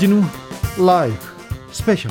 주진우 0.00 0.22
라이브 0.78 1.14
스페셜 1.72 2.10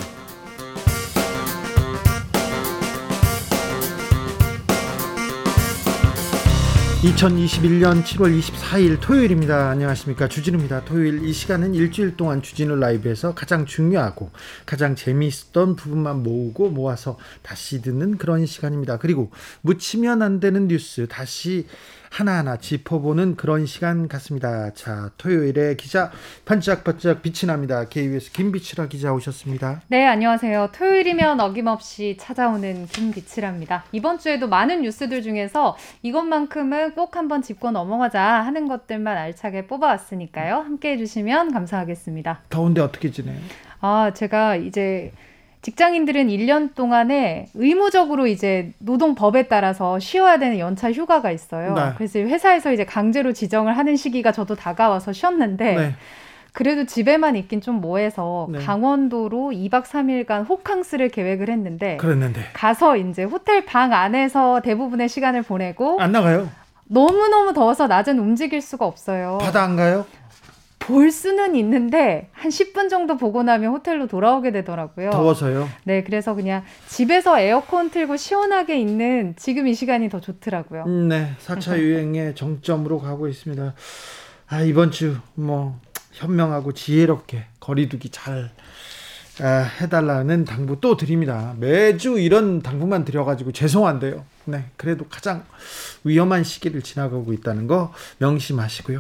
2021년 7.01 8.03
7월 8.03 8.39
24일 8.39 8.99
토요일입니다. 9.01 9.69
안녕하십니까. 9.69 10.27
주진우입니다. 10.27 10.85
토요일 10.85 11.25
이 11.25 11.33
시간은 11.33 11.73
일주일 11.73 12.15
동안 12.15 12.43
주진우 12.43 12.75
라이브에서 12.75 13.33
가장 13.33 13.65
중요하고 13.65 14.29
가장 14.67 14.95
재미있었던 14.95 15.75
부분만 15.75 16.21
모으고 16.21 16.69
모아서 16.69 17.17
다시 17.41 17.81
듣는 17.81 18.19
그런 18.19 18.45
시간입니다. 18.45 18.97
그리고 18.97 19.31
묻히면 19.61 20.21
안 20.21 20.39
되는 20.39 20.67
뉴스 20.67 21.07
다시 21.07 21.65
하나하나 22.09 22.57
짚어보는 22.57 23.35
그런 23.35 23.65
시간 23.65 24.07
같습니다. 24.07 24.71
자, 24.73 25.11
토요일에 25.17 25.75
기자 25.75 26.11
반짝반짝 26.45 27.21
빛이 27.21 27.47
납니다. 27.47 27.85
KBS 27.85 28.31
김비치라 28.31 28.87
기자 28.87 29.13
오셨습니다. 29.13 29.81
네, 29.87 30.05
안녕하세요. 30.05 30.69
토요일이면 30.73 31.39
어김없이 31.39 32.17
찾아오는 32.19 32.87
김비치라입니다. 32.87 33.85
이번 33.91 34.19
주에도 34.19 34.47
많은 34.47 34.81
뉴스들 34.81 35.21
중에서 35.21 35.77
이것만큼은 36.01 36.95
꼭 36.95 37.15
한번 37.15 37.41
짚고 37.41 37.71
넘어가자 37.71 38.21
하는 38.21 38.67
것들만 38.67 39.15
알차게 39.15 39.67
뽑아왔으니까요. 39.67 40.55
함께 40.55 40.93
해주시면 40.93 41.53
감사하겠습니다. 41.53 42.41
더운데 42.49 42.81
어떻게 42.81 43.11
지내요? 43.11 43.39
아, 43.81 44.11
제가 44.13 44.55
이제 44.55 45.13
직장인들은 45.61 46.27
1년 46.27 46.73
동안에 46.73 47.47
의무적으로 47.53 48.27
이제 48.27 48.71
노동법에 48.79 49.47
따라서 49.47 49.99
쉬어야 49.99 50.39
되는 50.39 50.57
연차 50.57 50.91
휴가가 50.91 51.31
있어요. 51.31 51.73
네. 51.73 51.81
그래서 51.97 52.19
회사에서 52.19 52.71
이제 52.71 52.85
강제로 52.85 53.33
지정을 53.33 53.77
하는 53.77 53.97
시기가 53.97 54.31
저도 54.31 54.55
다가와서 54.55 55.11
쉬었는데 55.11 55.75
네. 55.75 55.95
그래도 56.53 56.85
집에만 56.85 57.35
있긴 57.35 57.61
좀 57.61 57.75
뭐해서 57.81 58.47
네. 58.51 58.59
강원도로 58.59 59.51
2박 59.53 59.83
3일간 59.83 60.47
호캉스를 60.49 61.09
계획을 61.09 61.49
했는데 61.49 61.97
그랬는데 61.97 62.41
가서 62.53 62.97
이제 62.97 63.23
호텔 63.23 63.65
방 63.65 63.93
안에서 63.93 64.61
대부분의 64.61 65.09
시간을 65.09 65.43
보내고 65.43 65.99
안 66.01 66.11
나가요? 66.11 66.49
너무너무 66.85 67.53
더워서 67.53 67.85
낮은 67.85 68.17
움직일 68.17 68.61
수가 68.61 68.85
없어요. 68.85 69.37
바다 69.41 69.61
안 69.61 69.75
가요? 69.75 70.05
볼 70.79 71.11
수는 71.11 71.55
있는데 71.55 72.29
한 72.31 72.49
10분 72.49 72.89
정도 72.89 73.17
보고 73.17 73.43
나면 73.43 73.73
호텔로 73.73 74.07
돌아오게 74.07 74.51
되더라고요. 74.51 75.11
더워서요? 75.11 75.69
네, 75.83 76.03
그래서 76.03 76.33
그냥 76.33 76.63
집에서 76.87 77.39
에어컨 77.39 77.91
틀고 77.91 78.17
시원하게 78.17 78.79
있는 78.79 79.35
지금 79.37 79.67
이 79.67 79.75
시간이 79.75 80.09
더 80.09 80.19
좋더라고요. 80.19 80.85
음, 80.87 81.09
네, 81.09 81.33
4차 81.45 81.77
유행의 81.79 82.35
정점으로 82.35 82.99
가고 82.99 83.27
있습니다. 83.27 83.73
아, 84.47 84.61
이번 84.61 84.91
주 84.91 85.17
뭐 85.35 85.79
현명하고 86.13 86.73
지혜롭게 86.73 87.45
거리두기 87.61 88.09
잘 88.09 88.49
아, 89.41 89.69
해달라는 89.79 90.43
당부 90.43 90.81
또 90.81 90.97
드립니다. 90.97 91.55
매주 91.59 92.19
이런 92.19 92.61
당부만 92.61 93.05
드려가지고 93.05 93.53
죄송한데요. 93.53 94.25
네, 94.45 94.65
그래도 94.75 95.05
가장 95.07 95.45
위험한 96.03 96.43
시기를 96.43 96.81
지나가고 96.81 97.31
있다는 97.31 97.67
거 97.67 97.93
명심하시고요. 98.17 98.99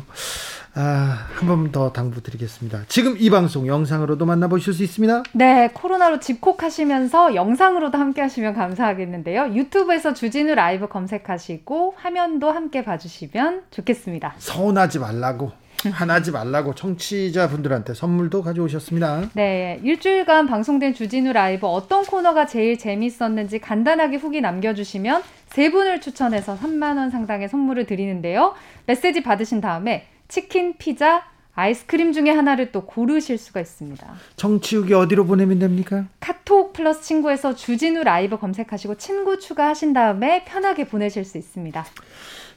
아, 0.75 1.27
한 1.35 1.47
번 1.47 1.71
더 1.71 1.91
당부드리겠습니다. 1.91 2.83
지금 2.87 3.15
이 3.19 3.29
방송 3.29 3.67
영상으로도 3.67 4.25
만나보실 4.25 4.73
수 4.73 4.83
있습니다. 4.83 5.23
네, 5.33 5.69
코로나로 5.73 6.19
집콕하시면서 6.19 7.35
영상으로도 7.35 7.97
함께 7.97 8.21
하시면 8.21 8.53
감사하겠는데요. 8.53 9.53
유튜브에서 9.55 10.13
주진우 10.13 10.55
라이브 10.55 10.87
검색하시고 10.87 11.95
화면도 11.97 12.51
함께 12.51 12.83
봐주시면 12.83 13.63
좋겠습니다. 13.71 14.35
서운하지 14.37 14.99
말라고. 14.99 15.51
화나지 15.91 16.31
말라고 16.31 16.75
청취자분들한테 16.75 17.93
선물도 17.93 18.41
가져오셨습니다. 18.43 19.29
네, 19.33 19.79
일주일간 19.83 20.45
방송된 20.47 20.93
주진우 20.93 21.31
라이브 21.31 21.67
어떤 21.67 22.03
코너가 22.05 22.45
제일 22.47 22.77
재밌었는지 22.77 23.59
간단하게 23.59 24.17
후기 24.17 24.41
남겨주시면 24.41 25.23
세 25.47 25.71
분을 25.71 26.01
추천해서 26.01 26.57
3만 26.57 26.97
원 26.97 27.09
상당의 27.09 27.47
선물을 27.47 27.85
드리는데요. 27.85 28.55
메시지 28.87 29.23
받으신 29.23 29.61
다음에 29.61 30.05
치킨, 30.29 30.75
피자, 30.77 31.23
아이스크림 31.55 32.13
중에 32.13 32.29
하나를 32.29 32.71
또 32.71 32.85
고르실 32.85 33.37
수가 33.37 33.59
있습니다. 33.59 34.07
청취 34.37 34.75
후기 34.75 34.93
어디로 34.93 35.25
보내면 35.25 35.59
됩니까? 35.59 36.05
카톡 36.21 36.71
플러스 36.71 37.01
친구에서 37.01 37.55
주진우 37.55 38.03
라이브 38.03 38.37
검색하시고 38.37 38.95
친구 38.95 39.39
추가하신 39.39 39.91
다음에 39.91 40.45
편하게 40.45 40.87
보내실 40.87 41.25
수 41.25 41.37
있습니다. 41.37 41.83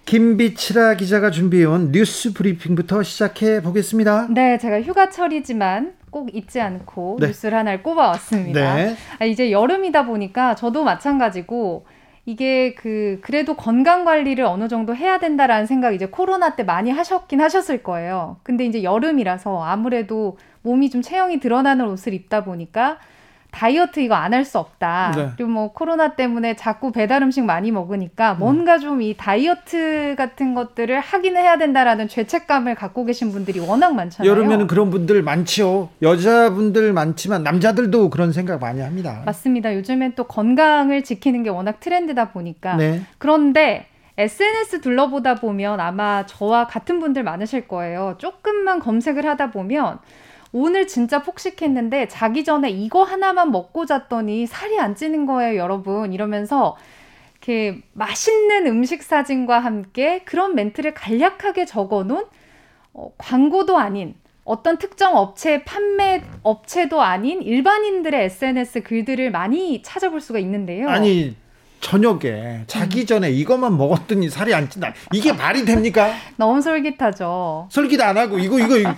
김비치라 0.04 0.94
기자가 0.94 1.30
준비해온 1.30 1.92
뉴스 1.92 2.32
브리핑부터 2.32 3.02
시작해 3.02 3.62
보겠습니다. 3.62 4.28
네, 4.30 4.58
제가 4.58 4.82
휴가철이지만 4.82 5.94
꼭 6.10 6.34
잊지 6.34 6.60
않고 6.60 7.16
네. 7.20 7.28
뉴스를 7.28 7.56
하나를 7.56 7.82
꼽아왔습니다. 7.82 8.74
네. 8.74 8.96
아, 9.18 9.24
이제 9.24 9.50
여름이다 9.50 10.04
보니까 10.04 10.54
저도 10.54 10.84
마찬가지고 10.84 11.86
이게 12.24 12.74
그 12.74 13.18
그래도 13.22 13.54
건강 13.54 14.04
관리를 14.04 14.44
어느 14.44 14.68
정도 14.68 14.94
해야 14.94 15.18
된다라는 15.18 15.66
생각 15.66 15.92
이제 15.92 16.06
코로나 16.06 16.54
때 16.54 16.62
많이 16.62 16.90
하셨긴 16.90 17.40
하셨을 17.40 17.82
거예요. 17.82 18.36
근데 18.44 18.64
이제 18.64 18.82
여름이라서 18.82 19.62
아무래도 19.64 20.38
몸이 20.62 20.90
좀 20.90 21.02
체형이 21.02 21.40
드러나는 21.40 21.86
옷을 21.86 22.14
입다 22.14 22.44
보니까 22.44 22.98
다이어트 23.52 24.00
이거 24.00 24.14
안 24.16 24.32
할 24.34 24.44
수 24.44 24.58
없다. 24.58 25.12
네. 25.14 25.28
그리고 25.36 25.50
뭐 25.50 25.72
코로나 25.72 26.16
때문에 26.16 26.56
자꾸 26.56 26.90
배달 26.90 27.22
음식 27.22 27.44
많이 27.44 27.70
먹으니까 27.70 28.34
뭔가 28.34 28.78
좀 28.78 29.00
이 29.02 29.14
다이어트 29.16 30.14
같은 30.18 30.54
것들을 30.54 30.98
하긴 30.98 31.36
해야 31.36 31.58
된다라는 31.58 32.08
죄책감을 32.08 32.74
갖고 32.74 33.04
계신 33.04 33.30
분들이 33.30 33.60
워낙 33.60 33.94
많잖아요. 33.94 34.30
여름에는 34.30 34.66
그런 34.66 34.90
분들 34.90 35.22
많죠. 35.22 35.90
여자분들 36.02 36.92
많지만 36.92 37.42
남자들도 37.42 38.10
그런 38.10 38.32
생각 38.32 38.60
많이 38.60 38.80
합니다. 38.80 39.22
맞습니다. 39.26 39.74
요즘엔 39.74 40.14
또 40.16 40.24
건강을 40.24 41.04
지키는 41.04 41.42
게 41.42 41.50
워낙 41.50 41.80
트렌드다 41.80 42.30
보니까. 42.30 42.76
네. 42.76 43.02
그런데 43.18 43.86
SNS 44.18 44.80
둘러보다 44.82 45.36
보면 45.36 45.80
아마 45.80 46.26
저와 46.26 46.66
같은 46.66 47.00
분들 47.00 47.22
많으실 47.22 47.66
거예요. 47.68 48.16
조금만 48.18 48.78
검색을 48.78 49.26
하다 49.26 49.50
보면 49.50 49.98
오늘 50.52 50.86
진짜 50.86 51.22
폭식했는데 51.22 52.08
자기 52.08 52.44
전에 52.44 52.70
이거 52.70 53.02
하나만 53.02 53.50
먹고 53.50 53.86
잤더니 53.86 54.46
살이 54.46 54.78
안 54.78 54.94
찌는 54.94 55.26
거예요, 55.26 55.56
여러분. 55.58 56.12
이러면서 56.12 56.76
이렇게 57.32 57.82
맛있는 57.92 58.66
음식 58.66 59.02
사진과 59.02 59.58
함께 59.58 60.20
그런 60.24 60.54
멘트를 60.54 60.94
간략하게 60.94 61.64
적어 61.64 62.04
놓은 62.04 62.24
어, 62.92 63.12
광고도 63.16 63.78
아닌 63.78 64.14
어떤 64.44 64.76
특정 64.76 65.16
업체 65.16 65.64
판매 65.64 66.22
업체도 66.42 67.00
아닌 67.00 67.42
일반인들의 67.42 68.24
SNS 68.24 68.82
글들을 68.82 69.30
많이 69.30 69.82
찾아볼 69.82 70.20
수가 70.20 70.38
있는데요. 70.40 70.88
아니 70.88 71.34
저녁에 71.82 72.62
자기 72.68 73.00
음. 73.00 73.06
전에 73.06 73.30
이것만 73.30 73.76
먹었더니 73.76 74.30
살이 74.30 74.54
안 74.54 74.70
찐다. 74.70 74.94
이게 75.12 75.32
말이 75.34 75.66
됩니까? 75.66 76.14
너무 76.36 76.62
솔깃하죠. 76.62 77.68
솔깃 77.70 78.00
안 78.00 78.16
하고 78.16 78.38
이거 78.38 78.58
이거 78.58 78.78
이거, 78.78 78.94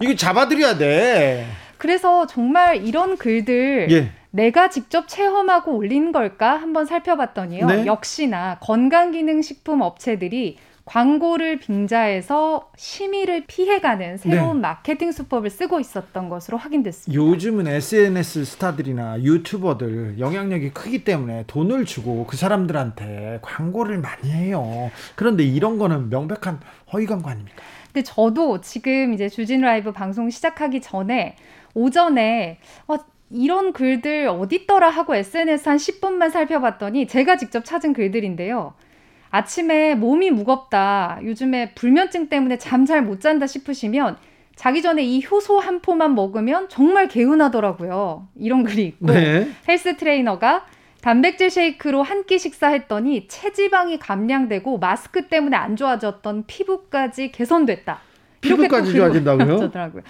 이거 0.00 0.14
잡아드려야 0.14 0.76
돼. 0.78 1.46
그래서 1.78 2.26
정말 2.26 2.86
이런 2.86 3.16
글들 3.16 3.88
예. 3.90 4.12
내가 4.30 4.68
직접 4.68 5.08
체험하고 5.08 5.74
올린 5.74 6.12
걸까 6.12 6.52
한번 6.56 6.86
살펴봤더니요. 6.86 7.66
네? 7.66 7.86
역시나 7.86 8.58
건강기능식품 8.60 9.80
업체들이 9.80 10.58
광고를 10.88 11.58
빙자해서 11.58 12.72
심의를 12.74 13.44
피해가는 13.46 14.16
새로운 14.16 14.56
네. 14.56 14.62
마케팅 14.62 15.12
수법을 15.12 15.50
쓰고 15.50 15.80
있었던 15.80 16.30
것으로 16.30 16.56
확인됐습니다. 16.56 17.22
요즘은 17.22 17.66
SNS 17.66 18.46
스타들이나 18.46 19.22
유튜버들 19.22 20.18
영향력이 20.18 20.70
크기 20.70 21.04
때문에 21.04 21.44
돈을 21.46 21.84
주고 21.84 22.24
그 22.26 22.38
사람들한테 22.38 23.40
광고를 23.42 23.98
많이 23.98 24.30
해요. 24.30 24.90
그런데 25.14 25.44
이런 25.44 25.76
거는 25.76 26.08
명백한 26.08 26.60
허위 26.94 27.04
광고 27.04 27.28
아닙니까? 27.28 27.62
근데 27.92 28.02
저도 28.02 28.62
지금 28.62 29.12
이제 29.12 29.28
주진 29.28 29.60
라이브 29.60 29.92
방송 29.92 30.30
시작하기 30.30 30.80
전에 30.80 31.36
오전에 31.74 32.60
어, 32.86 32.96
이런 33.30 33.74
글들 33.74 34.26
어딨더라 34.28 34.88
하고 34.88 35.14
SNS 35.14 35.68
한 35.68 35.76
10분만 35.76 36.30
살펴봤더니 36.30 37.06
제가 37.06 37.36
직접 37.36 37.66
찾은 37.66 37.92
글들인데요. 37.92 38.72
아침에 39.30 39.94
몸이 39.94 40.30
무겁다. 40.30 41.18
요즘에 41.24 41.72
불면증 41.74 42.28
때문에 42.28 42.58
잠 42.58 42.84
잘 42.86 43.02
못 43.02 43.20
잔다 43.20 43.46
싶으시면 43.46 44.16
자기 44.56 44.82
전에 44.82 45.02
이 45.04 45.24
효소 45.24 45.58
한 45.60 45.80
포만 45.80 46.14
먹으면 46.14 46.68
정말 46.68 47.06
개운하더라고요. 47.08 48.26
이런 48.36 48.64
글이 48.64 48.86
있고 48.86 49.06
네. 49.12 49.48
헬스 49.68 49.96
트레이너가 49.96 50.64
단백질 51.00 51.50
쉐이크로 51.50 52.02
한 52.02 52.24
끼 52.26 52.38
식사했더니 52.38 53.28
체지방이 53.28 53.98
감량되고 53.98 54.78
마스크 54.78 55.28
때문에 55.28 55.56
안 55.56 55.76
좋아졌던 55.76 56.44
피부까지 56.46 57.30
개선됐다. 57.32 58.00
피부까지 58.40 58.92
좋아진다고요? 58.92 59.58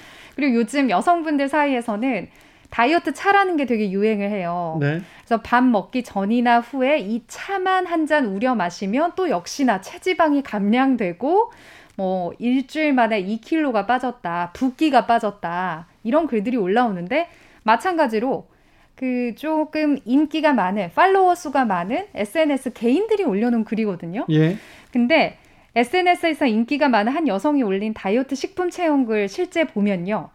그리고 0.37 0.55
요즘 0.57 0.89
여성분들 0.91 1.49
사이에서는 1.49 2.29
다이어트 2.71 3.13
차라는 3.15 3.57
게 3.57 3.67
되게 3.67 3.91
유행을 3.91 4.31
해요. 4.31 4.77
네. 4.81 5.01
그래서 5.25 5.43
밥 5.43 5.65
먹기 5.65 6.05
전이나 6.05 6.61
후에 6.61 6.99
이 7.01 7.23
차만 7.27 7.87
한 7.87 8.07
잔 8.07 8.27
우려 8.27 8.55
마시면 8.55 9.13
또 9.17 9.29
역시나 9.29 9.81
체지방이 9.81 10.43
감량되고 10.43 11.53
뭐 11.97 12.33
일주일 12.39 12.93
만에 12.93 13.23
2kg가 13.25 13.87
빠졌다, 13.87 14.53
붓기가 14.55 15.07
빠졌다 15.07 15.87
이런 16.05 16.27
글들이 16.27 16.57
올라오는데 16.57 17.29
마찬가지로 17.65 18.47
그 18.95 19.35
조금 19.37 19.99
인기가 20.05 20.53
많은 20.53 20.91
팔로워 20.95 21.35
수가 21.35 21.65
많은 21.65 22.07
SNS 22.15 22.73
개인들이 22.73 23.25
올려놓은 23.25 23.65
글이거든요. 23.65 24.27
예. 24.31 24.57
근데 24.93 25.39
SNS에서 25.77 26.47
인기가 26.47 26.89
많은 26.89 27.13
한 27.13 27.29
여성이 27.29 27.63
올린 27.63 27.93
다이어트 27.95 28.35
식품 28.35 28.71
체험글 28.71 29.29
실제 29.29 29.65
보면요. 29.65 30.31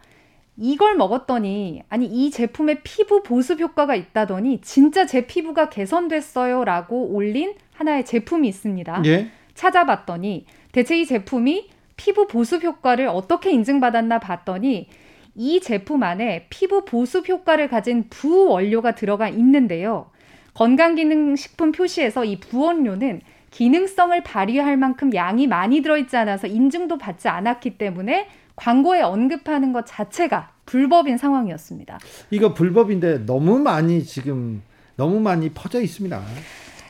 이걸 0.56 0.96
먹었더니 0.96 1.82
아니 1.88 2.06
이 2.06 2.30
제품에 2.30 2.80
피부 2.82 3.22
보습 3.22 3.60
효과가 3.60 3.94
있다더니 3.94 4.60
진짜 4.60 5.04
제 5.06 5.26
피부가 5.26 5.68
개선됐어요라고 5.68 7.08
올린 7.08 7.54
하나의 7.72 8.04
제품이 8.04 8.46
있습니다. 8.48 9.02
예? 9.06 9.30
찾아봤더니 9.54 10.46
대체 10.72 10.96
이 10.96 11.06
제품이 11.06 11.70
피부 11.96 12.26
보습 12.26 12.62
효과를 12.62 13.08
어떻게 13.08 13.50
인증받았나 13.50 14.18
봤더니 14.20 14.88
이 15.36 15.60
제품 15.60 16.02
안에 16.02 16.46
피부 16.50 16.84
보습 16.84 17.28
효과를 17.28 17.68
가진 17.68 18.08
부원료가 18.08 18.94
들어가 18.94 19.28
있는데요. 19.28 20.10
건강기능식품 20.54 21.72
표시에서 21.72 22.24
이 22.24 22.38
부원료는 22.38 23.20
기능성을 23.50 24.20
발휘할 24.22 24.76
만큼 24.76 25.14
양이 25.14 25.46
많이 25.46 25.80
들어있지 25.80 26.16
않아서 26.16 26.46
인증도 26.46 26.98
받지 26.98 27.28
않았기 27.28 27.78
때문에 27.78 28.28
광고에 28.56 29.02
언급하는 29.02 29.72
것 29.72 29.84
자체가 29.86 30.50
불법인 30.66 31.18
상황이었습니다. 31.18 31.98
이거 32.30 32.54
불법인데 32.54 33.26
너무 33.26 33.58
많이 33.58 34.04
지금 34.04 34.62
너무 34.96 35.20
많이 35.20 35.50
퍼져 35.50 35.80
있습니다. 35.80 36.22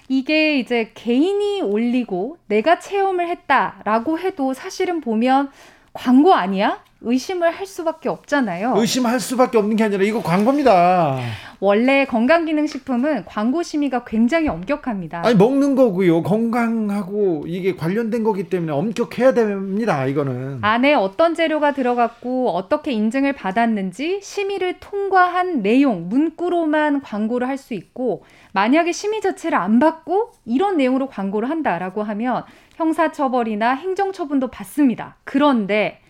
이게 0.08 0.58
이제 0.58 0.90
개인이 0.94 1.62
올리고 1.62 2.36
내가 2.46 2.78
체험을 2.78 3.28
했다라고 3.28 4.18
해도 4.18 4.52
사실은 4.52 5.00
보면 5.00 5.50
광고 5.92 6.34
아니야? 6.34 6.82
의심을 7.04 7.50
할 7.50 7.66
수밖에 7.66 8.08
없잖아요. 8.08 8.74
의심할 8.76 9.20
수밖에 9.20 9.58
없는 9.58 9.76
게 9.76 9.84
아니라 9.84 10.02
이거 10.04 10.22
광고입니다. 10.22 11.18
원래 11.60 12.04
건강기능식품은 12.04 13.24
광고 13.26 13.62
심의가 13.62 14.04
굉장히 14.04 14.48
엄격합니다. 14.48 15.22
아니 15.24 15.34
먹는 15.36 15.76
거고요. 15.76 16.22
건강하고 16.22 17.44
이게 17.46 17.74
관련된 17.76 18.22
거기 18.24 18.48
때문에 18.48 18.72
엄격해야 18.72 19.32
됩니다. 19.34 20.04
이거는. 20.06 20.58
안에 20.62 20.94
어떤 20.94 21.34
재료가 21.34 21.72
들어갔고 21.72 22.50
어떻게 22.50 22.92
인증을 22.92 23.32
받았는지 23.34 24.20
심의를 24.22 24.78
통과한 24.80 25.62
내용 25.62 26.08
문구로만 26.08 27.00
광고를 27.02 27.48
할 27.48 27.54
수 27.54 27.72
있고 27.74 28.24
만약에 28.52 28.90
심의 28.92 29.20
자체를 29.20 29.56
안 29.56 29.78
받고 29.78 30.32
이런 30.44 30.76
내용으로 30.76 31.06
광고를 31.06 31.48
한다라고 31.48 32.02
하면 32.02 32.42
형사처벌이나 32.76 33.74
행정처분도 33.74 34.48
받습니다. 34.48 35.16
그런데 35.24 36.00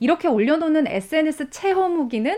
이렇게 0.00 0.28
올려놓는 0.28 0.86
SNS 0.86 1.50
체험 1.50 1.94
후기는 1.96 2.36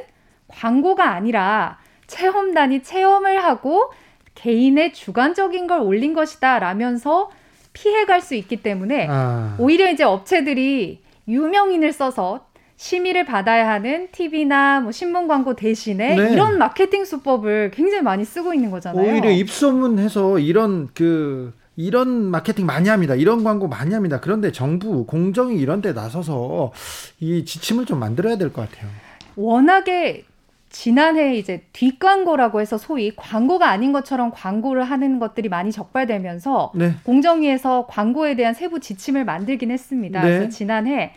광고가 0.49 1.11
아니라 1.11 1.79
체험단이 2.07 2.83
체험을 2.83 3.43
하고 3.43 3.91
개인의 4.35 4.93
주관적인 4.93 5.67
걸 5.67 5.81
올린 5.81 6.15
것이다 6.15 6.59
라면서 6.59 7.31
피해갈 7.73 8.21
수 8.21 8.35
있기 8.35 8.63
때문에 8.63 9.07
아. 9.11 9.57
오히려 9.59 9.91
이제 9.91 10.05
업체들이 10.05 11.03
유명인을 11.29 11.93
써서 11.93 12.47
심의를 12.77 13.25
받아야 13.25 13.69
하는 13.71 14.09
TV나 14.13 14.81
뭐 14.81 14.93
신문 14.93 15.29
광고 15.29 15.55
대신에 15.57 16.15
네. 16.15 16.33
이런 16.33 16.59
마케팅 16.59 17.05
수법을 17.05 17.71
굉장히 17.73 18.03
많이 18.03 18.25
쓰고 18.25 18.53
있는 18.53 18.71
거잖아요. 18.71 19.03
오히려 19.03 19.31
입소문해서 19.31 20.39
이런 20.39 20.89
그 20.95 21.55
이런 21.77 22.09
마케팅 22.09 22.65
많이 22.67 22.89
합니다. 22.89 23.15
이런 23.15 23.45
광고 23.45 23.69
많이 23.69 23.93
합니다. 23.95 24.19
그런데 24.21 24.51
정부, 24.51 25.05
공정이 25.07 25.59
이런 25.59 25.83
데 25.83 25.93
나서서 25.93 26.73
이 27.21 27.45
지침을 27.45 27.85
좀 27.87 27.99
만들어야 28.01 28.37
될 28.39 28.53
것 28.53 28.69
같아요. 28.69 28.91
워낙에 29.37 30.25
지난해 30.71 31.37
이제 31.37 31.63
뒷광고라고 31.73 32.61
해서 32.61 32.77
소위 32.79 33.15
광고가 33.15 33.69
아닌 33.69 33.93
것처럼 33.93 34.31
광고를 34.35 34.85
하는 34.85 35.19
것들이 35.19 35.49
많이 35.49 35.71
적발되면서 35.71 36.73
네. 36.75 36.95
공정위에서 37.05 37.87
광고에 37.89 38.35
대한 38.37 38.53
세부 38.55 38.81
지침을 38.81 39.25
만들긴 39.25 39.71
했습니다. 39.71 40.23
네. 40.23 40.29
그래서 40.29 40.49
지난해 40.49 41.13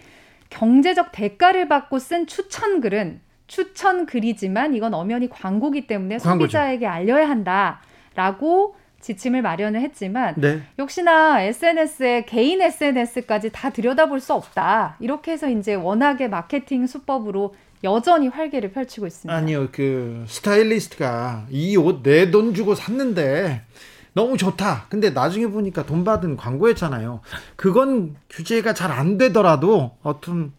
경제적 0.50 1.12
대가를 1.12 1.68
받고 1.68 2.00
쓴 2.00 2.28
추천 2.28 2.82
글은 2.82 3.22
추천 3.48 4.06
글이지만 4.06 4.76
이건 4.76 4.94
엄연히 4.94 5.30
광고기 5.30 5.88
때문에 5.88 6.18
광고죠. 6.20 6.46
소비자에게 6.46 6.86
알려야 6.88 7.30
한다라고 7.30 8.76
지침을 9.02 9.42
마련을 9.42 9.82
했지만 9.82 10.36
네. 10.38 10.62
역시나 10.78 11.42
SNS에 11.44 12.26
개인 12.26 12.62
SNS까지 12.62 13.52
다 13.52 13.70
들여다볼 13.70 14.20
수 14.20 14.34
없다. 14.34 14.98
이렇게 15.00 15.32
해서 15.32 15.50
이제 15.50 15.74
워낙에 15.76 16.28
마케팅 16.28 16.86
수법으로 16.86 17.56
여전히 17.84 18.28
활개를 18.28 18.72
펼치고 18.74 19.08
있습니다. 19.08 19.34
아니요, 19.34 19.70
그 19.72 20.26
스타일리스트가 20.28 21.46
이 21.50 21.78
옷 21.78 22.04
내 22.04 22.30
돈 22.32 22.54
주고 22.54 22.76
샀는데 22.76 23.62
너무 24.14 24.36
좋다. 24.38 24.88
근데 24.90 25.12
나중에 25.12 25.48
보니까 25.48 25.86
돈 25.86 26.04
받은 26.04 26.36
광고였잖아요. 26.36 27.22
그건 27.56 28.16
규제가 28.30 28.74
잘 28.74 28.92
안 28.92 29.18
되더라도 29.18 29.92
어떤 30.04 30.52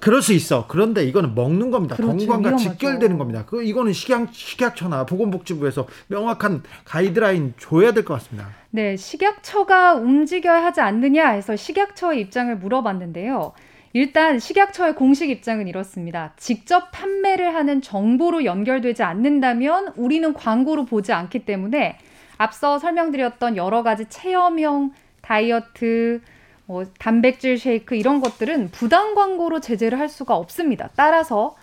그럴 0.00 0.22
수 0.22 0.32
있어. 0.32 0.66
그런데 0.68 1.04
이거는 1.04 1.34
먹는 1.34 1.70
겁니다. 1.70 1.96
그렇죠. 1.96 2.16
건강과 2.16 2.48
위험하죠. 2.50 2.70
직결되는 2.70 3.18
겁니다. 3.18 3.44
그 3.46 3.62
이거는 3.62 3.92
식약 3.92 4.28
식약처나 4.32 5.06
보건복지부에서 5.06 5.86
명확한 6.08 6.62
가이드라인 6.84 7.54
줘야 7.58 7.92
될 7.92 8.04
것 8.04 8.14
같습니다. 8.14 8.48
네, 8.70 8.96
식약처가 8.96 9.94
움직여야 9.94 10.62
하지 10.64 10.80
않느냐 10.80 11.28
해서 11.30 11.56
식약처의 11.56 12.20
입장을 12.20 12.56
물어봤는데요. 12.58 13.52
일단 13.94 14.38
식약처의 14.38 14.94
공식 14.94 15.30
입장은 15.30 15.66
이렇습니다. 15.66 16.32
직접 16.36 16.90
판매를 16.92 17.54
하는 17.54 17.80
정보로 17.80 18.44
연결되지 18.44 19.02
않는다면 19.02 19.94
우리는 19.96 20.32
광고로 20.34 20.84
보지 20.84 21.12
않기 21.12 21.40
때문에 21.40 21.98
앞서 22.36 22.78
설명드렸던 22.78 23.56
여러 23.56 23.82
가지 23.82 24.04
체험형 24.08 24.92
다이어트 25.22 26.20
뭐 26.68 26.84
단백질 26.98 27.58
쉐이크 27.58 27.94
이런 27.94 28.20
것들은 28.20 28.70
부당 28.72 29.14
광고로 29.14 29.60
제재를 29.60 29.98
할 29.98 30.10
수가 30.10 30.36
없습니다. 30.36 30.90
따라서 30.96 31.56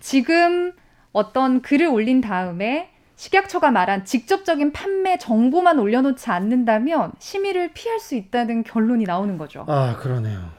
지금 0.00 0.72
어떤 1.12 1.60
글을 1.60 1.86
올린 1.86 2.22
다음에 2.22 2.88
식약처가 3.16 3.70
말한 3.70 4.06
직접적인 4.06 4.72
판매 4.72 5.18
정보만 5.18 5.78
올려놓지 5.78 6.30
않는다면 6.30 7.12
심의를 7.18 7.72
피할 7.74 8.00
수 8.00 8.14
있다는 8.14 8.62
결론이 8.62 9.04
나오는 9.04 9.36
거죠. 9.36 9.66
아, 9.68 9.96
그러네요. 9.98 10.50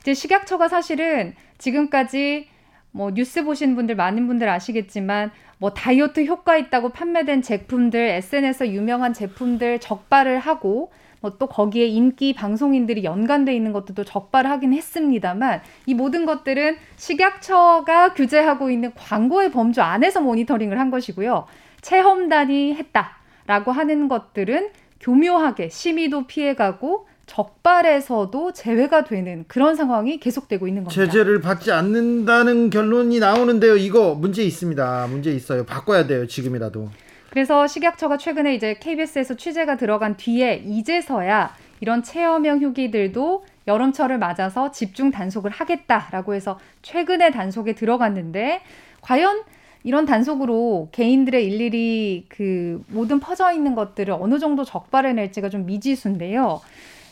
이제 0.00 0.12
식약처가 0.12 0.68
사실은 0.68 1.34
지금까지 1.56 2.46
뭐 2.90 3.10
뉴스 3.14 3.42
보신 3.42 3.74
분들 3.74 3.96
많은 3.96 4.26
분들 4.26 4.50
아시겠지만 4.50 5.30
뭐 5.56 5.72
다이어트 5.72 6.26
효과 6.26 6.58
있다고 6.58 6.90
판매된 6.90 7.40
제품들 7.40 8.00
SNS 8.00 8.66
유명한 8.66 9.14
제품들 9.14 9.78
적발을 9.78 10.40
하고 10.40 10.92
뭐 11.20 11.30
또 11.40 11.46
거기에 11.46 11.86
인기 11.86 12.34
방송인들이 12.34 13.04
연관돼 13.04 13.54
있는 13.54 13.72
것도 13.72 14.04
적발하긴 14.04 14.74
했습니다만 14.74 15.62
이 15.86 15.94
모든 15.94 16.26
것들은 16.26 16.76
식약처가 16.96 18.14
규제하고 18.14 18.70
있는 18.70 18.92
광고의 18.94 19.50
범주 19.50 19.80
안에서 19.80 20.20
모니터링을 20.20 20.78
한 20.78 20.90
것이고요. 20.90 21.46
체험단이 21.80 22.74
했다라고 22.74 23.72
하는 23.72 24.08
것들은 24.08 24.68
교묘하게 25.00 25.70
심의도 25.70 26.26
피해가고 26.26 27.08
적발에서도 27.26 28.52
제외가 28.52 29.04
되는 29.04 29.44
그런 29.46 29.76
상황이 29.76 30.18
계속되고 30.18 30.66
있는 30.66 30.84
겁니다. 30.84 31.04
제재를 31.06 31.40
받지 31.40 31.70
않는다는 31.70 32.70
결론이 32.70 33.20
나오는데요. 33.20 33.76
이거 33.76 34.14
문제 34.14 34.42
있습니다. 34.42 35.06
문제 35.08 35.30
있어요. 35.32 35.64
바꿔야 35.64 36.06
돼요. 36.06 36.26
지금이라도. 36.26 36.90
그래서 37.30 37.66
식약처가 37.66 38.16
최근에 38.18 38.54
이제 38.54 38.74
KBS에서 38.74 39.34
취재가 39.34 39.76
들어간 39.76 40.16
뒤에 40.16 40.62
이제서야 40.66 41.54
이런 41.80 42.02
체험형 42.02 42.60
휴기들도 42.60 43.44
여름철을 43.66 44.18
맞아서 44.18 44.70
집중 44.72 45.10
단속을 45.10 45.50
하겠다라고 45.50 46.34
해서 46.34 46.58
최근에 46.82 47.30
단속에 47.30 47.74
들어갔는데 47.74 48.60
과연 49.00 49.44
이런 49.82 50.04
단속으로 50.04 50.88
개인들의 50.92 51.46
일일이 51.46 52.26
그 52.28 52.82
모든 52.88 53.18
퍼져 53.18 53.52
있는 53.52 53.74
것들을 53.74 54.12
어느 54.12 54.38
정도 54.38 54.64
적발해낼지가 54.64 55.48
좀 55.48 55.64
미지수인데요. 55.64 56.60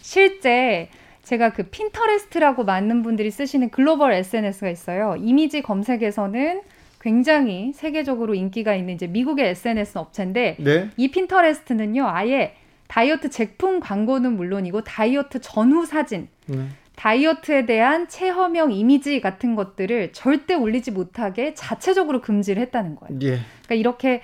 실제 0.02 0.90
제가 1.22 1.52
그 1.52 1.64
핀터레스트라고 1.64 2.64
많은 2.64 3.02
분들이 3.02 3.30
쓰시는 3.30 3.70
글로벌 3.70 4.12
SNS가 4.12 4.68
있어요. 4.68 5.16
이미지 5.18 5.62
검색에서는 5.62 6.60
굉장히 7.00 7.72
세계적으로 7.72 8.34
인기가 8.34 8.74
있는 8.74 8.94
이제 8.94 9.06
미국의 9.06 9.50
SNS 9.50 9.98
업체인데 9.98 10.56
네. 10.58 10.90
이 10.96 11.10
핀터레스트는요 11.10 12.06
아예 12.08 12.54
다이어트 12.88 13.30
제품 13.30 13.80
광고는 13.80 14.36
물론이고 14.36 14.82
다이어트 14.82 15.40
전후 15.40 15.86
사진, 15.86 16.28
네. 16.46 16.66
다이어트에 16.96 17.64
대한 17.66 18.08
체험형 18.08 18.72
이미지 18.72 19.20
같은 19.20 19.54
것들을 19.54 20.12
절대 20.12 20.54
올리지 20.54 20.90
못하게 20.90 21.54
자체적으로 21.54 22.20
금지를 22.20 22.60
했다는 22.62 22.96
거예요. 22.96 23.18
예. 23.22 23.28
그러니까 23.28 23.74
이렇게 23.74 24.22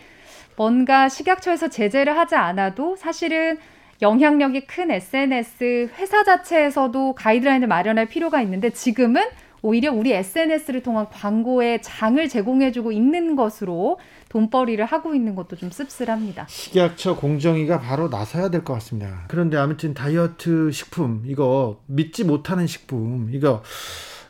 뭔가 0.56 1.08
식약처에서 1.08 1.68
제재를 1.68 2.16
하지 2.16 2.34
않아도 2.34 2.96
사실은 2.96 3.58
영향력이 4.02 4.62
큰 4.62 4.90
SNS 4.90 5.90
회사 5.98 6.24
자체에서도 6.24 7.14
가이드라인을 7.14 7.68
마련할 7.68 8.06
필요가 8.06 8.42
있는데 8.42 8.70
지금은 8.70 9.22
오히려 9.64 9.94
우리 9.94 10.12
SNS를 10.12 10.82
통한 10.82 11.08
광고에 11.08 11.80
장을 11.80 12.28
제공해주고 12.28 12.92
있는 12.92 13.34
것으로 13.34 13.98
돈벌이를 14.28 14.84
하고 14.84 15.14
있는 15.14 15.34
것도 15.34 15.56
좀 15.56 15.70
씁쓸합니다. 15.70 16.44
식약처 16.50 17.16
공정위가 17.16 17.80
바로 17.80 18.08
나서야 18.08 18.50
될 18.50 18.62
것 18.62 18.74
같습니다. 18.74 19.24
그런데 19.28 19.56
아무튼 19.56 19.94
다이어트 19.94 20.70
식품 20.70 21.22
이거 21.26 21.80
믿지 21.86 22.24
못하는 22.24 22.66
식품 22.66 23.30
이거 23.32 23.62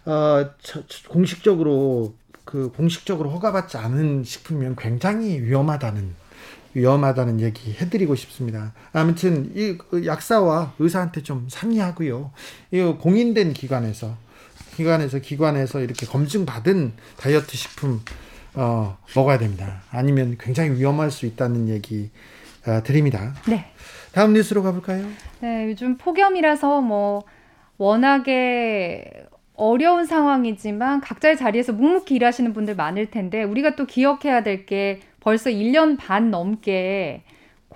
어, 0.04 0.50
공식적으로 1.08 2.14
그 2.44 2.70
공식적으로 2.70 3.30
허가받지 3.30 3.76
않은 3.76 4.22
식품이면 4.22 4.76
굉장히 4.76 5.40
위험하다는 5.40 6.14
위험하다는 6.74 7.40
얘기 7.40 7.72
해드리고 7.72 8.14
싶습니다. 8.14 8.72
아무튼 8.92 9.50
이그 9.56 10.06
약사와 10.06 10.74
의사한테 10.78 11.22
좀 11.24 11.46
상의하고요. 11.48 12.30
이 12.72 12.80
공인된 13.00 13.52
기관에서 13.52 14.16
기관에서 14.74 15.18
기관에서 15.18 15.80
이렇게 15.80 16.06
검증 16.06 16.44
받은 16.46 16.92
다이어트 17.16 17.56
식품 17.56 18.00
어, 18.54 18.96
먹어야 19.16 19.38
됩니다. 19.38 19.82
아니면 19.90 20.36
굉장히 20.38 20.70
위험할 20.70 21.10
수 21.10 21.26
있다는 21.26 21.68
얘기 21.68 22.10
어, 22.66 22.82
드립니다. 22.82 23.34
네. 23.48 23.66
다음 24.12 24.32
뉴스로 24.32 24.62
가볼까요? 24.62 25.04
네, 25.40 25.66
요즘 25.68 25.96
폭염이라서 25.96 26.80
뭐 26.80 27.24
워낙에 27.78 29.26
어려운 29.56 30.04
상황이지만 30.06 31.00
각자의 31.00 31.36
자리에서 31.36 31.72
묵묵히 31.72 32.14
일하시는 32.16 32.52
분들 32.52 32.74
많을 32.76 33.10
텐데 33.10 33.42
우리가 33.42 33.76
또 33.76 33.86
기억해야 33.86 34.42
될 34.42 34.66
게 34.66 35.00
벌써 35.20 35.50
1년 35.50 35.96
반 35.98 36.30
넘게 36.30 37.22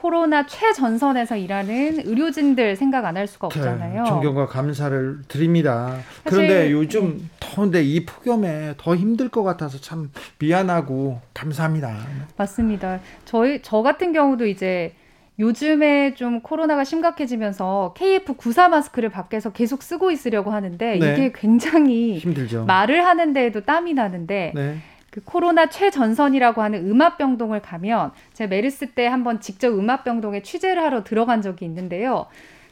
코로나 0.01 0.47
최전선에서 0.47 1.37
일하는 1.37 1.99
의료진들 2.07 2.77
생각 2.77 3.05
안 3.05 3.17
할 3.17 3.27
수가 3.27 3.49
네, 3.49 3.59
없잖아요. 3.59 4.03
네, 4.05 4.09
존경과 4.09 4.47
감사를 4.47 5.23
드립니다. 5.27 5.97
그런데 6.25 6.71
요즘 6.71 7.19
네. 7.19 7.25
더운데 7.41 7.83
이 7.83 8.05
폭염에 8.07 8.75
더 8.79 8.95
힘들 8.95 9.29
것 9.29 9.43
같아서 9.43 9.79
참 9.79 10.13
미안하고 10.39 11.21
감사합니다. 11.35 11.97
맞습니다. 12.37 13.01
저희 13.25 13.61
저 13.63 13.83
같은 13.83 14.13
경우도 14.13 14.47
이제 14.47 14.93
요즘에 15.41 16.15
좀 16.15 16.41
코로나가 16.43 16.85
심각해지면서 16.85 17.95
KF94 17.97 18.69
마스크를 18.71 19.09
밖에서 19.09 19.51
계속 19.51 19.83
쓰고 19.83 20.11
있으려고 20.13 20.51
하는데 20.53 20.97
네. 20.99 21.13
이게 21.13 21.33
굉장히 21.35 22.19
힘들죠. 22.19 22.65
말을 22.67 23.05
하는데에도 23.05 23.63
땀이 23.63 23.95
나는데 23.95 24.53
네. 24.55 24.77
그 25.19 25.25
코로나 25.25 25.67
최전선이라고 25.67 26.63
하는 26.63 26.89
음압병동을 26.89 27.61
가면 27.61 28.13
제가 28.35 28.49
메르스 28.49 28.93
때 28.93 29.07
한번 29.07 29.41
직접 29.41 29.69
음압병동에 29.69 30.43
취재를 30.43 30.83
하러 30.83 31.03
들어간 31.03 31.43
적이 31.43 31.65
있는데요. 31.65 32.27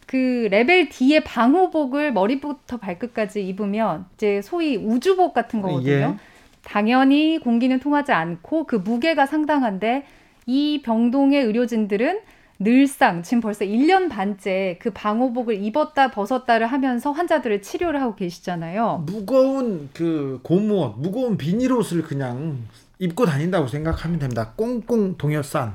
그 0.06 0.46
레벨 0.52 0.88
D의 0.88 1.24
방호복을 1.24 2.12
머리부터 2.12 2.76
발끝까지 2.76 3.44
입으면 3.44 4.06
이제 4.14 4.40
소위 4.42 4.76
우주복 4.76 5.34
같은 5.34 5.60
거거든요. 5.60 5.90
예. 5.90 6.14
당연히 6.62 7.40
공기는 7.42 7.78
통하지 7.80 8.12
않고 8.12 8.64
그 8.64 8.76
무게가 8.76 9.26
상당한데 9.26 10.04
이 10.46 10.82
병동의 10.84 11.42
의료진들은 11.44 12.20
늘상 12.58 13.22
지금 13.22 13.40
벌써 13.40 13.64
1년 13.64 14.08
반째 14.08 14.78
그 14.80 14.90
방호복을 14.90 15.62
입었다 15.62 16.10
벗었다를 16.10 16.66
하면서 16.66 17.12
환자들을 17.12 17.62
치료를 17.62 18.00
하고 18.00 18.14
계시잖아요. 18.14 19.04
무거운 19.06 19.90
그 19.92 20.40
고무옷, 20.42 20.98
무거운 20.98 21.36
비닐옷을 21.36 22.02
그냥 22.02 22.58
입고 22.98 23.26
다닌다고 23.26 23.66
생각하면 23.66 24.18
됩니다. 24.18 24.52
꽁꽁 24.56 25.16
동열산. 25.18 25.74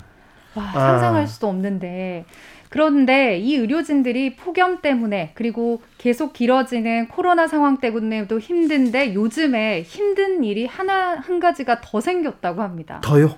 와, 0.55 0.71
상상할 0.71 1.23
아. 1.23 1.25
수도 1.27 1.47
없는데. 1.47 2.25
그런데 2.69 3.37
이 3.37 3.55
의료진들이 3.57 4.37
폭염 4.37 4.81
때문에 4.81 5.31
그리고 5.35 5.81
계속 5.97 6.31
길어지는 6.31 7.09
코로나 7.09 7.45
상황 7.47 7.77
때문에도 7.77 8.39
힘든데 8.39 9.13
요즘에 9.13 9.81
힘든 9.81 10.43
일이 10.45 10.65
하나 10.65 11.15
한 11.15 11.41
가지가 11.41 11.81
더 11.81 11.99
생겼다고 11.99 12.61
합니다. 12.61 13.01
더요? 13.03 13.35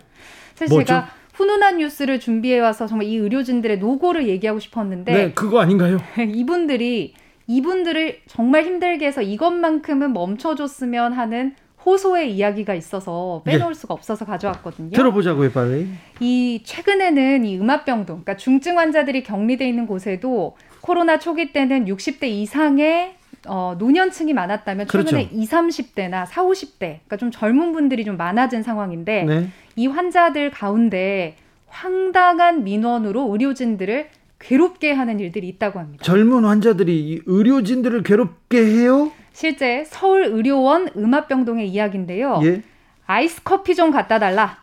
사실 0.53 0.75
뭐죠? 0.75 0.85
제가 0.85 1.09
훈훈한 1.33 1.77
뉴스를 1.77 2.19
준비해 2.19 2.59
와서 2.59 2.87
정말 2.87 3.07
이 3.07 3.15
의료진들의 3.17 3.79
노고를 3.79 4.27
얘기하고 4.27 4.59
싶었는데 4.59 5.13
네, 5.13 5.31
그거 5.33 5.59
아닌가요? 5.59 5.99
이분들이 6.17 7.13
이분들을 7.47 8.21
정말 8.27 8.63
힘들게 8.63 9.05
해서 9.05 9.21
이것만큼은 9.21 10.13
멈춰줬으면 10.13 11.13
하는 11.13 11.55
호소의 11.85 12.33
이야기가 12.33 12.73
있어서 12.75 13.41
빼놓을 13.45 13.71
예. 13.71 13.73
수가 13.73 13.93
없어서 13.93 14.23
가져왔거든요. 14.23 14.91
들어보자고요, 14.91 15.51
빨리. 15.51 15.87
이 16.21 16.61
최근에는 16.63 17.43
이 17.43 17.59
음압병동, 17.59 18.21
그러니까 18.21 18.37
중증 18.37 18.79
환자들이 18.79 19.23
격리돼 19.23 19.67
있는 19.67 19.85
곳에도 19.85 20.55
코로나 20.79 21.19
초기 21.19 21.51
때는 21.51 21.85
60대 21.85 22.23
이상의 22.23 23.15
어, 23.47 23.75
노년층이 23.77 24.33
많았다면 24.33 24.87
최근에 24.87 25.27
그렇죠. 25.27 25.35
20, 25.35 25.51
30대나 25.51 26.25
40, 26.25 26.37
50대, 26.37 26.79
그러니까 26.79 27.17
좀 27.17 27.31
젊은 27.31 27.73
분들이 27.73 28.05
좀 28.05 28.17
많아진 28.17 28.63
상황인데 28.63 29.23
네. 29.23 29.49
이 29.75 29.87
환자들 29.87 30.51
가운데 30.51 31.35
황당한 31.67 32.63
민원으로 32.63 33.31
의료진들을 33.31 34.09
괴롭게 34.39 34.91
하는 34.91 35.19
일들이 35.19 35.47
있다고 35.47 35.79
합니다. 35.79 36.03
젊은 36.03 36.43
환자들이 36.45 37.21
의료진들을 37.25 38.03
괴롭게 38.03 38.57
해요? 38.63 39.11
실제 39.31 39.83
서울 39.87 40.25
의료원 40.25 40.89
음압병동의 40.95 41.67
이야기인데요. 41.69 42.41
예? 42.43 42.61
아이스 43.05 43.41
커피 43.43 43.73
좀 43.73 43.91
갖다 43.91 44.19
달라. 44.19 44.59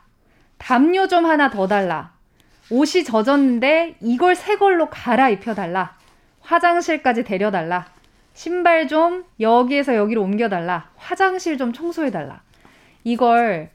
담요 0.59 1.09
좀 1.09 1.25
하나 1.25 1.51
더 1.51 1.67
달라. 1.67 2.13
옷이 2.71 3.05
젖었는데 3.05 3.97
이걸 4.01 4.37
새 4.37 4.57
걸로 4.57 4.89
갈아입혀 4.89 5.55
달라. 5.55 5.97
화장실까지 6.41 7.25
데려달라. 7.25 7.87
신발 8.35 8.89
좀 8.89 9.25
여기에서 9.39 9.95
여기로 9.95 10.23
옮겨달라. 10.23 10.91
화장실 10.97 11.59
좀 11.59 11.73
청소해달라. 11.73 12.43
이걸 13.05 13.71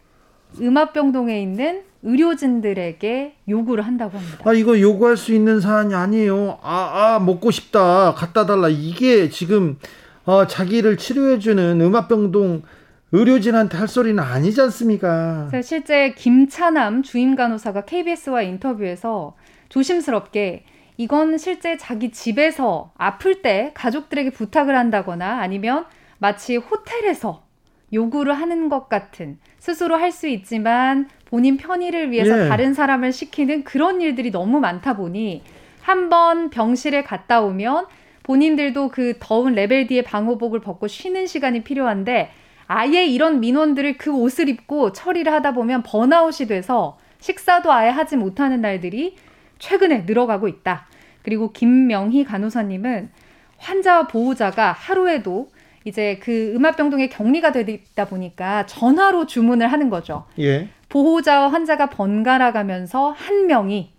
음압병동에 0.60 1.42
있는 1.42 1.84
의료진들에게 2.04 3.36
요구를 3.50 3.86
한다고 3.86 4.18
합니다. 4.18 4.38
아, 4.44 4.54
이거 4.54 4.80
요구할 4.80 5.18
수 5.18 5.34
있는 5.34 5.60
사안이 5.60 5.94
아니에요. 5.96 6.60
아, 6.62 7.16
아, 7.16 7.20
먹고 7.20 7.52
싶다. 7.52 8.14
갖다 8.14 8.46
달라. 8.46 8.70
이게 8.70 9.30
지금, 9.30 9.78
어, 10.24 10.46
자기를 10.46 10.98
치료해주는 10.98 11.82
음압병동 11.82 12.62
의료진한테 13.12 13.78
할 13.78 13.88
소리는 13.88 14.22
아니지 14.22 14.62
않습니까? 14.62 15.50
실제 15.64 16.14
김차남 16.14 17.02
주임 17.02 17.36
간호사가 17.36 17.86
KBS와 17.86 18.42
인터뷰에서 18.44 19.36
조심스럽게 19.70 20.64
이건 20.98 21.38
실제 21.38 21.78
자기 21.78 22.12
집에서 22.12 22.92
아플 22.98 23.42
때 23.42 23.72
가족들에게 23.74 24.30
부탁을 24.32 24.78
한다거나 24.78 25.40
아니면 25.42 25.86
마치 26.20 26.56
호텔에서 26.58 27.44
요구를 27.94 28.34
하는 28.34 28.70
것 28.70 28.90
같은 28.90 29.38
스스로 29.60 29.96
할 29.96 30.12
수 30.12 30.28
있지만 30.28 31.10
본인 31.26 31.58
편의를 31.58 32.12
위해서 32.12 32.46
예. 32.46 32.50
다른 32.50 32.74
사람을 32.74 33.12
시키는 33.12 33.64
그런 33.64 34.00
일들이 34.02 34.32
너무 34.32 34.60
많다 34.60 34.96
보니 34.96 35.44
한 35.82 36.10
번 36.10 36.50
병실에 36.50 37.04
갔다 37.04 37.42
오면 37.42 37.88
본인들도 38.24 38.90
그 38.90 39.18
더운 39.20 39.54
레벨 39.54 39.86
D의 39.88 40.04
방호복을 40.04 40.62
벗고 40.62 40.88
쉬는 40.88 41.28
시간이 41.28 41.64
필요한데 41.64 42.32
아예 42.68 43.06
이런 43.06 43.40
민원들을 43.40 43.98
그 43.98 44.12
옷을 44.12 44.50
입고 44.50 44.94
처리를 44.94 45.32
하다 45.32 45.54
보면 45.54 45.84
번아웃이 45.84 46.48
돼서 46.48 46.98
식사도 47.20 47.72
아예 47.72 47.90
하지 47.90 48.16
못하는 48.18 48.62
날들이 48.62 49.16
최근에 49.66 50.04
늘어가고 50.06 50.48
있다. 50.48 50.86
그리고 51.24 51.52
김명희 51.52 52.24
간호사님은 52.24 53.10
환자와 53.58 54.08
보호자가 54.08 54.72
하루에도 54.72 55.50
이제 55.86 56.20
그 56.22 56.54
음압병동에 56.56 57.10
격리가 57.10 57.52
되다 57.52 58.06
보니까 58.06 58.68
전화로 58.68 59.26
주문을 59.26 59.72
하는 59.72 59.90
거죠. 59.90 60.26
예. 60.40 60.70
보호자와 60.90 61.52
환자가 61.52 61.90
번갈아 61.90 62.52
가면서 62.54 63.10
한 63.10 63.48
명이 63.48 63.92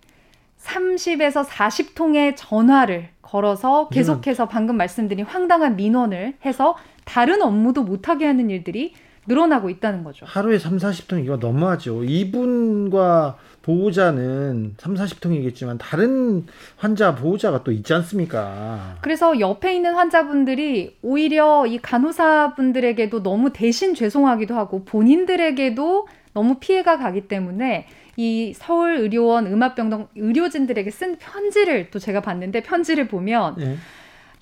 30에서 0.61 1.45
40통의 1.45 2.35
전화를 2.37 3.09
걸어서 3.23 3.89
계속해서 3.89 4.47
방금 4.47 4.77
말씀드린 4.77 5.25
황당한 5.27 5.75
민원을 5.75 6.35
해서 6.45 6.77
다른 7.05 7.43
업무도 7.43 7.83
못하게 7.83 8.27
하는 8.27 8.51
일들이 8.51 8.95
늘어나고 9.27 9.69
있다는 9.71 10.05
거죠. 10.05 10.27
하루에 10.27 10.59
3, 10.59 10.77
40통 10.77 11.25
이거 11.25 11.37
너무하죠. 11.37 12.05
이분과 12.05 13.37
보호자는 13.67 14.75
3, 14.79 14.95
40통이겠지만 14.95 15.77
다른 15.81 16.47
환자 16.77 17.17
보호자가 17.17 17.65
또 17.65 17.73
있지 17.73 17.93
않습니까? 17.95 18.97
그래서 19.01 19.41
옆에 19.41 19.75
있는 19.75 19.95
환자분들이 19.95 20.97
오히려 21.03 21.67
이 21.67 21.79
간호사분들에게도 21.79 23.25
너무 23.25 23.53
대신 23.53 23.97
죄송하기도 23.97 24.55
하고 24.55 24.85
본인들에게도 24.85 26.07
너무 26.33 26.59
피해가 26.61 26.97
가기 26.97 27.27
때문에 27.27 27.89
이 28.17 28.53
서울 28.55 28.99
의료원 28.99 29.47
음압병동 29.47 30.09
의료진들에게 30.15 30.89
쓴 30.93 31.17
편지를 31.17 31.91
또 31.91 31.99
제가 31.99 32.21
봤는데 32.21 32.63
편지를 32.63 33.09
보면 33.09 33.57
네. 33.59 33.77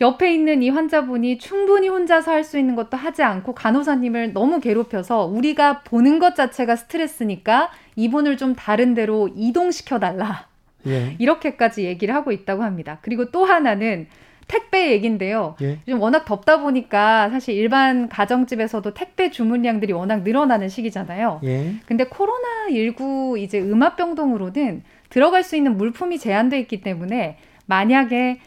옆에 0.01 0.35
있는 0.35 0.63
이 0.63 0.71
환자분이 0.71 1.39
충분히 1.39 1.89
혼자서 1.89 2.33
할 2.33 2.45
수 2.45 2.59
있는 2.59 2.75
것도 2.75 2.97
하지 2.97 3.23
않고 3.23 3.55
간호사님을 3.55 4.33
너무 4.33 4.61
괴롭혀서 4.61 5.27
우리가 5.27 5.81
보는 5.81 6.19
것 6.19 6.35
자체가 6.35 6.77
스트레스니까 6.77 7.71
이분을 7.97 8.37
좀 8.37 8.55
다른 8.55 8.95
데로 8.95 9.31
이동시켜 9.35 9.99
달라. 9.99 10.47
예. 10.87 11.17
이렇게까지 11.19 11.85
얘기를 11.85 12.15
하고 12.15 12.33
있다고 12.33 12.63
합니다. 12.63 12.99
그리고 13.01 13.31
또 13.31 13.45
하나는 13.45 14.07
택배 14.47 14.93
얘긴데요. 14.93 15.57
예. 15.63 15.79
요즘 15.89 16.03
워낙 16.03 16.27
덥다 16.27 16.61
보니까 16.61 17.31
사실 17.31 17.55
일반 17.55 18.11
가정집에서도 18.11 18.93
택배 18.93 19.31
주문량들이 19.31 19.95
워낙 19.95 20.23
늘어나는 20.23 20.69
시기잖아요. 20.69 21.41
예. 21.45 21.77
근데 21.87 22.05
코로나19 22.05 23.39
이제 23.39 23.59
음압병동으로는 23.61 24.83
들어갈 25.09 25.43
수 25.43 25.57
있는 25.57 25.79
물품이 25.79 26.19
제한돼 26.19 26.59
있기 26.61 26.83
때문에 26.83 27.39
만약에 27.67 28.41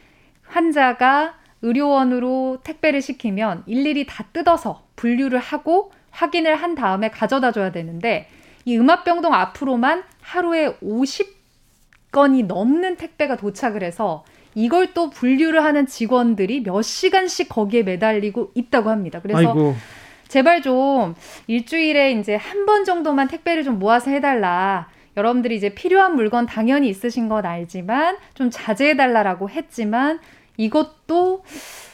환자가 0.47 1.35
의료원으로 1.61 2.59
택배를 2.63 3.01
시키면 3.01 3.63
일일이 3.65 4.05
다 4.05 4.25
뜯어서 4.33 4.83
분류를 4.95 5.39
하고 5.39 5.91
확인을 6.11 6.55
한 6.55 6.75
다음에 6.75 7.09
가져다 7.09 7.51
줘야 7.51 7.71
되는데 7.71 8.29
이 8.65 8.77
음압병동 8.77 9.33
앞으로만 9.33 10.03
하루에 10.21 10.75
50건이 10.83 12.45
넘는 12.45 12.97
택배가 12.97 13.35
도착을 13.37 13.83
해서 13.83 14.23
이걸 14.55 14.93
또 14.93 15.09
분류를 15.09 15.63
하는 15.63 15.85
직원들이 15.85 16.63
몇 16.63 16.81
시간씩 16.81 17.49
거기에 17.49 17.83
매달리고 17.83 18.51
있다고 18.55 18.89
합니다. 18.89 19.19
그래서 19.21 19.39
아이고. 19.39 19.75
제발 20.27 20.61
좀 20.61 21.15
일주일에 21.47 22.11
이제 22.13 22.35
한 22.35 22.65
번 22.65 22.83
정도만 22.83 23.27
택배를 23.27 23.63
좀 23.63 23.79
모아서 23.79 24.11
해달라. 24.11 24.89
여러분들이 25.15 25.55
이제 25.55 25.69
필요한 25.69 26.15
물건 26.15 26.45
당연히 26.45 26.89
있으신 26.89 27.29
건 27.29 27.45
알지만 27.45 28.17
좀 28.33 28.49
자제해달라라고 28.51 29.49
했지만 29.49 30.19
이것도 30.57 31.43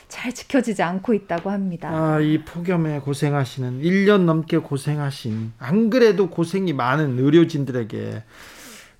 잘 0.07 0.31
지켜지지 0.31 0.83
않고 0.83 1.13
있다고 1.13 1.49
합니다. 1.49 1.89
아, 1.89 2.19
이 2.19 2.39
폭염에 2.39 2.99
고생하시는 2.99 3.81
1년 3.81 4.21
넘게 4.25 4.59
고생하신 4.59 5.53
안 5.59 5.89
그래도 5.89 6.29
고생이 6.29 6.73
많은 6.73 7.17
의료진들에게 7.19 8.23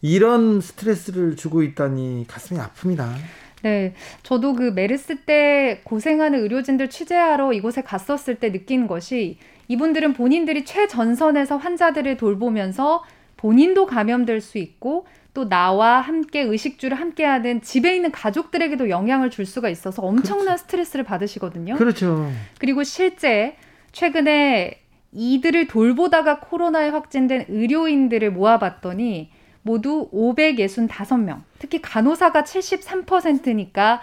이런 0.02 0.60
스트레스를 0.60 1.36
주고 1.36 1.64
있다니 1.64 2.26
가슴이 2.28 2.60
아픕니다. 2.60 3.14
네. 3.62 3.94
저도 4.24 4.54
그 4.54 4.72
메르스 4.72 5.22
때 5.22 5.82
고생하는 5.86 6.40
의료진들 6.42 6.90
취재하러 6.90 7.54
이곳에 7.54 7.82
갔었을 7.82 8.36
때 8.36 8.52
느낀 8.52 8.88
것이 8.88 9.38
이분들은 9.70 10.14
본인들이 10.14 10.66
최전선에서 10.66 11.58
환자들을 11.58 12.18
돌보면서 12.18 13.04
본인도 13.38 13.86
감염될 13.86 14.42
수 14.42 14.58
있고 14.58 15.06
또 15.34 15.50
나와 15.50 16.00
함께 16.00 16.42
의식주를 16.42 17.00
함께하는 17.00 17.62
집에 17.62 17.96
있는 17.96 18.12
가족들에게도 18.12 18.90
영향을 18.90 19.32
줄 19.32 19.46
수가 19.46 19.70
있어서 19.70 20.02
엄청난 20.04 20.46
그렇죠. 20.46 20.64
스트레스를 20.64 21.04
받으시거든요. 21.06 21.76
그렇죠. 21.76 22.32
그리고 22.60 22.84
실제 22.84 23.56
최근에 23.92 24.80
이들을 25.12 25.68
돌보다가 25.68 26.40
코로나에 26.40 26.90
확진된 26.90 27.46
의료인들을 27.48 28.32
모아봤더니 28.32 29.32
모두 29.64 30.10
565명. 30.12 31.42
특히 31.58 31.82
간호사가 31.82 32.44
73%니까 32.44 34.02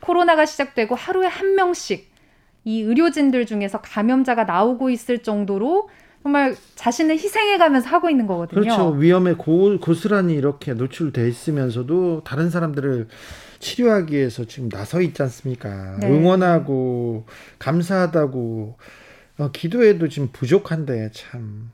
코로나가 0.00 0.46
시작되고 0.46 0.94
하루에 0.94 1.26
한 1.26 1.54
명씩 1.54 2.10
이 2.64 2.82
의료진들 2.82 3.46
중에서 3.46 3.80
감염자가 3.80 4.44
나오고 4.44 4.90
있을 4.90 5.22
정도로 5.22 5.88
정말 6.22 6.54
자신을 6.74 7.14
희생해 7.14 7.56
가면서 7.58 7.88
하고 7.88 8.10
있는 8.10 8.26
거거든요. 8.26 8.60
그렇죠. 8.60 8.88
위험에 8.90 9.34
고, 9.34 9.78
고스란히 9.80 10.34
이렇게 10.34 10.74
노출돼 10.74 11.26
있으면서도 11.28 12.22
다른 12.24 12.50
사람들을 12.50 13.08
치료하기 13.58 14.14
위해서 14.16 14.44
지금 14.44 14.68
나서 14.68 15.00
있지 15.00 15.22
않습니까? 15.22 15.96
네. 15.98 16.08
응원하고 16.08 17.26
감사하다고 17.58 18.76
어, 19.38 19.50
기도해도 19.52 20.08
지금 20.08 20.28
부족한데 20.32 21.10
참. 21.12 21.70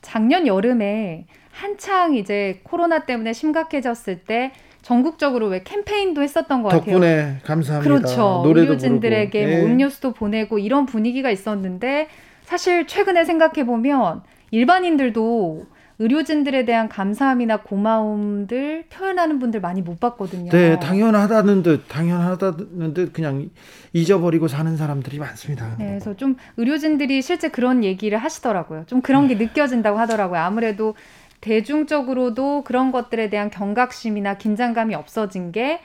작년 0.00 0.46
여름에 0.46 1.26
한창 1.50 2.14
이제 2.14 2.60
코로나 2.62 3.04
때문에 3.04 3.34
심각해졌을 3.34 4.20
때 4.20 4.52
전국적으로 4.80 5.48
왜 5.48 5.62
캠페인도 5.62 6.22
했었던 6.22 6.62
것 6.62 6.70
덕분에 6.70 6.92
같아요. 6.94 7.00
덕분에 7.00 7.40
감사합니다. 7.44 7.96
그렇죠. 7.96 8.42
의료진들에게 8.46 9.46
뭐 9.46 9.56
네. 9.56 9.62
음료수도 9.64 10.12
보내고 10.12 10.58
이런 10.58 10.86
분위기가 10.86 11.30
있었는데 11.30 12.08
사실 12.50 12.88
최근에 12.88 13.24
생각해 13.24 13.64
보면 13.64 14.22
일반인들도 14.50 15.66
의료진들에 16.00 16.64
대한 16.64 16.88
감사함이나 16.88 17.58
고마움들 17.58 18.86
표현하는 18.90 19.38
분들 19.38 19.60
많이 19.60 19.82
못 19.82 20.00
봤거든요. 20.00 20.50
네, 20.50 20.76
당연하다는 20.80 21.62
듯, 21.62 21.84
당연하다는 21.86 22.94
듯 22.94 23.12
그냥 23.12 23.50
잊어버리고 23.92 24.48
사는 24.48 24.76
사람들이 24.76 25.20
많습니다. 25.20 25.76
네, 25.78 25.86
그래서 25.86 26.16
좀 26.16 26.34
의료진들이 26.56 27.22
실제 27.22 27.50
그런 27.50 27.84
얘기를 27.84 28.18
하시더라고요. 28.18 28.82
좀 28.88 29.00
그런 29.00 29.28
게 29.28 29.36
느껴진다고 29.36 30.00
하더라고요. 30.00 30.40
아무래도 30.40 30.96
대중적으로도 31.40 32.64
그런 32.64 32.90
것들에 32.90 33.30
대한 33.30 33.50
경각심이나 33.50 34.38
긴장감이 34.38 34.96
없어진 34.96 35.52
게 35.52 35.80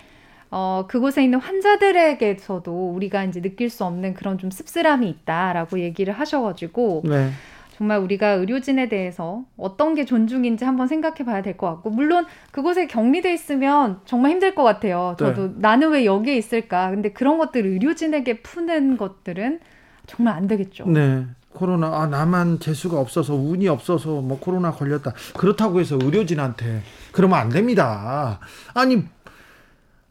어, 0.58 0.86
그곳에 0.88 1.22
있는 1.22 1.38
환자들에게서도 1.39 2.91
우리가 2.94 3.26
이제 3.26 3.41
느낄 3.41 3.70
수 3.70 3.84
없는 3.84 4.13
그런 4.13 4.38
좀 4.38 4.52
씁쓸함이 4.52 5.10
있다라고 5.10 5.80
얘기를 5.82 6.13
하셔가지고 6.13 7.02
네. 7.04 7.32
정말 7.78 8.00
우리가 8.00 8.30
의료진에 8.30 8.88
대해서 8.88 9.44
어떤 9.58 9.96
게 9.96 10.06
존중인지 10.06 10.63
한번 10.63 10.88
생각해 10.88 11.26
봐야 11.26 11.41
될 11.41 11.58
것 11.58 11.68
같고 11.68 11.89
물론 11.89 12.26
그곳에 12.52 12.88
격리돼 12.88 13.34
있으면 13.34 14.00
정말 14.06 14.32
힘들 14.32 14.56
것 14.56 14.63
같아요. 14.63 15.18
저도 15.20 15.48
네. 15.48 15.54
나는 15.58 15.89
왜 15.89 16.06
여기에 16.06 16.38
있을까? 16.38 16.89
근데 16.89 17.12
그런 17.12 17.38
것들 17.38 17.65
의료진에게 17.65 18.41
푸는 18.41 18.96
것들은 18.96 19.60
정말 20.08 20.36
안 20.36 20.48
되겠죠. 20.48 20.86
네. 20.88 21.26
코로나 21.52 21.88
아 21.88 22.08
나만 22.08 22.60
재수가 22.62 22.98
없어서 22.98 23.34
운이 23.36 23.68
없어서 23.68 24.22
뭐 24.22 24.39
코로나 24.39 24.72
걸렸다 24.72 25.12
그렇다고 25.38 25.82
해서 25.82 25.98
의료진한테 26.02 26.82
그러면 27.13 27.39
안 27.39 27.48
됩니다 27.48 28.41
아니 28.74 29.04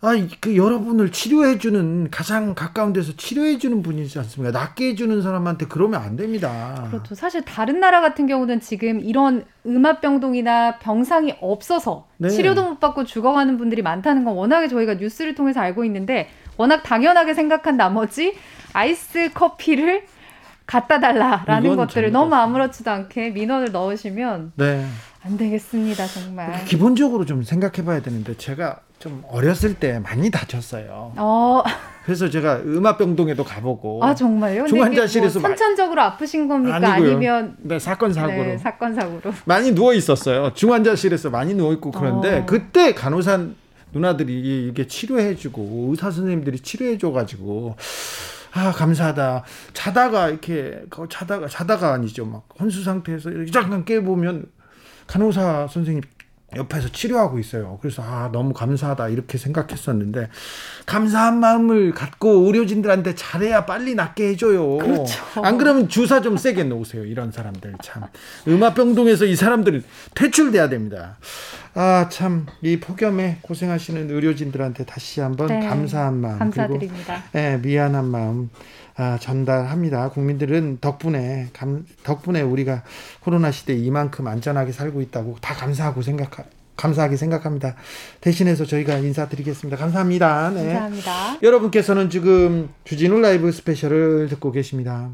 아 0.06 0.14
그 0.40 0.56
여러분을 0.56 1.10
치료해주는 1.12 2.10
가장 2.10 2.54
가까운 2.54 2.92
데서 2.92 3.12
치료해주는 3.16 3.82
분이지 3.82 4.18
않습니까? 4.18 4.56
낫게 4.58 4.88
해주는 4.90 5.22
사람한테 5.22 5.66
그러면 5.68 6.02
안 6.02 6.16
됩니다. 6.16 6.86
그렇죠. 6.90 7.14
사실 7.14 7.42
다른 7.42 7.80
나라 7.80 8.00
같은 8.00 8.26
경우는 8.26 8.60
지금 8.60 9.00
이런 9.00 9.44
음압병동이나 9.66 10.78
병상이 10.78 11.36
없어서 11.40 12.06
네. 12.18 12.28
치료도 12.28 12.62
못 12.68 12.80
받고 12.80 13.04
죽어가는 13.04 13.56
분들이 13.56 13.82
많다는 13.82 14.24
건 14.24 14.34
워낙에 14.34 14.68
저희가 14.68 14.94
뉴스를 14.94 15.34
통해서 15.34 15.60
알고 15.60 15.84
있는데 15.84 16.28
워낙 16.56 16.82
당연하게 16.82 17.34
생각한 17.34 17.76
나머지 17.76 18.34
아이스 18.72 19.30
커피를 19.32 20.04
갖다 20.66 21.00
달라라는 21.00 21.76
것들을 21.76 22.10
너무 22.10 22.34
아무렇지도 22.34 22.90
않게 22.90 23.30
민원을 23.30 23.72
넣으시면 23.72 24.52
네. 24.56 24.86
안 25.22 25.36
되겠습니다 25.36 26.06
정말. 26.06 26.64
기본적으로 26.64 27.24
좀 27.24 27.42
생각해봐야 27.42 28.00
되는데 28.00 28.36
제가 28.36 28.80
좀 28.98 29.22
어렸을 29.28 29.74
때 29.74 29.98
많이 29.98 30.30
다쳤어요. 30.30 31.12
어. 31.16 31.62
그래서 32.04 32.28
제가 32.28 32.57
음압병동에도 32.59 33.44
가보고 33.44 34.04
아 34.04 34.14
정말요? 34.14 34.66
중환자실에서 34.66 35.40
뭐 35.40 35.48
선천적으로 35.48 36.02
아프신 36.02 36.48
겁니까? 36.48 36.76
아니고요. 36.76 37.11
아니면 37.11 37.57
네 37.62 37.78
사건 37.78 38.12
사고로 38.12 38.44
네, 38.44 38.59
사건 38.59 38.94
사고로 38.94 39.33
많이 39.46 39.72
누워 39.74 39.94
있었어요. 39.94 40.52
중환자실에서 40.54 41.30
많이 41.30 41.54
누워 41.54 41.72
있고 41.72 41.90
그런데 41.90 42.40
어. 42.40 42.46
그때 42.46 42.92
간호사 42.94 43.46
누나들이 43.92 44.68
이게 44.68 44.87
치료해주고 44.87 45.88
의사 45.90 46.11
선생님들이 46.11 46.61
치료해줘가지고 46.61 47.76
아 48.52 48.70
감사하다. 48.72 49.44
자다가 49.72 50.28
이렇게 50.28 50.83
자다가 51.09 51.48
자다가 51.48 51.92
아니죠. 51.94 52.26
막 52.26 52.46
혼수 52.61 52.83
상태에서 52.85 53.30
이렇게 53.30 53.50
잠깐 53.50 53.85
깨보면 53.85 54.46
간호사 55.07 55.68
선생님 55.70 56.02
옆에서 56.56 56.88
치료하고 56.90 57.38
있어요. 57.38 57.78
그래서 57.80 58.02
아 58.02 58.30
너무 58.32 58.52
감사하다 58.52 59.08
이렇게 59.08 59.38
생각했었는데 59.38 60.28
감사한 60.86 61.38
마음을 61.40 61.92
갖고 61.92 62.46
의료진들한테 62.46 63.14
잘해야 63.14 63.64
빨리 63.66 63.94
낫게 63.94 64.28
해줘요. 64.30 64.78
그렇죠. 64.78 65.24
안 65.44 65.58
그러면 65.58 65.88
주사 65.88 66.20
좀 66.20 66.36
세게 66.36 66.64
놓으세요. 66.64 67.04
이런 67.04 67.32
사람들 67.32 67.74
참 67.82 68.04
음압병동에서 68.46 69.24
이 69.26 69.36
사람들 69.36 69.82
퇴출돼야 70.14 70.68
됩니다. 70.68 71.16
아 71.76 72.08
참 72.10 72.46
이 72.62 72.78
폭염에 72.78 73.38
고생하시는 73.42 74.10
의료진들한테 74.10 74.84
다시 74.84 75.20
한번 75.20 75.48
네, 75.48 75.60
감사한 75.66 76.14
마음 76.20 76.38
감사드립니다. 76.38 77.22
그리고 77.32 77.46
예, 77.46 77.56
미안한 77.58 78.04
마음 78.04 78.50
아, 78.96 79.18
전달합니다. 79.20 80.11
국민들은 80.11 80.78
덕분에 80.80 81.48
감, 81.52 81.85
덕분에 82.04 82.42
우리가 82.42 82.85
코로나 83.20 83.50
시대 83.50 83.74
이만큼 83.74 84.26
안전하게 84.28 84.72
살고 84.72 85.00
있다고 85.02 85.37
다 85.40 85.54
감사하고 85.54 86.02
생각 86.02 86.30
감사하게 86.76 87.16
생각합니다. 87.16 87.76
대신해서 88.20 88.64
저희가 88.64 88.98
인사드리겠습니다. 88.98 89.76
감사합니다. 89.76 90.50
네. 90.50 90.64
감사합니다. 90.64 91.38
여러분께서는 91.42 92.11
지금 92.11 92.68
주진우 92.85 93.20
라이브 93.20 93.50
스페셜을 93.52 94.28
듣고 94.28 94.50
계십니다. 94.52 95.11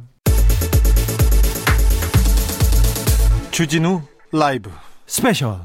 주진우 3.51 4.03
라이브 4.33 4.71
스페셜 5.07 5.59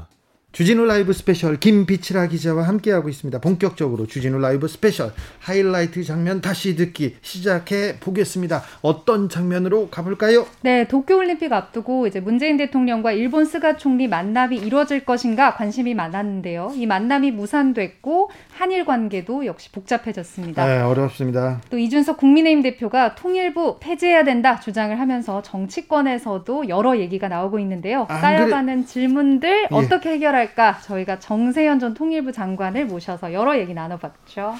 주진우 0.56 0.86
라이브 0.86 1.12
스페셜 1.12 1.60
김빛이라 1.60 2.28
기자와 2.28 2.62
함께하고 2.62 3.10
있습니다. 3.10 3.42
본격적으로 3.42 4.06
주진우 4.06 4.38
라이브 4.38 4.68
스페셜 4.68 5.12
하이라이트 5.40 6.02
장면 6.02 6.40
다시 6.40 6.76
듣기 6.76 7.16
시작해 7.20 7.96
보겠습니다. 8.00 8.62
어떤 8.80 9.28
장면으로 9.28 9.90
가볼까요? 9.90 10.46
네, 10.62 10.88
도쿄올림픽 10.88 11.52
앞두고 11.52 12.06
이제 12.06 12.20
문재인 12.20 12.56
대통령과 12.56 13.12
일본 13.12 13.44
스가 13.44 13.76
총리 13.76 14.08
만남이 14.08 14.56
이루어질 14.56 15.04
것인가 15.04 15.56
관심이 15.56 15.92
많았는데요. 15.92 16.72
이 16.74 16.86
만남이 16.86 17.32
무산됐고 17.32 18.30
한일 18.52 18.86
관계도 18.86 19.44
역시 19.44 19.70
복잡해졌습니다. 19.72 20.66
네, 20.66 20.80
어렵습니다. 20.80 21.60
또 21.68 21.76
이준석 21.76 22.16
국민의힘 22.16 22.62
대표가 22.62 23.14
통일부 23.14 23.76
폐지해야 23.78 24.24
된다 24.24 24.58
주장을 24.58 24.98
하면서 24.98 25.42
정치권에서도 25.42 26.70
여러 26.70 26.96
얘기가 26.96 27.28
나오고 27.28 27.58
있는데요. 27.58 28.06
쌓여가는 28.08 28.74
그래. 28.74 28.86
질문들 28.86 29.68
예. 29.70 29.74
어떻게 29.74 30.12
해결할 30.12 30.45
할까 30.46 30.78
저희가 30.82 31.18
정세현 31.18 31.80
전 31.80 31.94
통일부 31.94 32.30
장관을 32.30 32.86
모셔서 32.86 33.32
여러 33.32 33.58
얘기 33.58 33.74
나눠봤죠. 33.74 34.54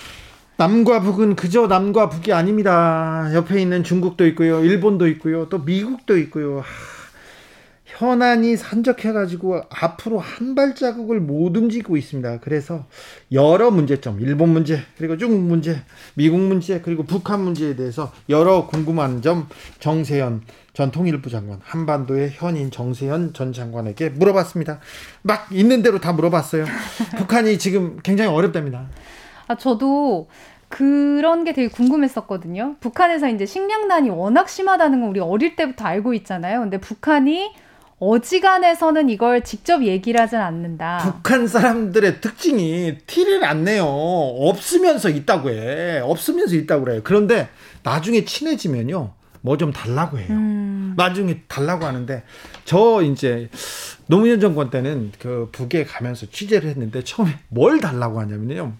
남과 0.57 1.01
북은 1.01 1.37
그저 1.37 1.66
남과 1.66 2.09
북이 2.09 2.33
아닙니다. 2.33 3.31
옆에 3.35 3.61
있는 3.61 3.85
중국도 3.85 4.27
있고요, 4.29 4.64
일본도 4.64 5.07
있고요, 5.09 5.49
또 5.49 5.59
미국도 5.59 6.16
있고요. 6.18 6.64
현안이 7.85 8.57
산적해가지고 8.57 9.62
앞으로 9.70 10.18
한 10.18 10.55
발자국을 10.55 11.20
못 11.20 11.57
움직이고 11.57 11.96
있습니다. 11.96 12.40
그래서 12.40 12.87
여러 13.33 13.70
문제점, 13.70 14.20
일본 14.20 14.51
문제, 14.51 14.81
그리고 14.99 15.16
중국 15.16 15.40
문제, 15.40 15.83
미국 16.14 16.40
문제, 16.40 16.81
그리고 16.81 17.05
북한 17.05 17.42
문제에 17.42 17.77
대해서 17.77 18.12
여러 18.29 18.66
궁금한 18.66 19.22
점 19.22 19.49
정세현 19.79 20.42
전 20.77 20.91
통일부 20.91 21.31
장관, 21.31 21.59
한반도의 21.65 22.33
현인 22.35 22.71
정세현 22.71 23.33
전 23.33 23.55
장관에게 23.55 24.11
물어봤습니다. 24.11 24.79
막 25.23 25.49
있는 25.51 25.81
대로 25.81 26.01
다 26.01 26.12
물어봤어요. 26.12 26.67
북한이 27.17 27.59
지금 27.59 27.99
굉장히 28.03 28.31
어렵답니다. 28.31 28.87
아, 29.47 29.57
저도 29.57 30.29
그런 30.69 31.45
게 31.45 31.55
되게 31.55 31.69
궁금했었거든요. 31.69 32.77
북한에서 32.81 33.31
이제 33.31 33.47
식량난이 33.47 34.11
워낙 34.11 34.51
심하다는 34.51 35.01
건 35.01 35.09
우리 35.09 35.19
어릴 35.19 35.57
때부터 35.57 35.87
알고 35.87 36.12
있잖아요. 36.12 36.61
근데 36.61 36.79
북한이 36.79 37.53
어지간해서는 37.99 39.09
이걸 39.09 39.45
직접 39.45 39.83
얘기를 39.83 40.21
하진 40.21 40.41
않는다. 40.41 40.99
북한 40.99 41.47
사람들의 41.47 42.21
특징이 42.21 42.99
티를 43.07 43.47
안 43.47 43.65
내요. 43.65 43.87
없으면서 43.87 45.09
있다고 45.09 45.49
해. 45.49 46.01
없으면서 46.01 46.55
있다고 46.55 46.85
그래요. 46.85 47.01
그런데 47.03 47.49
나중에 47.83 48.27
친해지면요. 48.27 49.17
뭐 49.46 49.56
좀 49.56 49.72
달라고 49.72 50.18
해요. 50.18 50.26
음. 50.30 50.94
나중에 50.96 51.42
달라고 51.46 51.85
하는데 51.85 52.24
저 52.64 53.00
이제 53.02 53.48
노무현 54.09 54.40
정권 54.40 54.70
때는 54.70 55.12
그 55.20 55.48
북에 55.52 55.85
가면서 55.85 56.26
취재를 56.26 56.68
했는데 56.70 57.02
처음에 57.04 57.30
뭘 57.48 57.80
달라고 57.80 58.18
하냐면요. 58.20 58.72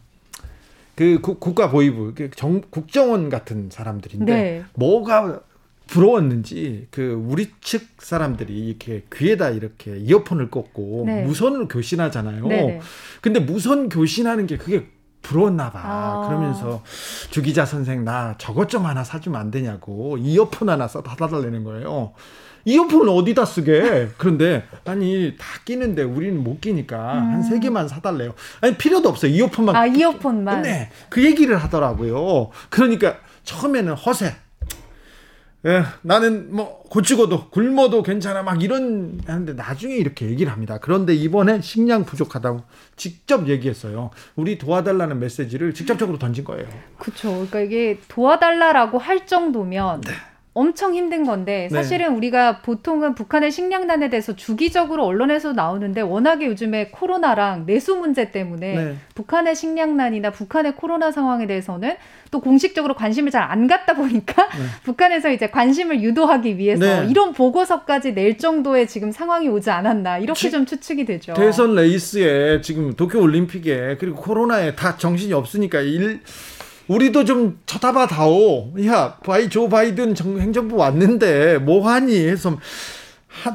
그 0.97 1.21
국가 1.21 1.71
보위부, 1.71 2.15
그 2.15 2.31
정, 2.35 2.63
국정원 2.71 3.29
같은 3.29 3.69
사람들인데 3.71 4.33
네. 4.33 4.65
뭐가 4.75 5.41
부러웠는지 5.87 6.89
그 6.91 7.13
우리 7.13 7.51
측 7.61 7.87
사람들이 7.99 8.53
이렇게 8.69 9.05
귀에다 9.15 9.51
이렇게 9.51 9.97
이어폰을 9.99 10.51
꽂고 10.51 11.05
네. 11.07 11.23
무선으로 11.23 11.69
교신하잖아요. 11.69 12.47
네네. 12.49 12.67
네. 12.67 12.81
근데 13.21 13.39
무선 13.39 13.89
교신하는 13.89 14.47
게 14.47 14.57
그게 14.57 14.87
부러웠나 15.27 15.71
봐. 15.71 15.81
아. 15.83 16.27
그러면서 16.29 16.83
주 17.31 17.43
기자 17.43 17.67
선생 17.67 18.05
나 18.05 18.35
저것 18.39 18.69
좀 18.69 18.87
하나 18.87 19.03
사주면 19.03 19.41
안 19.41 19.51
되냐고 19.51 20.17
이어폰 20.19 20.69
하나 20.69 20.87
써 20.87 21.03
받아달라는 21.03 21.65
거예요. 21.65 22.13
이어폰을 22.65 23.09
어디다 23.11 23.45
쓰게? 23.45 24.09
그런데 24.17 24.67
아니 24.85 25.35
다 25.39 25.47
끼는데 25.65 26.03
우리는 26.03 26.43
못 26.43 26.61
끼니까 26.61 27.15
음. 27.15 27.33
한세 27.35 27.61
개만 27.61 27.87
사달래요. 27.89 28.35
아니 28.61 28.77
필요도 28.77 29.09
없어요. 29.09 29.31
이어폰만. 29.33 29.75
아 29.77 29.87
이어폰만. 29.87 30.63
네, 30.63 30.91
그 31.09 31.25
얘기를 31.25 31.57
하더라고요. 31.57 32.51
그러니까 32.71 33.19
처음에는 33.45 33.95
허세. 33.95 34.35
예, 35.65 35.83
나는 36.03 36.55
뭐 36.55 36.83
고치고도 36.83 37.51
굶어도 37.51 38.03
괜찮아 38.03 38.43
막 38.43 38.63
이런 38.63 39.21
하는데 39.27 39.55
나중에 39.55 39.97
이렇게 39.97 40.27
얘기를 40.27 40.53
합니다. 40.53 40.79
그런데 40.81 41.15
이번에 41.15 41.61
식량 41.61 42.05
부족하다고 42.05 42.63
직접 42.95 43.49
얘기했어요. 43.49 44.11
우리 44.37 44.59
도와달라는 44.59 45.19
메시지를 45.19 45.75
직접적으로 45.75 46.19
던진 46.19 46.45
거예요. 46.45 46.69
그렇죠. 46.99 47.31
그러니까 47.31 47.61
이게 47.61 47.99
도와달라라고 48.09 48.99
할 48.99 49.27
정도면 49.27 50.03
네. 50.03 50.13
엄청 50.57 50.95
힘든 50.95 51.25
건데 51.25 51.69
네. 51.71 51.75
사실은 51.75 52.11
네. 52.11 52.17
우리가 52.17 52.59
보통은 52.59 53.15
북한의 53.15 53.51
식량난에 53.51 54.11
대해서 54.11 54.37
주기적으로 54.37 55.05
언론에서 55.07 55.53
나오는데 55.53 56.03
워낙에 56.03 56.47
요즘에 56.47 56.89
코로나랑 56.89 57.65
내수 57.67 57.97
문제 57.97 58.31
때문에 58.31 58.75
네. 58.75 58.97
북한의 59.15 59.55
식량난이나 59.55 60.31
북한의 60.31 60.77
코로나 60.77 61.11
상황에 61.11 61.47
대해서는 61.47 61.95
또 62.31 62.41
공식적으로 62.41 62.95
관심을 62.95 63.31
잘 63.31 63.47
안 63.47 63.67
갖다 63.67 63.95
보니까 63.95 64.49
네. 64.49 64.65
북한에서 64.85 65.31
이제 65.31 65.49
관심을 65.49 66.03
유도하기 66.03 66.59
위해서 66.59 67.03
네. 67.03 67.07
이런 67.11 67.33
보고서까지 67.33 68.15
낼 68.15 68.39
정도의 68.39 68.89
지금 68.89 69.13
상황이 69.13 69.49
오지 69.49 69.71
않았나 69.71 70.19
이렇게 70.19 70.39
지, 70.39 70.51
좀 70.51 70.67
추측이 70.67 71.05
되죠. 71.05 71.35
대선 71.35 71.75
레이스에 71.75 72.61
지금 72.61 72.95
도쿄 72.95 73.21
올림픽에 73.21 73.97
그리고 73.99 74.17
코로나에 74.17 74.75
다 74.75 74.97
정신이 74.97 75.33
없으니까 75.33 75.81
일 75.81 76.21
우리도 76.89 77.25
좀 77.25 77.59
쳐다봐 77.67 78.07
다오. 78.07 78.75
야, 78.87 79.19
바이 79.25 79.49
조 79.49 79.69
바이든 79.69 80.15
정, 80.15 80.39
행정부 80.39 80.77
왔는데 80.77 81.59
뭐 81.59 81.89
하니 81.89 82.27
해서 82.27 82.59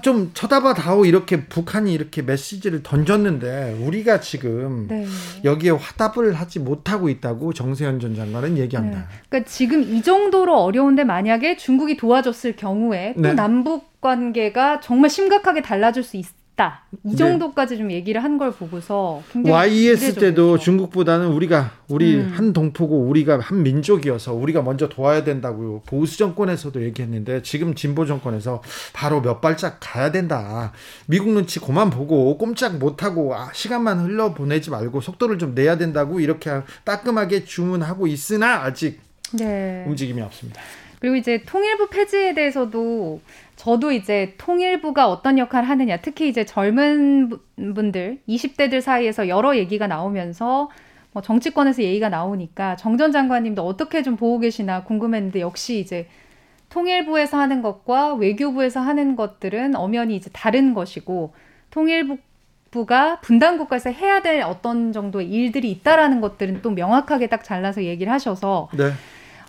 좀 0.04 0.32
쳐다봐 0.34 0.74
다오 0.76 1.06
이렇게 1.06 1.46
북한이 1.46 1.92
이렇게 1.94 2.22
메시지를 2.22 2.84
던졌는데 2.84 3.80
우리가 3.82 4.20
지금 4.22 4.88
네. 4.88 5.06
여기에 5.44 5.72
화답을 5.72 6.34
하지 6.34 6.60
못하고 6.60 7.10
있다고 7.10 7.54
정세현 7.54 8.00
전 8.00 8.16
장관은 8.16 8.58
얘기합니다. 8.58 9.00
네. 9.00 9.06
그러니까 9.30 9.50
지금 9.50 9.82
이 9.82 10.02
정도로 10.02 10.58
어려운데 10.62 11.04
만약에 11.04 11.58
중국이 11.58 11.98
도와줬을 11.98 12.56
경우에 12.56 13.14
또 13.16 13.22
네. 13.22 13.34
남북 13.34 14.02
관계가 14.02 14.80
정말 14.82 15.10
심각하게 15.10 15.62
달라질 15.62 16.04
수 16.04 16.18
있, 16.18 16.26
있다. 16.62 16.84
이 17.04 17.10
네. 17.12 17.16
정도까지 17.16 17.74
네. 17.74 17.78
좀 17.80 17.92
얘기를 17.92 18.24
한 18.24 18.32
걸 18.38 18.52
보고서 18.52 19.22
YS 19.36 20.16
때도 20.16 20.58
중국보다는 20.58 21.28
우리가 21.28 21.72
우리 21.90 22.16
음. 22.16 22.32
한 22.34 22.54
동포고 22.54 23.02
우리가 23.02 23.40
한 23.40 23.62
민족이어서 23.62 24.34
우리가 24.34 24.62
먼저 24.62 24.88
도와야 24.90 25.24
된다고요. 25.24 25.82
보수 25.86 26.18
정권에서도 26.18 26.82
얘기했는데 26.84 27.42
지금 27.42 27.76
진보 27.76 28.06
정권에서 28.06 28.64
바로 28.94 29.22
몇 29.22 29.42
발짝 29.42 29.78
가야 29.80 30.12
된다. 30.12 30.72
미국 31.08 31.30
눈치 31.30 31.60
고만 31.60 31.90
보고 31.90 32.38
꼼짝 32.38 32.78
못 32.78 33.04
하고 33.04 33.36
아, 33.36 33.52
시간만 33.54 34.00
흘러 34.00 34.34
보내지 34.34 34.70
말고 34.70 35.02
속도를 35.02 35.38
좀 35.38 35.54
내야 35.54 35.78
된다고 35.78 36.20
이렇게 36.20 36.62
따끔하게 36.86 37.44
주문하고 37.44 38.08
있으나 38.08 38.64
아직 38.64 39.02
네. 39.34 39.84
움직임이 39.88 40.22
없습니다. 40.22 40.62
그리고 41.02 41.16
이제 41.16 41.42
통일부 41.48 41.90
폐지에 41.90 42.36
대해서도 42.36 43.20
저도 43.56 43.92
이제 43.92 44.36
통일부가 44.38 45.10
어떤 45.10 45.40
역할을 45.40 45.68
하느냐, 45.68 45.98
특히 45.98 46.30
이제 46.30 46.46
젊은 46.46 47.32
분들, 47.58 48.20
20대들 48.30 48.82
사이에서 48.82 49.28
여러 49.28 49.58
얘기가 49.58 49.88
나오면서 49.88 50.70
뭐 51.12 51.22
정치권에서 51.24 51.82
얘기가 51.82 52.10
나오니까 52.10 52.76
정 52.78 52.98
전 52.98 53.12
장관님도 53.12 53.66
어떻게 53.66 54.04
좀 54.04 54.16
보고 54.16 54.40
계시나 54.40 54.84
궁금했는데 54.84 55.42
역시 55.42 55.80
이제 55.80 56.08
통일부에서 56.70 57.38
하는 57.38 57.64
것과 57.64 58.14
외교부에서 58.14 58.80
하는 58.80 59.16
것들은 59.16 59.76
엄연히 59.76 60.16
이제 60.16 60.30
다른 60.32 60.74
것이고 60.76 61.34
통일부가 61.72 63.20
분단 63.22 63.58
국가에서 63.58 63.90
해야 63.90 64.22
될 64.22 64.42
어떤 64.44 64.94
정도의 64.94 65.30
일들이 65.30 65.72
있다라는 65.72 66.22
것들은 66.22 66.62
또 66.62 66.70
명확하게 66.70 67.28
딱 67.28 67.44
잘라서 67.44 67.84
얘기를 67.84 68.14
하셔서 68.14 68.70
네. 68.78 68.92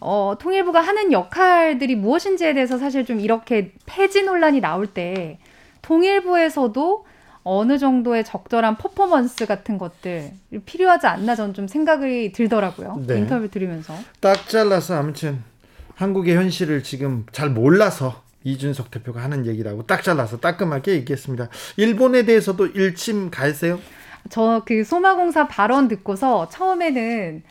어, 0.04 0.34
통일부가 0.38 0.80
하는 0.80 1.12
역할들이 1.12 1.94
무엇인지에 1.94 2.54
대해서 2.54 2.76
사실 2.76 3.04
좀 3.06 3.20
이렇게 3.20 3.72
폐지 3.86 4.22
논란이 4.22 4.60
나올 4.60 4.88
때 4.88 5.38
통일부에서도 5.82 7.06
어느 7.44 7.78
정도의 7.78 8.24
적절한 8.24 8.76
퍼포먼스 8.78 9.46
같은 9.46 9.78
것들 9.78 10.32
필요하지 10.66 11.06
않나 11.06 11.34
저는 11.34 11.54
좀 11.54 11.68
생각이 11.68 12.32
들더라고요. 12.32 13.02
네. 13.06 13.18
인터뷰 13.18 13.48
들으면서. 13.48 13.94
딱 14.20 14.48
잘라서 14.48 14.96
아무튼 14.96 15.42
한국의 15.94 16.36
현실을 16.36 16.82
지금 16.82 17.26
잘 17.32 17.50
몰라서 17.50 18.22
이준석 18.44 18.90
대표가 18.90 19.22
하는 19.22 19.46
얘기라고 19.46 19.86
딱 19.86 20.02
잘라서 20.02 20.38
따끔하게 20.38 20.92
얘기했습니다. 20.94 21.48
일본에 21.76 22.24
대해서도 22.24 22.66
일침 22.66 23.30
가세요? 23.30 23.78
저 24.30 24.62
그 24.64 24.84
소마공사 24.84 25.46
발언 25.48 25.88
듣고서 25.88 26.48
처음에는 26.48 27.42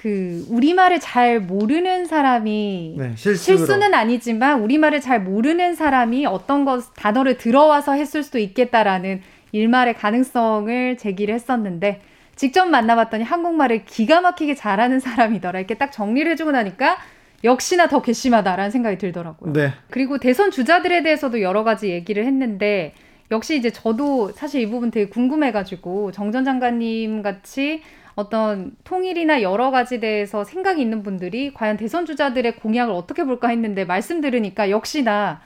그 0.00 0.46
우리말을 0.48 0.98
잘 0.98 1.40
모르는 1.40 2.06
사람이 2.06 2.94
네, 2.96 3.12
실수는 3.16 3.92
아니지만 3.92 4.62
우리말을 4.62 5.02
잘 5.02 5.20
모르는 5.20 5.74
사람이 5.74 6.24
어떤 6.24 6.64
것 6.64 6.94
단어를 6.94 7.36
들어와서 7.36 7.92
했을 7.92 8.22
수도 8.22 8.38
있겠다라는 8.38 9.20
일말의 9.52 9.92
가능성을 9.92 10.96
제기를 10.96 11.34
했었는데 11.34 12.00
직접 12.34 12.64
만나봤더니 12.64 13.24
한국말을 13.24 13.84
기가 13.84 14.22
막히게 14.22 14.54
잘하는 14.54 15.00
사람이더라 15.00 15.58
이렇게 15.58 15.74
딱 15.74 15.92
정리를 15.92 16.32
해주고 16.32 16.52
나니까 16.52 16.96
역시나 17.44 17.88
더 17.88 18.00
괘씸하다라는 18.00 18.70
생각이 18.70 18.96
들더라고요. 18.96 19.52
네. 19.52 19.72
그리고 19.90 20.16
대선 20.16 20.50
주자들에 20.50 21.02
대해서도 21.02 21.42
여러 21.42 21.62
가지 21.62 21.90
얘기를 21.90 22.24
했는데 22.24 22.94
역시 23.30 23.54
이제 23.58 23.68
저도 23.68 24.32
사실 24.32 24.62
이 24.62 24.66
부분 24.66 24.90
되게 24.90 25.10
궁금해가지고 25.10 26.12
정 26.12 26.32
전 26.32 26.46
장관님 26.46 27.20
같이 27.20 27.82
어떤 28.14 28.72
통일이나 28.84 29.42
여러 29.42 29.70
가지 29.70 30.00
대해서 30.00 30.44
생각이 30.44 30.80
있는 30.82 31.02
분들이 31.02 31.52
과연 31.54 31.76
대선 31.76 32.06
주자들의 32.06 32.56
공약을 32.56 32.92
어떻게 32.92 33.24
볼까 33.24 33.48
했는데 33.48 33.84
말씀 33.84 34.20
들으니까 34.20 34.70
역시나 34.70 35.40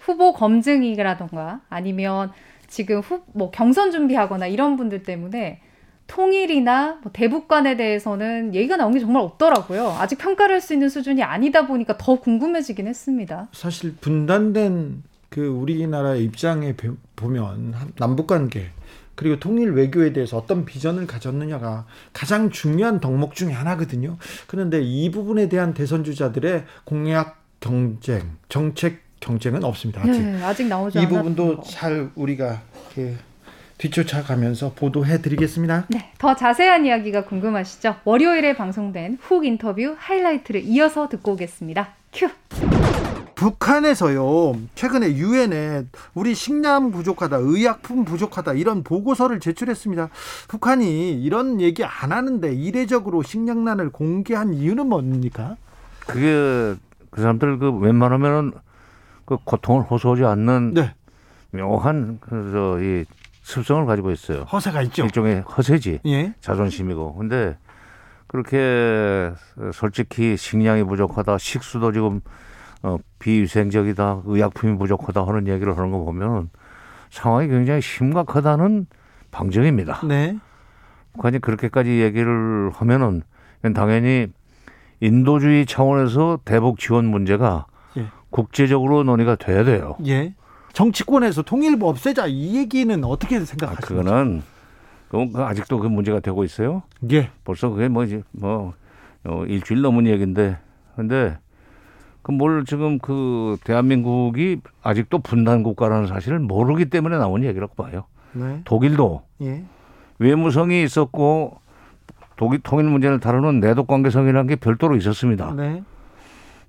후보 0.00 0.32
검증이라던가 0.32 1.60
아니면 1.68 2.32
지금 2.68 3.00
후, 3.00 3.22
뭐 3.32 3.50
경선 3.50 3.90
준비하거나 3.90 4.46
이런 4.46 4.76
분들 4.76 5.02
때문에 5.02 5.60
통일이나 6.06 6.98
뭐 7.02 7.12
대북관에 7.12 7.76
대해서는 7.76 8.54
얘기가 8.54 8.76
나온 8.76 8.92
게 8.92 9.00
정말 9.00 9.22
없더라고요. 9.22 9.96
아직 9.98 10.18
평가를 10.18 10.54
할 10.54 10.60
수 10.60 10.72
있는 10.72 10.88
수준이 10.88 11.22
아니다 11.22 11.66
보니까 11.66 11.96
더 11.98 12.16
궁금해지긴 12.16 12.86
했습니다. 12.86 13.48
사실 13.52 13.94
분단된 13.96 15.02
그 15.28 15.46
우리나라 15.46 16.16
입장에 16.16 16.74
보면 17.14 17.74
남북 17.96 18.26
관계 18.26 18.66
그리고 19.20 19.38
통일 19.38 19.72
외교에 19.72 20.14
대해서 20.14 20.38
어떤 20.38 20.64
비전을 20.64 21.06
가졌느냐가 21.06 21.84
가장 22.14 22.48
중요한 22.48 23.00
덕목 23.00 23.34
중의 23.34 23.54
하나거든요. 23.54 24.16
그런데 24.46 24.80
이 24.80 25.10
부분에 25.10 25.50
대한 25.50 25.74
대선 25.74 26.04
주자들의 26.04 26.64
공약 26.84 27.38
경쟁, 27.60 28.38
정책 28.48 29.02
경쟁은 29.20 29.62
없습니다. 29.62 30.00
아직, 30.00 30.22
네, 30.22 30.42
아직 30.42 30.66
나오지 30.68 31.02
이 31.02 31.06
부분도 31.06 31.60
잘 31.64 32.08
우리가 32.14 32.62
뒤쫓아가면서 33.76 34.72
보도해 34.72 35.20
드리겠습니다. 35.20 35.84
네, 35.90 36.12
더 36.16 36.34
자세한 36.34 36.86
이야기가 36.86 37.26
궁금하시죠? 37.26 37.96
월요일에 38.04 38.56
방송된 38.56 39.18
훅 39.20 39.44
인터뷰 39.44 39.96
하이라이트를 39.98 40.62
이어서 40.64 41.10
듣고 41.10 41.32
오겠습니다. 41.32 41.94
큐. 42.10 42.30
북한에서요 43.40 44.54
최근에 44.74 45.14
유엔에 45.16 45.86
우리 46.12 46.34
식량 46.34 46.90
부족하다 46.90 47.38
의약품 47.38 48.04
부족하다 48.04 48.52
이런 48.52 48.84
보고서를 48.84 49.40
제출했습니다 49.40 50.10
북한이 50.48 51.22
이런 51.22 51.58
얘기 51.62 51.82
안 51.82 52.12
하는데 52.12 52.52
이례적으로 52.52 53.22
식량난을 53.22 53.90
공개한 53.90 54.52
이유는 54.52 54.88
뭡니까 54.88 55.56
그게 56.06 56.74
그 57.10 57.20
사람들 57.22 57.58
그 57.58 57.70
웬만하면은 57.70 58.52
그 59.24 59.38
고통을 59.42 59.84
호소하지 59.84 60.24
않는 60.24 60.74
네. 60.74 60.94
묘한 61.52 62.18
그저이 62.20 63.04
습성을 63.42 63.86
가지고 63.86 64.10
있어요. 64.12 64.42
허세가 64.42 64.82
있죠. 64.82 65.04
일종의 65.04 65.40
허세지. 65.40 66.00
예. 66.06 66.34
자존심이고. 66.40 67.14
근데 67.16 67.56
그렇게 68.26 69.32
솔직히 69.72 70.36
식량이 70.36 70.84
부족하다, 70.84 71.38
식수도 71.38 71.90
지금 71.92 72.20
어, 72.82 72.96
비위생적이다, 73.18 74.22
의약품이 74.24 74.78
부족하다 74.78 75.26
하는 75.26 75.48
얘기를 75.48 75.76
하는 75.76 75.90
거 75.90 75.98
보면 75.98 76.50
상황이 77.10 77.48
굉장히 77.48 77.82
심각하다는 77.82 78.86
방증입니다. 79.30 80.00
네. 80.06 80.38
북한이 81.12 81.40
그렇게까지 81.40 82.00
얘기를 82.00 82.70
하면은 82.72 83.22
당연히 83.74 84.28
인도주의 85.00 85.66
차원에서 85.66 86.40
대북 86.44 86.78
지원 86.78 87.06
문제가 87.06 87.66
예. 87.96 88.06
국제적으로 88.30 89.02
논의가 89.02 89.36
돼야 89.36 89.64
돼요. 89.64 89.96
예. 90.06 90.34
정치권에서 90.72 91.42
통일부 91.42 91.88
없애자 91.88 92.26
이 92.28 92.56
얘기는 92.56 93.04
어떻게 93.04 93.40
생각하십니까? 93.44 93.70
아, 93.72 94.02
그거는 94.02 94.42
그 95.08 95.42
아직도 95.42 95.80
그 95.80 95.88
문제가 95.88 96.20
되고 96.20 96.44
있어요. 96.44 96.82
예. 97.10 97.30
벌써 97.44 97.68
그게 97.70 97.88
뭐지 97.88 98.22
뭐 98.30 98.74
어, 99.24 99.44
일주일 99.46 99.80
넘은 99.80 100.06
얘기인데 100.06 100.58
근데 100.94 101.38
그 102.22 102.32
뭘 102.32 102.64
지금 102.64 102.98
그 102.98 103.56
대한민국이 103.64 104.60
아직도 104.82 105.20
분단 105.20 105.62
국가라는 105.62 106.06
사실을 106.06 106.38
모르기 106.38 106.86
때문에 106.86 107.18
나온 107.18 107.44
얘기라고 107.44 107.74
봐요. 107.74 108.04
네. 108.32 108.60
독일도 108.64 109.22
예. 109.42 109.64
외무성이 110.18 110.82
있었고 110.82 111.58
독일 112.36 112.60
통일 112.60 112.86
문제를 112.86 113.20
다루는 113.20 113.60
내독 113.60 113.86
관계성이라는 113.86 114.46
게 114.46 114.56
별도로 114.56 114.96
있었습니다. 114.96 115.52
네. 115.54 115.82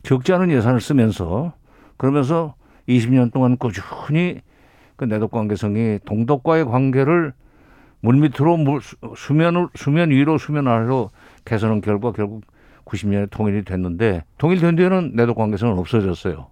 적지 0.04 0.34
않은 0.34 0.52
예산을 0.52 0.82
쓰면서 0.82 1.54
그러면서 1.98 2.56
20년 2.90 3.32
동안 3.32 3.58
꾸준히 3.58 4.42
그 4.96 5.06
내독 5.06 5.32
관계성이 5.32 6.00
동독과의 6.06 6.66
관계를 6.66 7.34
물밑으로 8.02 8.58
물, 8.58 8.82
수면을 9.16 9.68
수면 9.76 10.10
위로 10.10 10.38
수면 10.38 10.68
아래로 10.68 11.12
개선한 11.46 11.82
결과 11.82 12.12
결국 12.12 12.42
90년에 12.92 13.30
통일이 13.30 13.64
됐는데 13.64 14.24
통일된 14.38 14.76
뒤에는 14.76 15.12
내독 15.16 15.36
관계성은 15.36 15.78
없어졌어요. 15.80 16.48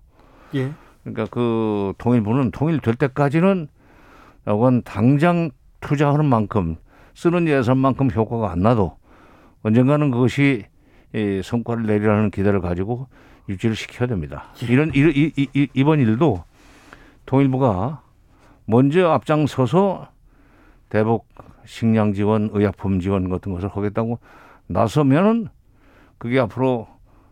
예. 0.56 0.71
그러니까 1.04 1.28
그 1.30 1.93
통일부는 1.97 2.52
통일될 2.52 2.95
때까지는 2.95 3.67
이건 4.43 4.82
당장 4.84 5.52
투자하는 5.82 6.25
만큼 6.25 6.78
쓰는 7.13 7.47
예산만큼 7.47 8.12
효과가 8.12 8.52
안 8.52 8.60
나도 8.60 8.97
언젠가는 9.63 10.12
그것이 10.12 10.65
이 11.13 11.41
성과를 11.43 11.86
내리라는 11.86 12.32
기대를 12.32 12.62
가지고 12.62 13.08
유지를 13.49 13.75
시켜야 13.75 14.08
됩니다. 14.08 14.45
예. 14.63 14.71
이런 14.71 14.91
이, 14.93 14.99
이, 14.99 15.47
이, 15.54 15.67
이번 15.73 15.99
일도 15.99 16.43
통일부가 17.25 18.02
먼저 18.65 19.10
앞장서서 19.10 20.08
대북 20.89 21.28
식량 21.65 22.13
지원, 22.13 22.49
의약품 22.54 22.99
지원 22.99 23.30
같은 23.30 23.54
것을 23.54 23.69
하겠다고 23.69 24.19
나서면은 24.67 25.49
그게 26.20 26.40
앞으로 26.40 26.88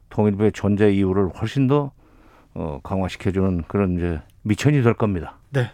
통일부의 0.10 0.54
존재 0.54 0.90
이유를 0.92 1.30
훨씬 1.40 1.68
더 1.68 1.92
어, 2.56 2.80
강화시켜주는 2.82 3.66
그런 3.68 3.98
이제 3.98 4.20
미천이 4.42 4.82
될 4.82 4.96
겁니다. 4.96 5.36
네. 5.52 5.70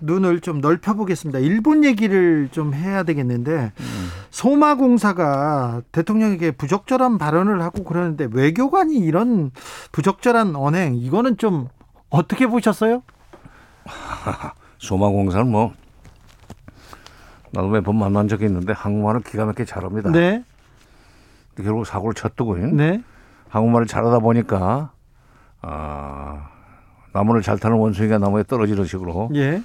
눈을 0.00 0.40
좀 0.40 0.60
넓혀보겠습니다. 0.60 1.40
일본 1.40 1.84
얘기를 1.84 2.48
좀 2.52 2.74
해야 2.74 3.02
되겠는데, 3.02 3.72
음. 3.78 4.08
소마공사가 4.30 5.82
대통령에게 5.90 6.52
부적절한 6.52 7.18
발언을 7.18 7.60
하고 7.62 7.82
그러는데, 7.82 8.28
외교관이 8.30 8.98
이런 8.98 9.50
부적절한 9.92 10.54
언행, 10.54 10.94
이거는 10.94 11.38
좀 11.38 11.68
어떻게 12.08 12.46
보셨어요? 12.46 13.02
소마공사는 14.78 15.50
뭐, 15.50 15.72
나도 17.50 17.68
몇 17.68 17.82
번 17.82 17.98
만난 17.98 18.28
적이 18.28 18.44
있는데, 18.46 18.72
한국말을 18.74 19.22
기가 19.22 19.44
막히게 19.46 19.64
잘합니다. 19.64 20.10
네. 20.10 20.44
결국 21.62 21.86
사고를 21.86 22.14
쳤더군요. 22.14 22.74
네. 22.74 23.02
한국말을 23.48 23.86
잘하다 23.86 24.18
보니까, 24.20 24.92
아, 25.62 26.48
나무를 27.12 27.42
잘 27.42 27.58
타는 27.58 27.76
원숭이가 27.76 28.18
나무에 28.18 28.42
떨어지는 28.42 28.84
식으로. 28.84 29.30
예. 29.34 29.62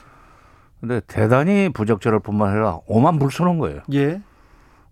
근데 0.80 1.02
대단히 1.08 1.70
부적절할 1.70 2.20
뿐만 2.20 2.50
아니라 2.50 2.80
오만 2.88 3.20
불선한 3.20 3.58
거예요. 3.60 3.82
예. 3.94 4.22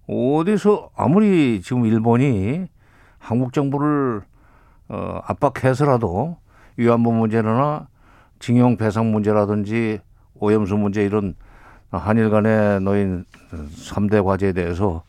어디서 0.07 0.89
아무리 0.95 1.61
지금 1.61 1.85
일본이 1.85 2.67
한국 3.17 3.53
정부를 3.53 4.21
어, 4.89 5.21
압박해서라도 5.25 6.37
위안부 6.77 7.13
문제나 7.13 7.87
징용 8.39 8.75
배상 8.77 9.11
문제라든지 9.11 9.99
오염수 10.35 10.75
문제 10.75 11.03
이런 11.03 11.35
한일 11.91 12.29
간에 12.29 12.79
놓인 12.79 13.25
3대 13.51 14.23
과제에 14.23 14.53
대해서 14.53 15.03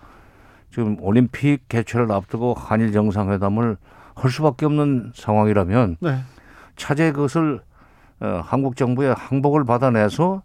지금 0.72 0.96
올림픽 1.00 1.68
개최를 1.68 2.10
앞두고 2.10 2.54
한일 2.54 2.92
정상회담을 2.92 3.76
할 4.14 4.30
수밖에 4.30 4.66
없는 4.66 5.12
상황이라면 5.14 5.96
네. 6.00 6.18
차제 6.76 7.12
그것을 7.12 7.60
어, 8.20 8.42
한국 8.44 8.76
정부의 8.76 9.14
항복을 9.14 9.64
받아내서 9.64 10.42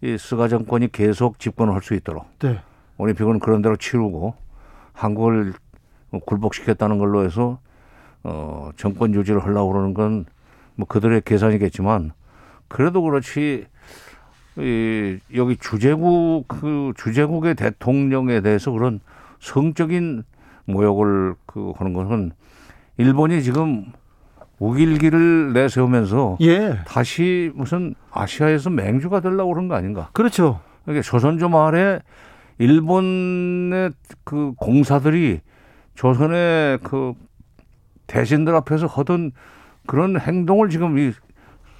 이 0.00 0.16
스가 0.18 0.48
정권이 0.48 0.90
계속 0.92 1.38
집권을 1.38 1.74
할 1.74 1.82
수 1.82 1.94
있도록 1.94 2.26
네. 2.40 2.60
올림픽은 2.98 3.38
그런 3.40 3.62
대로 3.62 3.76
치르고 3.76 4.34
한국을 4.92 5.52
굴복시켰다는 6.26 6.98
걸로 6.98 7.24
해서 7.24 7.58
어 8.24 8.70
정권 8.76 9.14
유지를 9.14 9.42
하려고 9.44 9.72
그러는 9.72 9.94
건 9.94 10.24
뭐 10.76 10.86
그들의 10.86 11.22
계산이겠지만 11.24 12.12
그래도 12.68 13.02
그렇지 13.02 13.66
이 14.58 15.18
여기 15.34 15.56
주재국 15.56 16.44
그 16.48 16.92
주재국의 16.96 17.54
대통령에 17.54 18.40
대해서 18.40 18.70
그런 18.70 19.00
성적인 19.42 20.22
모욕을 20.64 21.34
그 21.46 21.72
하는 21.76 21.92
것은 21.92 22.32
일본이 22.96 23.42
지금 23.42 23.86
우길기를 24.58 25.52
내세우면서 25.52 26.38
예. 26.42 26.78
다시 26.86 27.50
무슨 27.54 27.94
아시아에서 28.12 28.70
맹주가 28.70 29.20
되려고 29.20 29.52
그런 29.52 29.66
거 29.66 29.74
아닌가? 29.74 30.08
그렇죠. 30.12 30.60
그러니까 30.84 31.02
조선조 31.02 31.48
말에 31.48 31.98
일본의 32.58 33.90
그 34.22 34.52
공사들이 34.56 35.40
조선의 35.96 36.78
그 36.84 37.14
대신들 38.06 38.54
앞에서 38.54 38.86
하던 38.86 39.32
그런 39.86 40.18
행동을 40.20 40.68
지금 40.68 40.98
이 40.98 41.12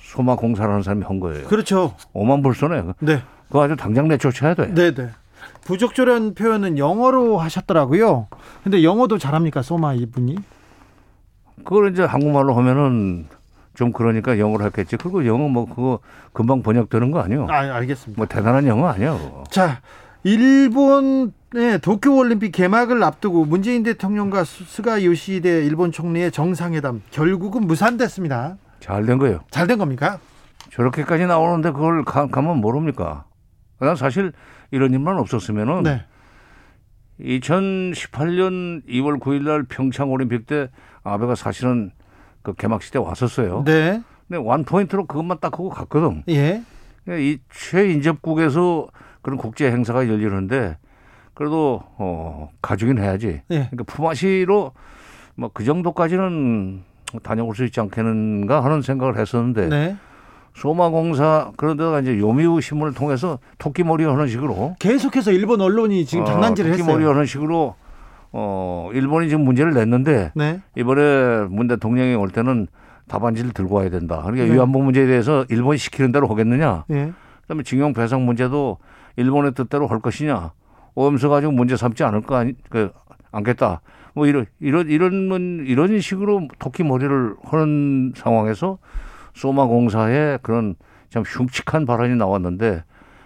소마 0.01 0.35
공사라는 0.35 0.83
사람이 0.83 1.05
한 1.05 1.20
거예요. 1.20 1.46
그렇죠. 1.46 1.94
오만 2.12 2.42
불손해. 2.42 2.83
네. 2.98 3.22
그거 3.46 3.62
아주 3.62 3.77
당장 3.77 4.09
내쫓아야 4.09 4.55
돼. 4.55 4.75
네, 4.75 4.92
네. 4.92 5.11
부적절한 5.64 6.35
표현은 6.35 6.78
영어로 6.78 7.38
하셨더라고요. 7.38 8.28
근데 8.62 8.83
영어도 8.83 9.18
잘합니까, 9.18 9.62
소마 9.62 9.94
이분이? 9.94 10.37
그걸 11.64 11.92
이제 11.92 12.02
한국말로 12.02 12.55
하면은 12.55 13.26
좀 13.74 13.92
그러니까 13.92 14.38
영어를 14.38 14.66
했겠지. 14.66 14.96
그리고 14.96 15.26
영어 15.26 15.48
뭐 15.48 15.66
그거 15.66 16.00
금방 16.33 16.62
번역되는 16.62 17.11
거 17.11 17.20
아니에요? 17.20 17.46
아, 17.50 17.59
알겠습니다. 17.76 18.18
뭐 18.20 18.26
대단한 18.26 18.66
영어 18.66 18.88
아니야. 18.88 19.12
그 19.14 19.44
자, 19.50 19.81
일본의 20.24 21.31
도쿄 21.83 22.14
올림픽 22.16 22.52
개막을 22.52 23.02
앞두고 23.02 23.44
문재인 23.44 23.83
대통령과 23.83 24.44
스가 24.44 25.05
요시히데 25.05 25.64
일본 25.64 25.92
총리의 25.92 26.33
정상회담 26.33 27.02
결국은 27.11 27.66
무산됐습니다. 27.66 28.57
잘 28.81 29.07
된 29.07 29.18
거예요. 29.18 29.40
잘 29.50 29.66
된 29.66 29.78
겁니까? 29.78 30.18
저렇게까지 30.72 31.26
나오는데 31.26 31.70
그걸 31.72 32.05
가, 32.05 32.26
면 32.26 32.59
모릅니까? 32.61 33.24
난 33.78 33.94
사실 33.96 34.33
이런 34.72 34.92
일만 34.92 35.18
없었으면은 35.18 35.82
네. 35.85 36.04
2018년 37.20 38.85
2월 38.88 39.20
9일 39.20 39.42
날 39.44 39.62
평창 39.64 40.11
올림픽 40.11 40.46
때 40.46 40.68
아베가 41.04 41.37
사실은 41.37 41.92
그 42.42 42.54
개막식 42.54 42.92
때 42.92 42.98
왔었어요. 42.98 43.62
네. 43.64 44.02
근데 44.26 44.42
one 44.42 44.64
point로 44.64 45.07
그것만 45.06 45.38
딱 45.40 45.52
하고 45.52 45.68
갔거든. 45.68 46.24
예. 46.28 46.62
이 47.08 47.38
최인접국에서 47.50 48.88
그런 49.20 49.38
국제 49.38 49.70
행사가 49.70 50.08
열리는데 50.08 50.78
그래도 51.35 51.82
어 51.98 52.50
가주긴 52.62 52.98
해야지. 52.98 53.42
예. 53.50 53.68
그러니까 53.70 53.85
품앗이로 53.85 54.72
뭐 55.37 55.50
그 55.52 55.64
정도까지는 55.64 56.82
다녀올 57.22 57.54
수 57.54 57.64
있지 57.64 57.78
않겠는가 57.80 58.64
하는 58.64 58.80
생각을 58.80 59.18
했었는데 59.18 59.68
네. 59.68 59.96
소마공사 60.55 61.53
그런데다가 61.57 62.01
이제 62.01 62.19
요미우 62.19 62.61
신문을 62.61 62.95
통해서 62.95 63.38
토끼머리 63.59 64.05
하는 64.05 64.29
식으로 64.29 64.77
계속해서 64.79 65.33
일본 65.33 65.61
언론이 65.61 66.05
지금 66.05 66.25
장난질을 66.25 66.73
어, 66.73 66.77
토끼머리 66.77 67.05
하는 67.05 67.25
식으로 67.27 67.75
어 68.33 68.91
일본이 68.93 69.29
지금 69.29 69.45
문제를 69.45 69.75
냈는데 69.75 70.33
네. 70.35 70.61
이번에 70.77 71.47
문 71.51 71.69
대통령이 71.69 72.15
올 72.15 72.31
때는 72.31 72.67
답안지를 73.09 73.53
들고 73.53 73.77
와야 73.77 73.91
된다. 73.91 74.23
그러니까 74.23 74.47
네. 74.47 74.55
위안부 74.55 74.83
문제에 74.83 75.07
대해서 75.07 75.45
일본이 75.49 75.79
시키는 75.79 76.12
대로 76.12 76.29
하겠느냐. 76.29 76.85
네. 76.88 77.12
그다음에 77.43 77.62
징용 77.62 77.93
배상 77.93 78.25
문제도 78.25 78.79
일본의 79.17 79.53
뜻대로 79.53 79.87
할 79.87 80.01
것이냐. 80.01 80.53
오염수 80.95 81.29
가지고 81.29 81.53
문제 81.53 81.77
삼지 81.77 82.05
않을 82.05 82.23
거 82.23 82.37
아니 82.37 82.55
그 82.69 82.91
않겠다. 83.33 83.81
뭐 84.15 84.27
이런 84.27 84.47
이런 84.61 84.88
이런 84.88 85.65
이런 85.67 86.01
식으로 86.01 86.49
토끼 86.59 86.85
머리를 86.85 87.35
하는 87.45 88.12
상황에서 88.15 88.79
소마 89.35 89.66
공사에 89.66 90.38
그런 90.42 90.75
참 91.11 91.23
흉측한 91.27 91.87
발언이 91.87 92.16
나왔는데 92.16 92.85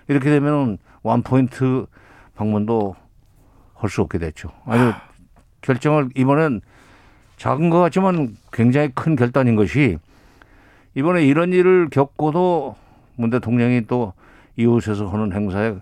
이렇게 0.09 0.31
되면은 0.31 0.79
원 1.03 1.23
포인트 1.23 1.87
방문도 2.35 2.95
할 3.75 3.91
수 3.91 4.01
없게 4.03 4.19
됐죠. 4.19 4.49
아주 4.65 4.93
결정을 5.61 6.09
이번엔 6.17 6.61
작은 7.37 7.71
것 7.71 7.79
같지만 7.81 8.37
굉장히 8.53 8.91
큰 8.95 9.17
결단인 9.17 9.55
것이 9.57 9.99
이번에 10.95 11.25
이런 11.25 11.53
일을 11.53 11.89
겪고도 11.91 12.75
문 13.17 13.31
대통령이 13.31 13.87
또 13.87 14.15
이웃에서 14.57 15.09
하는 15.09 15.33
행사에 15.33 15.75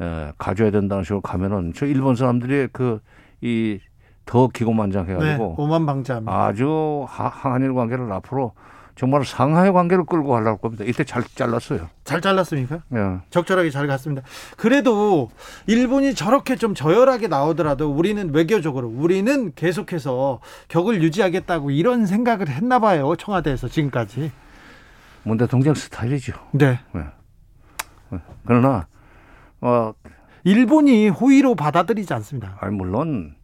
에, 0.00 0.32
가져야 0.38 0.70
된다는 0.70 1.04
식으로 1.04 1.20
가면은 1.20 1.72
저 1.74 1.84
일본 1.86 2.14
사람들이 2.16 2.68
그 2.72 3.00
이 3.40 3.78
더 4.24 4.46
기고만장해가지고 4.48 5.54
네, 5.56 5.62
오만방자 5.62 6.22
아주 6.26 7.06
한일 7.08 7.72
관계를 7.72 8.12
앞으로 8.12 8.52
정말 8.98 9.24
상하의 9.24 9.72
관계를 9.72 10.04
끌고 10.06 10.30
가려고 10.30 10.58
겁니다. 10.58 10.82
이때 10.84 11.04
잘 11.04 11.22
잘랐어요. 11.22 11.88
잘 12.02 12.20
잘랐습니까? 12.20 12.82
네. 12.88 13.18
적절하게 13.30 13.70
잘 13.70 13.86
갔습니다. 13.86 14.26
그래도 14.56 15.30
일본이 15.68 16.16
저렇게 16.16 16.56
좀 16.56 16.74
저열하게 16.74 17.28
나오더라도 17.28 17.92
우리는 17.92 18.34
외교적으로 18.34 18.88
우리는 18.88 19.52
계속해서 19.54 20.40
격을 20.66 21.00
유지하겠다고 21.00 21.70
이런 21.70 22.06
생각을 22.06 22.48
했나 22.48 22.80
봐요. 22.80 23.14
청와대에서 23.14 23.68
지금까지. 23.68 24.32
문 25.22 25.36
대통령 25.38 25.74
스타일이죠. 25.74 26.32
네. 26.50 26.80
네. 26.90 28.18
그러나 28.46 28.88
어 29.60 29.92
일본이 30.42 31.08
호의로 31.08 31.54
받아들이지 31.54 32.12
않습니다. 32.14 32.56
아니 32.60 32.74
물론 32.74 33.36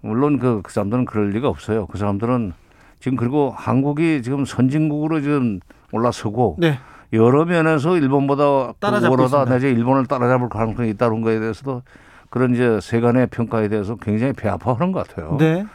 물론 0.00 0.38
그, 0.38 0.62
그 0.62 0.72
사람들은 0.72 1.04
그럴 1.04 1.28
리가 1.32 1.48
없어요. 1.48 1.86
그 1.86 1.98
사람들은 1.98 2.54
지금 3.00 3.16
그리고 3.16 3.52
한국이 3.56 4.22
지금 4.22 4.44
선진국으로 4.44 5.20
지금 5.20 5.60
올라서고 5.92 6.56
네. 6.58 6.78
여러 7.12 7.44
면에서 7.44 7.96
일본보다 7.96 8.74
따라잡다 8.78 9.46
내지 9.46 9.68
일본을 9.68 10.06
따라잡을 10.06 10.48
가능성이 10.48 10.90
있다는 10.90 11.22
거에 11.22 11.40
대해서도 11.40 11.82
그런 12.28 12.54
이제 12.54 12.78
세간의 12.80 13.28
평가에 13.28 13.68
대해서 13.68 13.96
굉장히 13.96 14.32
배아파하는 14.34 14.92
것 14.92 15.08
같아요. 15.08 15.36
네. 15.38 15.66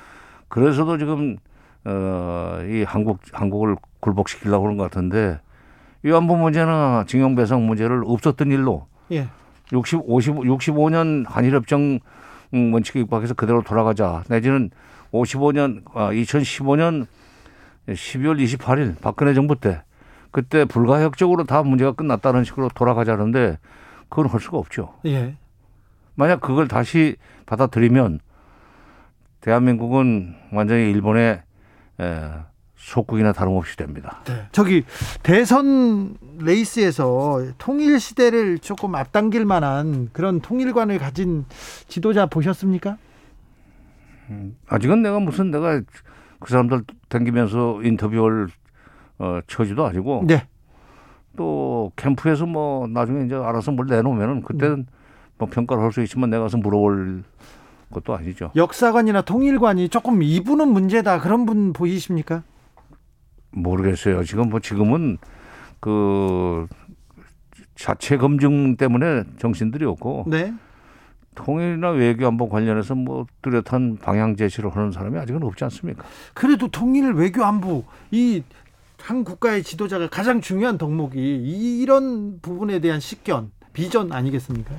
그래서도 0.47 0.97
지금 0.97 1.37
어이 1.83 2.83
한국 2.83 3.19
한국을 3.33 3.75
굴복시키려고 3.99 4.63
그런 4.63 4.77
것 4.77 4.83
같은데 4.83 5.39
위안부 6.03 6.37
문제나 6.37 7.03
징용배상 7.07 7.65
문제를 7.65 8.03
없었던 8.05 8.51
일로 8.51 8.87
예. 9.11 9.27
60, 9.73 10.03
50, 10.05 10.35
65년 10.35 11.25
한일협정 11.27 11.99
원칙에 12.53 13.01
입각해서 13.01 13.33
그대로 13.33 13.61
돌아가자 13.63 14.23
내지는 14.29 14.69
55년, 15.21 15.83
아, 15.93 16.11
2015년 16.11 17.07
12월 17.87 18.43
28일 18.43 18.99
박근혜 19.01 19.33
정부 19.33 19.59
때 19.59 19.83
그때 20.31 20.65
불가역적으로 20.65 21.45
다 21.45 21.63
문제가 21.63 21.93
끝났다는 21.93 22.43
식으로 22.43 22.69
돌아가자는데 22.75 23.57
그건 24.09 24.27
할 24.27 24.39
수가 24.39 24.57
없죠. 24.57 24.93
예. 25.05 25.35
만약 26.15 26.41
그걸 26.41 26.67
다시 26.67 27.15
받아들이면 27.45 28.19
대한민국은 29.41 30.35
완전히 30.51 30.89
일본의 30.91 31.41
에, 31.99 32.31
속국이나 32.75 33.33
다름없이 33.33 33.77
됩니다. 33.77 34.21
네. 34.25 34.45
저기 34.51 34.83
대선 35.23 36.17
레이스에서 36.39 37.53
통일 37.57 37.99
시대를 37.99 38.59
조금 38.59 38.95
앞당길 38.95 39.45
만한 39.45 40.09
그런 40.13 40.39
통일관을 40.41 40.99
가진 40.99 41.45
지도자 41.87 42.25
보셨습니까? 42.25 42.97
음, 44.29 44.55
아직은 44.67 45.01
내가 45.01 45.19
무슨 45.19 45.51
내가 45.51 45.81
그 46.39 46.49
사람들 46.49 46.83
댕기면서 47.09 47.81
인터뷰를 47.83 48.47
어, 49.19 49.39
처지도 49.47 49.85
아니고 49.85 50.23
네. 50.27 50.47
또 51.37 51.91
캠프에서 51.95 52.45
뭐 52.45 52.87
나중에 52.87 53.25
이제 53.25 53.35
알아서 53.35 53.71
뭘 53.71 53.87
내놓으면은 53.87 54.41
그때는 54.41 54.87
뭐 55.37 55.49
평가를 55.49 55.83
할 55.83 55.91
수 55.91 56.01
있지만 56.01 56.29
내가 56.29 56.43
가서 56.43 56.57
물어볼 56.57 57.23
것도 57.91 58.15
아니죠. 58.15 58.51
역사관이나 58.55 59.21
통일관이 59.21 59.89
조금 59.89 60.23
이분은 60.23 60.67
문제다 60.69 61.19
그런 61.19 61.45
분 61.45 61.73
보이십니까? 61.73 62.43
모르겠어요. 63.51 64.23
지금 64.23 64.49
뭐 64.49 64.59
지금은 64.59 65.17
그 65.79 66.67
자체 67.75 68.17
검증 68.17 68.75
때문에 68.77 69.23
정신들이 69.37 69.85
없고 69.85 70.25
네. 70.27 70.53
통일이나 71.35 71.89
외교 71.91 72.25
안보 72.27 72.49
관련해서 72.49 72.95
뭐 72.95 73.25
뚜렷한 73.41 73.97
방향 74.01 74.35
제시를 74.35 74.75
하는 74.75 74.91
사람이 74.91 75.17
아직은 75.19 75.43
없지 75.43 75.63
않습니까? 75.65 76.03
그래도 76.33 76.67
통일 76.67 77.13
외교 77.13 77.43
안보 77.43 77.83
이 78.11 78.41
한 79.05 79.23
국가의 79.23 79.61
지도자가 79.61 80.09
가장 80.09 80.41
중요한 80.41 80.79
덕목이 80.79 81.19
이런 81.19 82.39
부분에 82.41 82.79
대한 82.79 82.99
식견, 82.99 83.51
비전 83.71 84.11
아니겠습니까? 84.11 84.73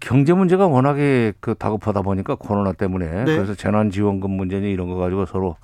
경제 0.00 0.34
문제가 0.34 0.66
워낙에 0.66 1.32
그 1.40 1.54
다급하다 1.54 2.02
보니까 2.02 2.34
코로나 2.34 2.72
때문에 2.72 3.24
네. 3.24 3.24
그래서 3.24 3.54
재난 3.54 3.90
지원금 3.90 4.32
문제니 4.32 4.70
이런 4.70 4.88
거 4.88 4.96
가지고 4.96 5.24
서로 5.24 5.56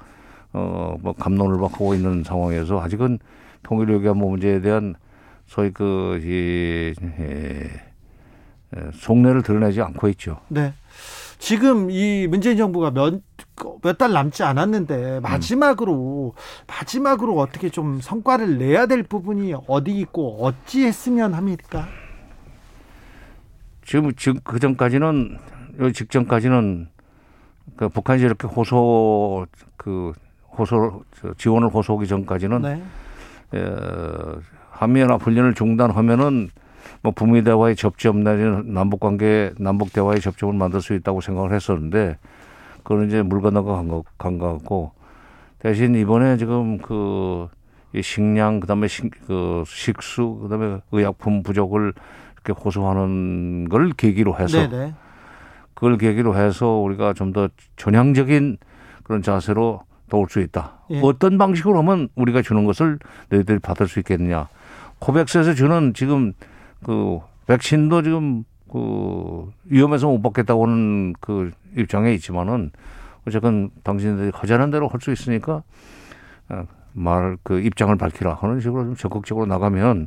어뭐 0.52 1.14
감론을 1.18 1.60
받고 1.60 1.94
있는 1.94 2.24
상황에서 2.24 2.80
아직은 2.80 3.18
통일 3.62 3.90
외교 3.90 4.10
안보 4.10 4.30
문제에 4.30 4.60
대한 4.62 4.94
소위 5.44 5.70
그이 5.70 6.24
예, 6.24 6.94
예, 7.20 7.70
속내를 8.94 9.42
드러내지 9.42 9.80
않고 9.80 10.08
있죠. 10.08 10.40
네. 10.48 10.74
지금 11.38 11.90
이 11.90 12.26
문재인 12.26 12.56
정부가 12.56 12.90
몇몇달 12.90 14.12
남지 14.12 14.42
않았는데 14.42 15.20
마지막으로 15.20 16.34
음. 16.34 16.40
마지막으로 16.66 17.38
어떻게 17.38 17.68
좀 17.68 18.00
성과를 18.00 18.58
내야 18.58 18.86
될 18.86 19.02
부분이 19.02 19.54
어디 19.66 19.92
있고 20.00 20.44
어찌 20.44 20.84
했으면 20.84 21.34
합니까? 21.34 21.86
지금 23.84 24.12
지금 24.16 24.40
그 24.42 24.58
전까지는 24.58 25.38
요 25.80 25.92
직전까지는 25.92 26.88
그 27.76 27.88
북한이 27.88 28.22
이렇게 28.22 28.48
호소 28.48 29.46
그 29.76 30.12
호소 30.58 31.04
지원을 31.36 31.68
호소하기 31.68 32.08
전까지는 32.08 32.62
네. 32.62 32.82
에, 33.54 33.64
한미연합 34.70 35.22
훈련을 35.22 35.54
중단하면은 35.54 36.48
뭐 37.06 37.12
북미 37.12 37.44
대화의 37.44 37.76
접점 37.76 38.24
내지는 38.24 38.74
남북 38.74 38.98
관계 38.98 39.52
남북 39.60 39.92
대화의 39.92 40.20
접점을 40.20 40.52
만들 40.54 40.80
수 40.80 40.92
있다고 40.92 41.20
생각을 41.20 41.52
했었는데 41.52 42.18
그건 42.82 43.06
이제 43.06 43.22
물 43.22 43.40
건너가 43.40 43.76
간 43.76 43.86
것, 43.86 44.04
간것 44.18 44.58
같고 44.58 44.90
대신 45.60 45.94
이번에 45.94 46.36
지금 46.36 46.78
그 46.78 47.46
식량 48.02 48.58
그다음에 48.58 48.88
식, 48.88 49.08
그 49.28 49.62
식수 49.68 50.40
그다음에 50.42 50.80
의약품 50.90 51.44
부족을 51.44 51.92
이렇게 52.34 52.60
호소하는 52.60 53.68
걸 53.68 53.92
계기로 53.92 54.36
해서 54.40 54.66
네네. 54.66 54.86
네. 54.86 54.94
그걸 55.74 55.98
계기로 55.98 56.34
해서 56.34 56.66
우리가 56.66 57.12
좀 57.12 57.32
더 57.32 57.48
전향적인 57.76 58.56
그런 59.04 59.22
자세로 59.22 59.82
도울 60.10 60.26
수 60.28 60.40
있다. 60.40 60.80
예. 60.90 61.00
어떤 61.04 61.38
방식으로 61.38 61.78
하면 61.78 62.08
우리가 62.16 62.42
주는 62.42 62.64
것을 62.64 62.98
너희들이 63.28 63.60
받을 63.60 63.86
수 63.86 64.00
있겠느냐. 64.00 64.48
코백스에서 64.98 65.54
주는 65.54 65.94
지금 65.94 66.32
그 66.86 67.18
백신도 67.48 68.02
지금 68.02 68.44
그 68.70 69.50
위험해서 69.64 70.06
못 70.06 70.22
받겠다고 70.22 70.66
하는 70.66 71.14
그 71.20 71.50
입장에 71.76 72.12
있지만은 72.14 72.70
어쨌든 73.26 73.70
당신들이 73.82 74.30
하자는 74.32 74.70
대로 74.70 74.86
할 74.86 75.00
수 75.00 75.10
있으니까 75.10 75.64
어, 76.48 76.62
말그 76.92 77.60
입장을 77.60 77.94
밝히라 77.96 78.34
하는 78.34 78.60
식으로 78.60 78.84
좀 78.84 78.94
적극적으로 78.94 79.46
나가면 79.46 80.06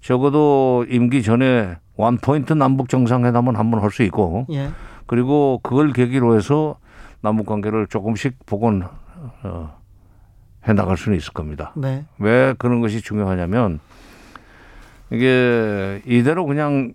적어도 0.00 0.84
임기 0.88 1.22
전에 1.22 1.76
원 1.94 2.18
포인트 2.18 2.52
남북 2.52 2.88
정상회담은 2.88 3.54
한번 3.54 3.80
할 3.80 3.90
수 3.92 4.02
있고 4.02 4.46
예. 4.50 4.70
그리고 5.06 5.60
그걸 5.62 5.92
계기로 5.92 6.36
해서 6.36 6.78
남북 7.20 7.46
관계를 7.46 7.86
조금씩 7.86 8.44
복원 8.44 8.88
어, 9.44 9.78
해 10.66 10.72
나갈 10.72 10.96
수는 10.96 11.16
있을 11.16 11.32
겁니다. 11.32 11.72
네. 11.76 12.04
왜 12.18 12.54
그런 12.58 12.80
것이 12.80 13.00
중요하냐면 13.00 13.78
이게 15.12 16.02
이대로 16.06 16.46
그냥 16.46 16.94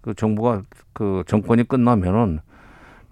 그 0.00 0.14
정부가 0.14 0.62
그 0.92 1.22
정권이 1.26 1.64
끝나면은 1.68 2.40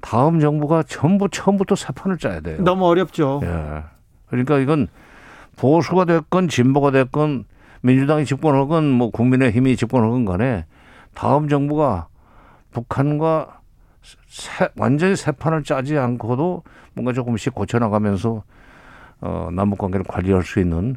다음 0.00 0.40
정부가 0.40 0.82
전부 0.84 1.28
처음부터 1.28 1.74
새 1.74 1.92
판을 1.92 2.18
짜야 2.18 2.40
돼요. 2.40 2.62
너무 2.62 2.86
어렵죠. 2.86 3.40
예. 3.44 3.82
그러니까 4.26 4.58
이건 4.58 4.88
보수가 5.56 6.06
됐건 6.06 6.48
진보가 6.48 6.92
됐건 6.92 7.44
민주당이 7.82 8.24
집권하건 8.24 8.90
뭐 8.90 9.10
국민의힘이 9.10 9.76
집권하건 9.76 10.24
간에 10.24 10.64
다음 11.14 11.48
정부가 11.48 12.08
북한과 12.70 13.60
새, 14.28 14.68
완전히 14.76 15.16
새 15.16 15.32
판을 15.32 15.64
짜지 15.64 15.98
않고도 15.98 16.62
뭔가 16.94 17.12
조금씩 17.12 17.54
고쳐나가면서 17.54 18.42
어, 19.20 19.48
남북 19.52 19.78
관계를 19.78 20.04
관리할 20.06 20.42
수 20.44 20.60
있는 20.60 20.96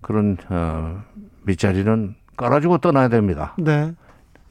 그런 0.00 0.36
어, 0.48 1.02
밑자리는 1.44 2.14
깔아주고 2.38 2.78
떠나야 2.78 3.08
됩니다. 3.08 3.54
네. 3.58 3.92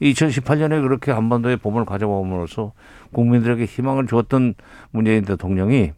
2018년에 0.00 0.80
그렇게 0.80 1.10
한반도에 1.10 1.56
봄을 1.56 1.84
가져옴으로써 1.84 2.72
국민들에게 3.12 3.64
희망을 3.64 4.06
주었던 4.06 4.54
문재인 4.92 5.24
대통령이 5.24 5.92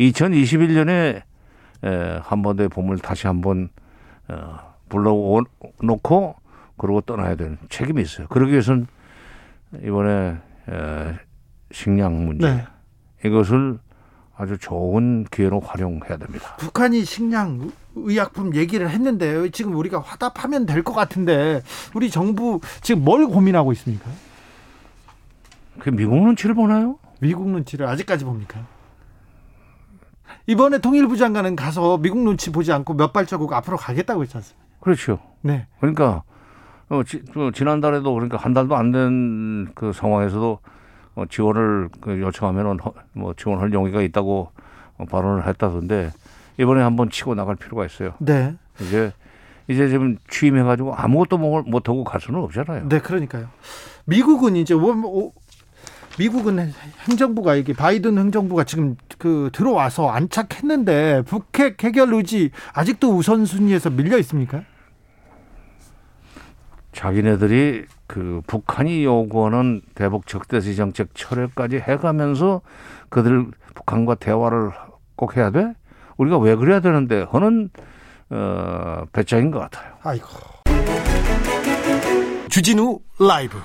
2021년에 0.00 1.22
에, 1.84 2.18
한반도의 2.22 2.70
봄을 2.70 2.98
다시 2.98 3.26
한번 3.26 3.68
어, 4.28 4.74
불러놓고 4.88 6.36
그러고 6.78 7.00
떠나야 7.02 7.34
되는 7.34 7.58
책임이 7.68 8.00
있어요. 8.00 8.26
그러기 8.28 8.52
위해서는 8.52 8.86
이번에 9.82 10.38
에, 10.68 11.14
식량 11.72 12.24
문제 12.24 12.48
네. 12.48 12.66
이것을 13.24 13.78
아주 14.36 14.56
좋은 14.58 15.24
기회로 15.30 15.60
활용해야 15.60 16.16
됩니다. 16.16 16.56
북한이 16.56 17.04
식량 17.04 17.70
의약품 17.96 18.54
얘기를 18.54 18.88
했는데 18.90 19.48
지금 19.50 19.74
우리가 19.76 20.00
화답하면 20.00 20.66
될 20.66 20.82
것 20.82 20.92
같은데 20.94 21.62
우리 21.94 22.10
정부 22.10 22.60
지금 22.82 23.04
뭘 23.04 23.26
고민하고 23.26 23.72
있습니까? 23.72 24.10
그 25.78 25.90
미국 25.90 26.16
눈치를 26.16 26.54
보나요? 26.54 26.98
미국 27.20 27.48
눈치를 27.48 27.86
아직까지 27.86 28.24
봅니까? 28.24 28.60
이번에 30.46 30.78
통일부 30.78 31.16
장관은 31.16 31.56
가서 31.56 31.98
미국 31.98 32.18
눈치 32.18 32.50
보지 32.52 32.72
않고 32.72 32.94
몇 32.94 33.12
발자국 33.12 33.52
앞으로 33.52 33.76
가겠다고 33.76 34.22
했지 34.22 34.36
않습니까? 34.36 34.64
그렇죠. 34.80 35.18
네. 35.40 35.66
그러니까 35.80 36.22
어, 36.90 37.02
지, 37.02 37.22
어, 37.34 37.50
지난달에도 37.54 38.12
그러니까 38.12 38.36
한 38.36 38.52
달도 38.52 38.76
안 38.76 38.92
된 38.92 39.72
그 39.74 39.92
상황에서도 39.92 40.58
어, 41.14 41.24
지원을 41.30 41.88
그 42.00 42.20
요청하면은 42.20 42.80
허, 42.80 42.92
뭐 43.12 43.32
지원할 43.34 43.72
용의가 43.72 44.02
있다고 44.02 44.50
어, 44.98 45.04
발언을 45.06 45.46
했다던데 45.46 46.12
이번에 46.58 46.82
한번 46.82 47.10
치고 47.10 47.34
나갈 47.34 47.56
필요가 47.56 47.84
있어요. 47.84 48.14
네. 48.18 48.54
이제 48.80 49.12
이제 49.68 49.88
지금 49.88 50.18
취임해가지고 50.28 50.94
아무것도 50.94 51.38
못 51.38 51.88
하고 51.88 52.04
갈 52.04 52.20
수는 52.20 52.40
없잖아요. 52.40 52.88
네, 52.88 53.00
그러니까요. 53.00 53.48
미국은 54.04 54.56
이제 54.56 54.74
미국은 56.18 56.72
행정부가 57.08 57.56
이게 57.56 57.72
바이든 57.72 58.18
행정부가 58.18 58.64
지금 58.64 58.96
그 59.18 59.50
들어와서 59.52 60.10
안착했는데 60.10 61.22
북핵 61.22 61.82
해결 61.82 62.12
의지 62.14 62.50
아직도 62.72 63.16
우선순위에서 63.16 63.90
밀려 63.90 64.18
있습니까? 64.18 64.62
자기네들이 66.92 67.86
그 68.06 68.42
북한이 68.46 69.04
요구하는 69.04 69.80
대북 69.94 70.28
적대시 70.28 70.76
정책 70.76 71.08
철회까지 71.14 71.78
해가면서 71.78 72.60
그들 73.08 73.46
북한과 73.74 74.14
대화를 74.16 74.70
꼭 75.16 75.36
해야 75.36 75.50
돼? 75.50 75.74
우리가 76.16 76.38
왜 76.38 76.54
그래야 76.54 76.80
되는데 76.80 77.26
하는 77.30 77.70
어, 78.30 79.04
배짱인 79.12 79.50
것 79.50 79.58
같아요. 79.60 79.94
아이고. 80.02 80.26
주진우 82.48 83.00
라이브. 83.20 83.58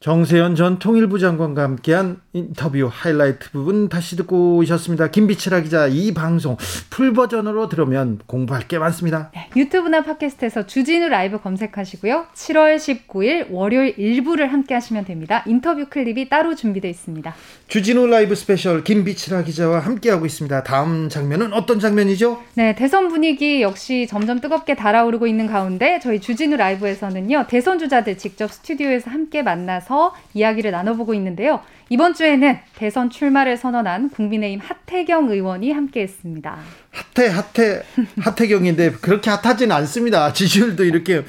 정세현 0.00 0.54
전 0.54 0.78
통일부 0.78 1.18
장관과 1.18 1.62
함께한 1.62 2.20
인터뷰 2.36 2.88
하이라이트 2.92 3.50
부분 3.50 3.88
다시 3.88 4.16
듣고 4.16 4.56
오셨습니다. 4.58 5.10
김빛이라 5.10 5.60
기자 5.60 5.86
이 5.86 6.12
방송 6.12 6.56
full 6.90 7.12
버전으로 7.12 7.68
들으면 7.68 8.20
공부할 8.26 8.68
게 8.68 8.78
많습니다. 8.78 9.30
네, 9.34 9.48
유튜브나 9.56 10.02
팟캐스트에서 10.02 10.66
주진우 10.66 11.08
라이브 11.08 11.40
검색하시고요. 11.40 12.26
7월 12.34 12.76
19일 12.76 13.46
월요일 13.50 13.94
일부를 13.96 14.52
함께 14.52 14.74
하시면 14.74 15.04
됩니다. 15.06 15.42
인터뷰 15.46 15.86
클립이 15.88 16.28
따로 16.28 16.54
준비되어 16.54 16.90
있습니다. 16.90 17.34
주진우 17.68 18.06
라이브 18.06 18.34
스페셜 18.34 18.84
김빛이라 18.84 19.42
기자와 19.42 19.80
함께 19.80 20.10
하고 20.10 20.26
있습니다. 20.26 20.62
다음 20.62 21.08
장면은 21.08 21.52
어떤 21.52 21.80
장면이죠? 21.80 22.42
네, 22.54 22.74
대선 22.74 23.08
분위기 23.08 23.62
역시 23.62 24.06
점점 24.08 24.40
뜨겁게 24.40 24.74
달아오르고 24.74 25.26
있는 25.26 25.46
가운데 25.46 25.98
저희 26.02 26.20
주진우 26.20 26.56
라이브에서는요. 26.56 27.46
대선 27.48 27.78
주자들 27.78 28.18
직접 28.18 28.52
스튜디오에서 28.52 29.10
함께 29.10 29.42
만나서 29.42 29.86
만나서 29.86 30.14
이야기를 30.34 30.70
나눠보고 30.70 31.14
있는데요. 31.14 31.60
이번 31.88 32.14
주에는 32.14 32.58
대선 32.74 33.10
출마를 33.10 33.56
선언한 33.56 34.10
국민의힘 34.10 34.60
하태경 34.60 35.30
의원이 35.30 35.70
함께했습니다. 35.70 36.58
핫해 36.90 37.28
핫해 37.28 37.82
하태경인데 38.22 38.92
그렇게 39.00 39.30
핫하지는 39.30 39.74
않습니다. 39.76 40.32
지지율도 40.32 40.82
이렇게 40.82 41.22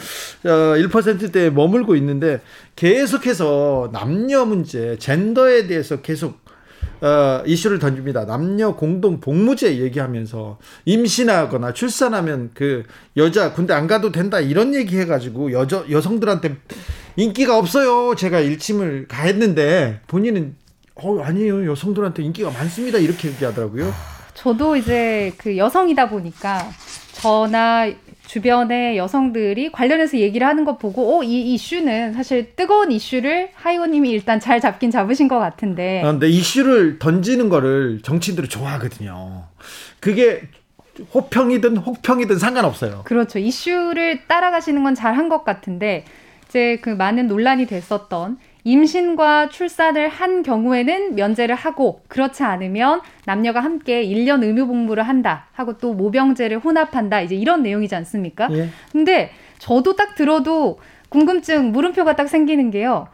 1%대에 0.43 1.47
어, 1.47 1.51
머물고 1.51 1.95
있는데 1.97 2.41
계속해서 2.75 3.91
남녀 3.93 4.45
문제, 4.45 4.97
젠더에 4.97 5.67
대해서 5.67 6.01
계속 6.01 6.39
어, 7.01 7.43
이슈를 7.45 7.79
던집니다. 7.79 8.25
남녀 8.25 8.75
공동 8.75 9.19
복무제 9.19 9.77
얘기하면서 9.77 10.57
임신하거나 10.85 11.73
출산하면 11.73 12.51
그 12.53 12.83
여자 13.15 13.53
군대 13.53 13.73
안 13.73 13.87
가도 13.87 14.11
된다 14.11 14.39
이런 14.39 14.73
얘기 14.73 14.97
해가지고 14.97 15.51
여자 15.51 15.83
여성들한테 15.89 16.57
인기가 17.15 17.57
없어요. 17.57 18.15
제가 18.15 18.39
일침을 18.39 19.07
가했는데 19.07 20.01
본인은 20.07 20.55
어 20.95 21.19
아니에요 21.19 21.69
여성들한테 21.69 22.23
인기가 22.23 22.49
많습니다 22.49 22.97
이렇게 22.97 23.29
얘기하더라고요. 23.29 23.93
저도 24.33 24.75
이제 24.75 25.33
그 25.37 25.57
여성이다 25.57 26.09
보니까 26.09 26.71
저나 27.13 27.91
주변의 28.27 28.97
여성들이 28.97 29.71
관련해서 29.71 30.17
얘기를 30.17 30.45
하는 30.45 30.65
거 30.65 30.77
보고, 30.77 31.17
어, 31.17 31.23
이 31.23 31.53
이슈는 31.53 32.11
사실 32.13 32.55
뜨거운 32.57 32.91
이슈를 32.91 33.49
하이원님이 33.53 34.09
일단 34.09 34.41
잘 34.41 34.59
잡긴 34.59 34.91
잡으신 34.91 35.29
것 35.29 35.39
같은데. 35.39 36.01
아, 36.03 36.11
근데 36.11 36.27
이슈를 36.27 36.99
던지는 36.99 37.47
거를 37.47 38.01
정치인들이 38.03 38.49
좋아하거든요. 38.49 39.45
그게 40.01 40.41
호평이든 41.13 41.77
혹평이든 41.77 42.37
상관없어요. 42.37 43.03
그렇죠. 43.05 43.39
이슈를 43.39 44.27
따라가시는 44.27 44.83
건 44.83 44.93
잘한 44.93 45.29
것 45.29 45.45
같은데, 45.45 46.03
이제 46.49 46.79
그 46.81 46.89
많은 46.89 47.27
논란이 47.27 47.65
됐었던 47.65 48.37
임신과 48.67 49.47
출산을 49.47 50.09
한 50.09 50.43
경우에는 50.43 51.15
면제를 51.15 51.55
하고 51.55 52.01
그렇지 52.09 52.43
않으면 52.43 52.99
남녀가 53.23 53.61
함께 53.61 54.03
1년 54.05 54.43
의무 54.43 54.67
복무를 54.67 55.03
한다 55.03 55.45
하고 55.53 55.77
또 55.77 55.93
모병제를 55.93 56.59
혼합한다 56.59 57.21
이제 57.21 57.33
이런 57.33 57.63
내용이지 57.63 57.95
않습니까? 57.95 58.49
예. 58.51 58.67
근데 58.91 59.31
저도 59.59 59.95
딱 59.95 60.15
들어도 60.15 60.81
궁금증 61.07 61.71
물음표가 61.71 62.17
딱 62.17 62.27
생기는 62.27 62.69
게요. 62.69 63.07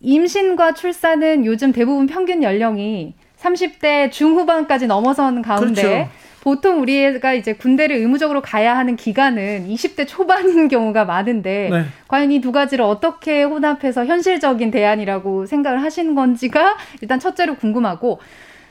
임신과 0.00 0.72
출산은 0.72 1.44
요즘 1.44 1.72
대부분 1.72 2.06
평균 2.06 2.42
연령이 2.42 3.12
30대 3.38 4.10
중후반까지 4.10 4.86
넘어선 4.86 5.42
가운데 5.42 5.82
그렇죠. 5.82 6.10
보통 6.44 6.82
우리가 6.82 7.32
이제 7.32 7.54
군대를 7.54 7.96
의무적으로 7.96 8.42
가야 8.42 8.76
하는 8.76 8.96
기간은 8.96 9.66
20대 9.66 10.06
초반인 10.06 10.68
경우가 10.68 11.06
많은데 11.06 11.70
네. 11.72 11.84
과연 12.06 12.30
이 12.32 12.40
두 12.40 12.52
가지를 12.52 12.84
어떻게 12.84 13.42
혼합해서 13.42 14.04
현실적인 14.04 14.70
대안이라고 14.70 15.46
생각을 15.46 15.82
하시는 15.82 16.14
건지가 16.14 16.76
일단 17.00 17.18
첫째로 17.18 17.54
궁금하고 17.56 18.20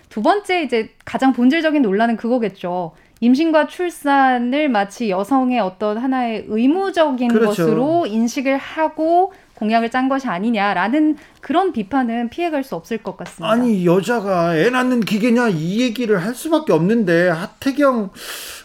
두 0.09 0.21
번째 0.21 0.61
이제 0.61 0.91
가장 1.03 1.33
본질적인 1.33 1.81
논란은 1.81 2.15
그거겠죠. 2.17 2.91
임신과 3.21 3.65
출산을 3.67 4.69
마치 4.69 5.09
여성의 5.09 5.59
어떤 5.59 5.97
하나의 5.97 6.45
의무적인 6.49 7.29
그렇죠. 7.29 7.47
것으로 7.65 8.05
인식을 8.05 8.57
하고 8.57 9.33
공약을 9.63 9.89
짠 9.89 10.09
것이 10.09 10.27
아니냐라는 10.27 11.17
그런 11.39 11.71
비판은 11.71 12.29
피해갈 12.29 12.65
수 12.65 12.75
없을 12.75 12.97
것 12.97 13.15
같습니다. 13.15 13.49
아니 13.49 13.85
여자가 13.85 14.57
애 14.57 14.69
낳는 14.69 15.01
기계냐 15.01 15.49
이 15.49 15.79
얘기를 15.81 16.21
할 16.21 16.35
수밖에 16.35 16.73
없는데 16.73 17.29
하태경 17.29 18.09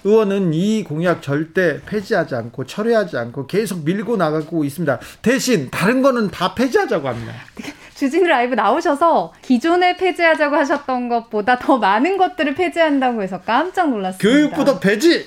의원은 0.03 0.53
이 0.55 0.83
공약 0.83 1.23
절대 1.23 1.81
폐지하지 1.87 2.35
않고 2.35 2.65
철회하지 2.65 3.17
않고 3.17 3.47
계속 3.47 3.85
밀고 3.85 4.17
나가고 4.17 4.65
있습니다. 4.65 4.99
대신 5.23 5.71
다른 5.71 6.03
거는 6.03 6.31
다 6.31 6.55
폐지하자고 6.55 7.09
합니다. 7.09 7.33
주진 7.95 8.25
라이브 8.25 8.55
나오셔서 8.55 9.33
기존에 9.43 9.97
폐지하자고 9.97 10.55
하셨던 10.55 11.09
것보다 11.09 11.59
더 11.59 11.79
많은 11.79 12.17
것들을 12.17 12.55
폐지한다고 12.55 13.23
해서 13.23 13.41
깜짝 13.41 13.91
놀랐습니다. 13.91 14.19
교육부도 14.23 14.79
폐지! 14.79 15.27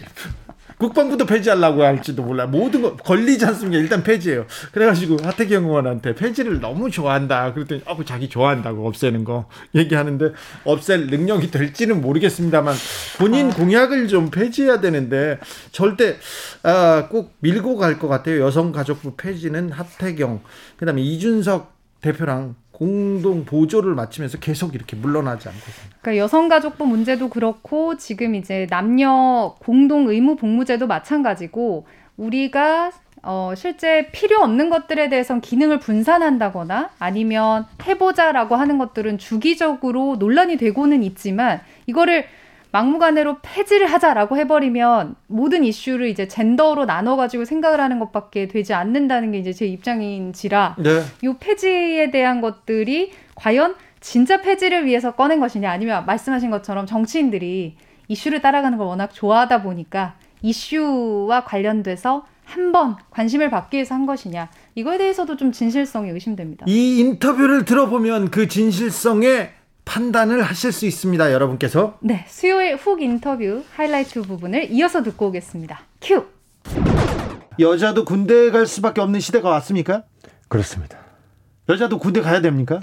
국방부도 0.81 1.27
폐지하려고 1.27 1.83
할지도 1.83 2.23
몰라. 2.23 2.47
모든 2.47 2.81
거 2.81 2.95
걸리지 2.95 3.45
않습니까? 3.45 3.79
일단 3.79 4.01
폐지해요. 4.01 4.47
그래가지고 4.71 5.17
하태경 5.21 5.65
의원한테 5.65 6.15
폐지를 6.15 6.59
너무 6.59 6.89
좋아한다. 6.89 7.53
그랬더니 7.53 7.83
어, 7.85 7.95
자기 8.03 8.27
좋아한다고 8.27 8.87
없애는 8.87 9.23
거 9.23 9.45
얘기하는데 9.75 10.31
없앨 10.63 11.05
능력이 11.07 11.51
될지는 11.51 12.01
모르겠습니다만 12.01 12.73
본인 13.19 13.51
아. 13.51 13.53
공약을 13.53 14.07
좀 14.07 14.31
폐지해야 14.31 14.81
되는데 14.81 15.37
절대 15.71 16.17
아, 16.63 17.07
꼭 17.11 17.35
밀고 17.41 17.77
갈 17.77 17.99
것 17.99 18.07
같아요. 18.07 18.41
여성가족부 18.41 19.15
폐지는 19.17 19.69
하태경, 19.71 20.41
그다음에 20.77 21.01
이준석 21.03 21.75
대표랑 22.01 22.55
공동 22.81 23.45
보조를 23.45 23.93
맞추면서 23.93 24.39
계속 24.39 24.73
이렇게 24.73 24.95
물러나지 24.95 25.47
않고 25.47 25.59
있습니다. 25.59 25.97
그러니까 26.01 26.23
여성가족부 26.23 26.87
문제도 26.87 27.29
그렇고 27.29 27.95
지금 27.97 28.33
이제 28.33 28.65
남녀 28.71 29.55
공동 29.59 30.09
의무 30.09 30.35
복무제도 30.35 30.87
마찬가지고 30.87 31.85
우리가 32.17 32.91
어, 33.21 33.53
실제 33.55 34.09
필요 34.11 34.39
없는 34.39 34.71
것들에 34.71 35.09
대해선 35.09 35.41
기능을 35.41 35.77
분산한다거나 35.77 36.89
아니면 36.97 37.67
해보자라고 37.85 38.55
하는 38.55 38.79
것들은 38.79 39.19
주기적으로 39.19 40.15
논란이 40.15 40.57
되고는 40.57 41.03
있지만 41.03 41.61
이거를 41.85 42.25
막무가내로 42.71 43.37
폐지를 43.41 43.87
하자라고 43.87 44.37
해버리면 44.37 45.15
모든 45.27 45.63
이슈를 45.63 46.07
이제 46.07 46.27
젠더로 46.27 46.85
나눠가지고 46.85 47.45
생각을 47.45 47.79
하는 47.81 47.99
것밖에 47.99 48.47
되지 48.47 48.73
않는다는 48.73 49.31
게 49.31 49.39
이제 49.39 49.51
제 49.53 49.65
입장인지라 49.65 50.75
네. 50.79 51.01
이 51.21 51.33
폐지에 51.39 52.11
대한 52.11 52.41
것들이 52.41 53.11
과연 53.35 53.75
진짜 53.99 54.41
폐지를 54.41 54.85
위해서 54.85 55.11
꺼낸 55.11 55.39
것이냐 55.39 55.69
아니면 55.69 56.05
말씀하신 56.05 56.49
것처럼 56.49 56.85
정치인들이 56.85 57.75
이슈를 58.07 58.41
따라가는 58.41 58.77
걸 58.77 58.87
워낙 58.87 59.13
좋아하다 59.13 59.61
보니까 59.63 60.15
이슈와 60.41 61.43
관련돼서 61.43 62.25
한 62.45 62.71
번 62.73 62.97
관심을 63.11 63.49
받기 63.49 63.77
위해서 63.77 63.95
한 63.95 64.05
것이냐 64.05 64.49
이거에 64.75 64.97
대해서도 64.97 65.37
좀 65.37 65.51
진실성이 65.53 66.09
의심됩니다. 66.09 66.65
이 66.67 66.99
인터뷰를 66.99 67.63
들어보면 67.63 68.29
그 68.29 68.47
진실성에 68.49 69.49
판단을 69.85 70.41
하실 70.41 70.71
수 70.71 70.85
있습니다, 70.85 71.31
여러분께서. 71.33 71.97
네, 72.01 72.25
수요일 72.27 72.75
훅 72.75 73.01
인터뷰 73.01 73.63
하이라이트 73.75 74.21
부분을 74.21 74.71
이어서 74.71 75.03
듣고 75.03 75.27
오겠습니다. 75.27 75.81
큐. 76.01 76.25
여자도 77.59 78.05
군대 78.05 78.49
갈 78.51 78.65
수밖에 78.65 79.01
없는 79.01 79.19
시대가 79.19 79.49
왔습니까? 79.49 80.03
그렇습니다. 80.47 80.97
여자도 81.69 81.99
군대 81.99 82.21
가야 82.21 82.41
됩니까? 82.41 82.79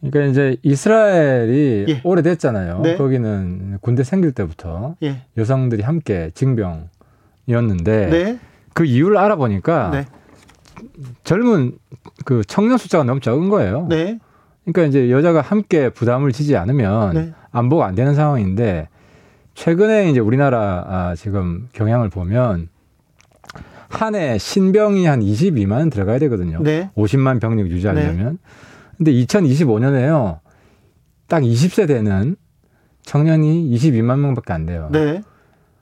그러니까 0.00 0.30
이제 0.30 0.56
이스라엘이 0.62 1.86
예. 1.88 2.00
오래됐잖아요. 2.04 2.80
네. 2.82 2.96
거기는 2.96 3.78
군대 3.80 4.04
생길 4.04 4.32
때부터 4.32 4.94
예. 5.02 5.22
여성들이 5.36 5.82
함께 5.82 6.30
징병이었는데 6.34 8.06
네. 8.06 8.38
그 8.74 8.84
이유를 8.84 9.16
알아보니까 9.16 9.90
네. 9.90 10.06
젊은 11.24 11.78
그 12.24 12.42
청년 12.46 12.78
숫자가 12.78 13.02
너무 13.04 13.20
적은 13.20 13.48
거예요. 13.48 13.86
네. 13.88 14.18
그러니까 14.72 14.84
이제 14.88 15.10
여자가 15.10 15.40
함께 15.40 15.88
부담을 15.88 16.32
지지 16.32 16.56
않으면 16.56 17.14
네. 17.14 17.32
안보가 17.52 17.86
안 17.86 17.94
되는 17.94 18.14
상황인데 18.14 18.88
최근에 19.54 20.10
이제 20.10 20.20
우리나라 20.20 20.84
아, 20.86 21.14
지금 21.16 21.68
경향을 21.72 22.10
보면 22.10 22.68
한 23.88 24.14
해 24.14 24.36
신병이 24.38 25.06
한 25.06 25.20
22만 25.20 25.90
들어가야 25.90 26.18
되거든요. 26.20 26.58
네. 26.62 26.90
50만 26.96 27.40
병력 27.40 27.68
유지하려면. 27.68 28.32
네. 28.32 28.38
근데 28.98 29.12
2025년에요. 29.12 30.40
딱 31.26 31.42
20세 31.42 31.86
되는 31.88 32.36
청년이 33.02 33.70
22만 33.74 34.18
명밖에 34.18 34.52
안 34.52 34.66
돼요. 34.66 34.88
네. 34.92 35.22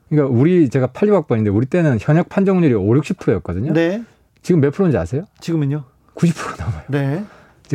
그러니까 0.09 0.33
우리 0.33 0.69
제가 0.69 0.87
86학번인데 0.87 1.53
우리 1.53 1.65
때는 1.65 1.97
현역 1.99 2.29
판정률이 2.29 2.73
5, 2.73 2.81
60%였거든요. 2.85 3.73
네. 3.73 4.03
지금 4.41 4.61
몇 4.61 4.71
프로인지 4.71 4.97
아세요? 4.97 5.25
지금은요? 5.41 5.83
90% 6.15 6.59
넘어요. 6.59 6.83
네. 6.87 7.25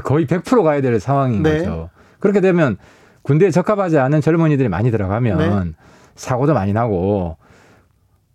거의 0.00 0.26
100% 0.26 0.62
가야 0.62 0.80
될 0.80 0.98
상황인 1.00 1.42
네. 1.42 1.58
거죠. 1.58 1.90
그렇게 2.18 2.40
되면 2.40 2.76
군대에 3.22 3.50
적합하지 3.50 3.98
않은 3.98 4.20
젊은이들이 4.20 4.68
많이 4.68 4.90
들어가면 4.90 5.38
네. 5.38 5.72
사고도 6.14 6.54
많이 6.54 6.72
나고 6.72 7.36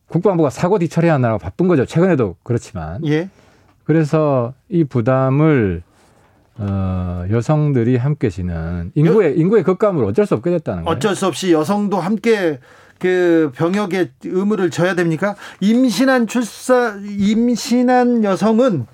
국방부가 0.08 0.50
사고 0.50 0.80
뒤처리하느라고 0.80 1.40
바쁜 1.40 1.68
거죠. 1.68 1.86
최근에도 1.86 2.36
그렇지만. 2.44 3.06
예. 3.06 3.30
그래서 3.84 4.54
이 4.70 4.84
부담을 4.84 5.84
어, 6.60 7.26
여성들이 7.30 7.98
함께 7.98 8.30
지는 8.30 8.92
인구의 8.96 9.32
여, 9.32 9.36
인구의 9.36 9.64
급감을 9.64 10.04
어쩔 10.06 10.26
수 10.26 10.34
없게 10.34 10.50
됐다는 10.50 10.84
거예요. 10.84 10.96
어쩔 10.96 11.16
수 11.16 11.28
없이 11.28 11.52
여성도 11.52 12.00
함께 12.00 12.60
그 13.00 13.52
병역의 13.56 14.12
의무를 14.24 14.72
져야 14.72 14.96
됩니까? 14.96 15.36
임신한 15.60 16.28
출사 16.28 16.98
임신한 17.04 18.24
여성은 18.24 18.88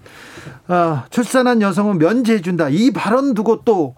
어, 0.67 1.03
출산한 1.09 1.61
여성은 1.61 1.97
면제해준다. 1.99 2.69
이 2.69 2.91
발언 2.91 3.33
두고 3.33 3.61
또 3.63 3.95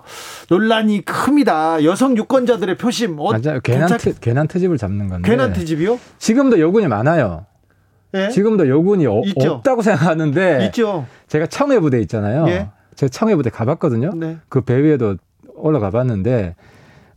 논란이 0.50 1.04
큽니다. 1.06 1.84
여성 1.84 2.18
유권자들의 2.18 2.78
표심. 2.78 3.20
어, 3.20 3.32
맞아요. 3.32 3.60
괜한, 3.62 3.98
트, 3.98 4.20
괜한 4.20 4.48
트집을 4.48 4.78
잡는 4.78 5.08
건데. 5.10 5.30
괜한 5.30 5.54
트집이요? 5.54 6.00
지금도 6.18 6.60
여군이 6.60 6.88
많아요. 6.88 7.46
네? 8.12 8.30
지금도 8.30 8.70
여군이 8.70 9.06
어, 9.08 9.22
없다고 9.38 9.82
생각하는데. 9.82 10.66
있죠. 10.68 11.06
제가 11.28 11.48
청해 11.48 11.80
부대 11.80 12.00
있잖아요. 12.02 12.48
예? 12.48 12.70
제가 12.96 13.10
청해 13.10 13.36
부대 13.36 13.50
가봤거든요. 13.50 14.12
네. 14.16 14.38
그배 14.48 14.82
위에도 14.84 15.18
올라가 15.56 15.90
봤는데 15.90 16.56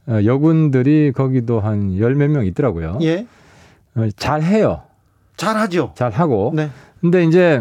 어, 0.09 0.21
여군들이 0.25 1.13
거기도 1.15 1.61
한 1.61 1.99
열 1.99 2.15
몇 2.15 2.31
명 2.31 2.47
있더라고요. 2.47 2.99
예. 3.03 3.27
어, 3.95 4.09
잘 4.17 4.43
해요. 4.43 4.83
잘 5.37 5.57
하죠. 5.57 5.93
잘 5.95 6.11
하고. 6.11 6.53
네. 6.55 6.71
근데 7.01 7.23
이제 7.25 7.61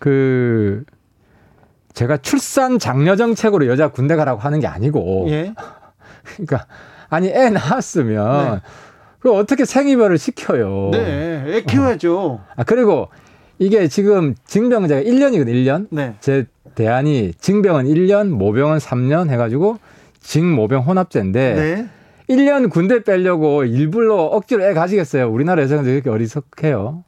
그 0.00 0.82
제가 1.92 2.16
출산 2.16 2.78
장려 2.80 3.14
정책으로 3.14 3.66
여자 3.68 3.88
군대 3.88 4.16
가라고 4.16 4.40
하는 4.40 4.58
게 4.58 4.66
아니고 4.66 5.26
예. 5.28 5.54
그러니까 6.34 6.66
아니 7.08 7.28
애 7.28 7.50
낳았으면 7.50 8.54
네. 8.54 8.60
그 9.20 9.32
어떻게 9.32 9.64
생이별을 9.64 10.18
시켜요. 10.18 10.88
네, 10.92 11.44
애 11.46 11.62
키워야죠. 11.62 12.18
어. 12.18 12.44
아 12.56 12.64
그리고 12.64 13.08
이게 13.58 13.86
지금 13.88 14.34
징병 14.46 14.88
제가 14.88 15.02
1년이거든, 15.02 15.48
1년. 15.48 15.88
네. 15.90 16.14
제 16.20 16.46
대안이 16.74 17.34
징병은 17.38 17.84
1년, 17.84 18.28
모병은 18.28 18.78
3년 18.78 19.28
해가지고 19.28 19.78
징모병 20.20 20.84
혼합제인데 20.84 21.54
네. 21.54 21.88
1년 22.34 22.70
군대 22.70 23.02
빼려고 23.02 23.64
일부러 23.64 24.16
억지로 24.16 24.64
애 24.64 24.72
가지겠어요. 24.72 25.30
우리나라 25.30 25.62
여성들 25.62 25.92
이렇게 25.92 26.08
어리석해요. 26.08 27.04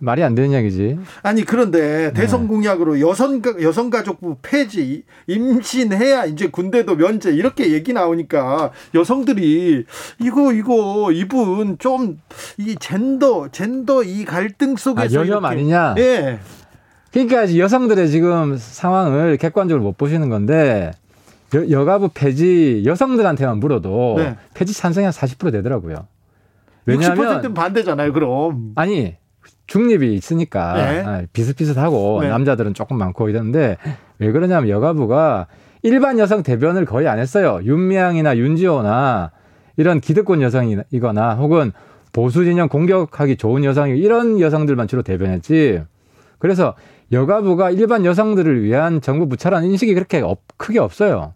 말이 0.00 0.22
안 0.22 0.34
되는 0.34 0.50
이야기지. 0.50 0.98
아니 1.22 1.44
그런데 1.44 2.12
네. 2.12 2.12
대선 2.12 2.48
공약으로 2.48 3.00
여성 3.00 3.40
여성가족부 3.60 4.38
폐지, 4.42 5.04
임신해야 5.26 6.24
이제 6.24 6.48
군대도 6.48 6.96
면제 6.96 7.30
이렇게 7.30 7.72
얘기 7.72 7.92
나오니까 7.92 8.72
여성들이 8.94 9.84
이거 10.20 10.52
이거 10.52 11.12
이분 11.12 11.78
좀 11.78 12.18
이 12.58 12.76
젠더 12.78 13.48
젠더 13.48 14.02
이 14.02 14.24
갈등 14.24 14.76
속에서 14.76 15.20
아, 15.20 15.22
여혐 15.22 15.44
아니냐? 15.44 15.94
예. 15.98 16.38
그러니까 17.12 17.56
여성들의 17.56 18.08
지금 18.08 18.56
상황을 18.56 19.36
객관적으로 19.36 19.82
못 19.82 19.96
보시는 19.96 20.28
건데 20.28 20.92
여, 21.54 21.84
가부 21.84 22.10
폐지 22.14 22.82
여성들한테만 22.86 23.58
물어도 23.58 24.14
네. 24.18 24.36
폐지 24.54 24.72
찬성이 24.72 25.08
한40% 25.08 25.50
되더라고요. 25.52 26.06
왜냐하면 26.86 27.40
60%는 27.40 27.54
반대잖아요. 27.54 28.12
그럼 28.12 28.72
아니 28.76 29.16
중립이 29.66 30.14
있으니까 30.14 30.74
네. 30.74 31.02
아, 31.04 31.22
비슷비슷하고 31.32 32.22
네. 32.22 32.28
남자들은 32.28 32.74
조금 32.74 32.98
많고 32.98 33.28
이러는데 33.28 33.76
왜 34.18 34.32
그러냐면 34.32 34.68
여가부가 34.68 35.46
일반 35.82 36.18
여성 36.18 36.42
대변을 36.42 36.84
거의 36.84 37.08
안 37.08 37.18
했어요. 37.18 37.60
윤미향이나 37.62 38.36
윤지호나 38.36 39.30
이런 39.76 40.00
기득권 40.00 40.42
여성이거나 40.42 41.34
혹은 41.36 41.72
보수 42.12 42.44
진영 42.44 42.68
공격하기 42.68 43.36
좋은 43.36 43.64
여성이 43.64 43.98
이런 43.98 44.40
여성들만 44.40 44.88
주로 44.88 45.02
대변했지. 45.02 45.82
그래서 46.38 46.74
여가부가 47.12 47.70
일반 47.70 48.04
여성들을 48.04 48.62
위한 48.62 49.00
정부 49.00 49.28
부처라는 49.28 49.68
인식이 49.70 49.94
그렇게 49.94 50.20
없, 50.20 50.40
크게 50.56 50.78
없어요. 50.78 51.34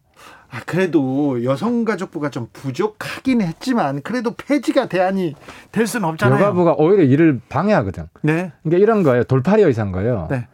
아, 0.55 0.61
그래도 0.66 1.42
여성가족부가 1.42 2.30
좀 2.30 2.46
부족하긴 2.52 3.40
했지만 3.40 4.02
그래도 4.02 4.34
폐지가 4.34 4.86
대안이 4.86 5.34
될 5.72 5.86
수는 5.86 6.09
없잖아요. 6.11 6.40
여가부가 6.40 6.74
오히려 6.78 7.02
일을 7.02 7.40
방해하거든. 7.48 8.05
네. 8.22 8.52
그러니까 8.62 8.82
이런 8.82 9.02
거예요. 9.02 9.24
돌팔이 9.24 9.62
의사인 9.62 9.90
거예요. 9.90 10.28
네. 10.30 10.46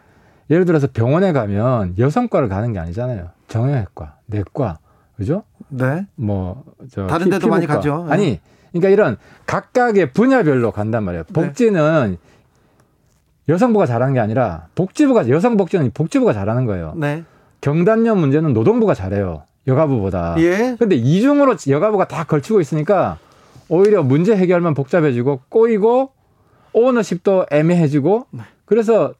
예를 0.49 0.65
들어서 0.65 0.89
병원에 0.93 1.33
가면 1.33 1.97
여성과를 1.99 2.49
가는 2.49 2.73
게 2.73 2.79
아니잖아요. 2.79 3.29
정형외과, 3.49 4.17
내과, 4.27 4.79
그죠? 5.17 5.43
네. 5.69 6.07
뭐 6.17 6.65
저 6.91 7.07
다른 7.07 7.29
데도 7.29 7.49
많이 7.49 7.67
가죠. 7.67 8.05
네. 8.09 8.13
아니, 8.13 8.41
그러니까 8.73 8.89
이런 8.89 9.17
각각의 9.47 10.13
분야별로 10.13 10.73
간단 10.73 11.05
말이에요. 11.05 11.25
네. 11.25 11.33
복지는 11.33 12.13
네. 12.13 13.53
여성부가 13.53 13.85
잘하는 13.85 14.15
게 14.15 14.21
아니라 14.21 14.69
복지부가 14.75 15.29
여성 15.29 15.57
복지는 15.57 15.91
복지부가 15.93 16.33
잘하는 16.33 16.65
거예요. 16.65 16.95
네. 16.97 17.25
경단녀 17.61 18.15
문제는 18.15 18.55
노동부가 18.55 18.95
잘해요. 18.95 19.43
여가부보다. 19.67 20.37
예. 20.39 20.77
근데 20.79 20.97
이중으로 20.97 21.57
여가부가 21.69 22.09
다 22.09 22.25
걸치고 22.25 22.61
있으니까 22.61 23.19
오히려 23.69 24.03
문제 24.03 24.37
해결만 24.37 24.75
복잡해지고 24.75 25.43
꼬이고 25.49 26.13
오너십도 26.73 27.47
애매해지고 27.51 28.27
네. 28.31 28.43
그래서 28.65 29.15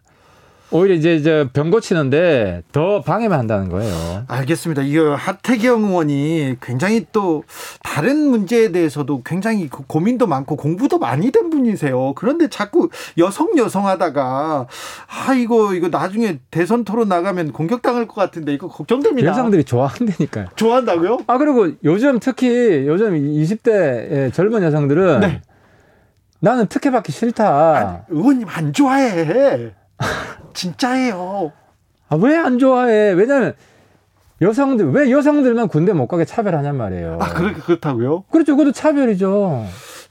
오히려 0.73 0.95
이제 0.95 1.17
이제 1.17 1.49
병 1.53 1.71
고치는데 1.71 2.63
더 2.71 3.01
방해만 3.01 3.39
한다는 3.39 3.69
거예요. 3.69 4.25
알겠습니다. 4.29 4.83
이거 4.83 5.15
하태경 5.17 5.85
의원이 5.85 6.57
굉장히 6.61 7.07
또 7.13 7.43
다른 7.83 8.29
문제에 8.29 8.71
대해서도 8.71 9.23
굉장히 9.25 9.69
고민도 9.69 10.27
많고 10.27 10.57
공부도 10.57 10.99
많이 10.99 11.33
된 11.33 11.51
분이세요. 11.51 12.15
그런데 12.15 12.49
자꾸 12.49 12.89
여성 13.19 13.49
여성 13.59 13.87
하다가 13.87 14.69
아 15.09 15.35
이거 15.35 15.75
이거 15.75 15.89
나중에 15.89 16.39
대선 16.51 16.85
토론 16.85 17.09
나가면 17.09 17.53
공격당할 17.53 18.07
것 18.07 18.15
같은데 18.15 18.55
이거 18.55 18.69
걱정됩니다. 18.69 19.29
여성들이 19.29 19.65
좋아한다니까요. 19.65 20.47
좋아한다고요? 20.55 21.19
아 21.27 21.39
그리고 21.39 21.69
요즘 21.83 22.21
특히 22.21 22.49
요즘 22.87 23.15
20대 23.15 24.33
젊은 24.33 24.63
여성들은 24.63 25.21
네. 25.21 25.43
나는 26.39 26.67
특혜 26.69 26.91
받기 26.91 27.13
싫다. 27.13 27.49
아, 27.49 28.03
의원님 28.09 28.47
안 28.49 28.73
좋아해. 28.73 29.73
진짜예요. 30.55 31.53
아, 32.09 32.17
왜 32.17 32.37
안 32.37 32.59
좋아해? 32.59 33.13
왜냐면 33.13 33.55
여성들 34.43 34.91
왜 34.93 35.11
여성들만 35.11 35.69
군대 35.69 35.93
못 35.93 36.07
가게 36.09 36.25
차별하냔 36.25 36.77
말이에요. 36.77 37.19
아, 37.21 37.29
그렇 37.35 37.53
그렇다고요? 37.55 38.23
그렇죠. 38.31 38.57
그것도 38.57 38.73
차별이죠. 38.73 39.67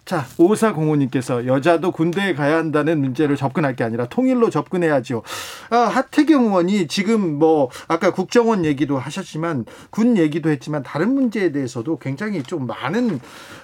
자, 0.10 0.26
오사공호님께서 0.40 1.46
여자도 1.46 1.92
군대에 1.92 2.34
가야 2.34 2.58
한다는 2.58 3.00
문제를 3.00 3.36
접근할 3.36 3.76
게 3.76 3.84
아니라 3.84 4.08
통일로 4.08 4.50
접근해야죠. 4.50 5.22
아, 5.70 5.78
하태경 5.78 6.46
의원이 6.46 6.88
지금 6.88 7.38
뭐 7.38 7.70
아까 7.88 8.12
국정원 8.12 8.66
얘기도 8.66 8.98
하셨지만 8.98 9.66
군 9.92 10.18
얘기도 10.18 10.50
했지만 10.50 10.82
다른 10.82 11.14
문제에 11.14 11.52
대해서도 11.52 12.00
굉장히 12.00 12.42
좀 12.42 12.66
많은 12.66 13.20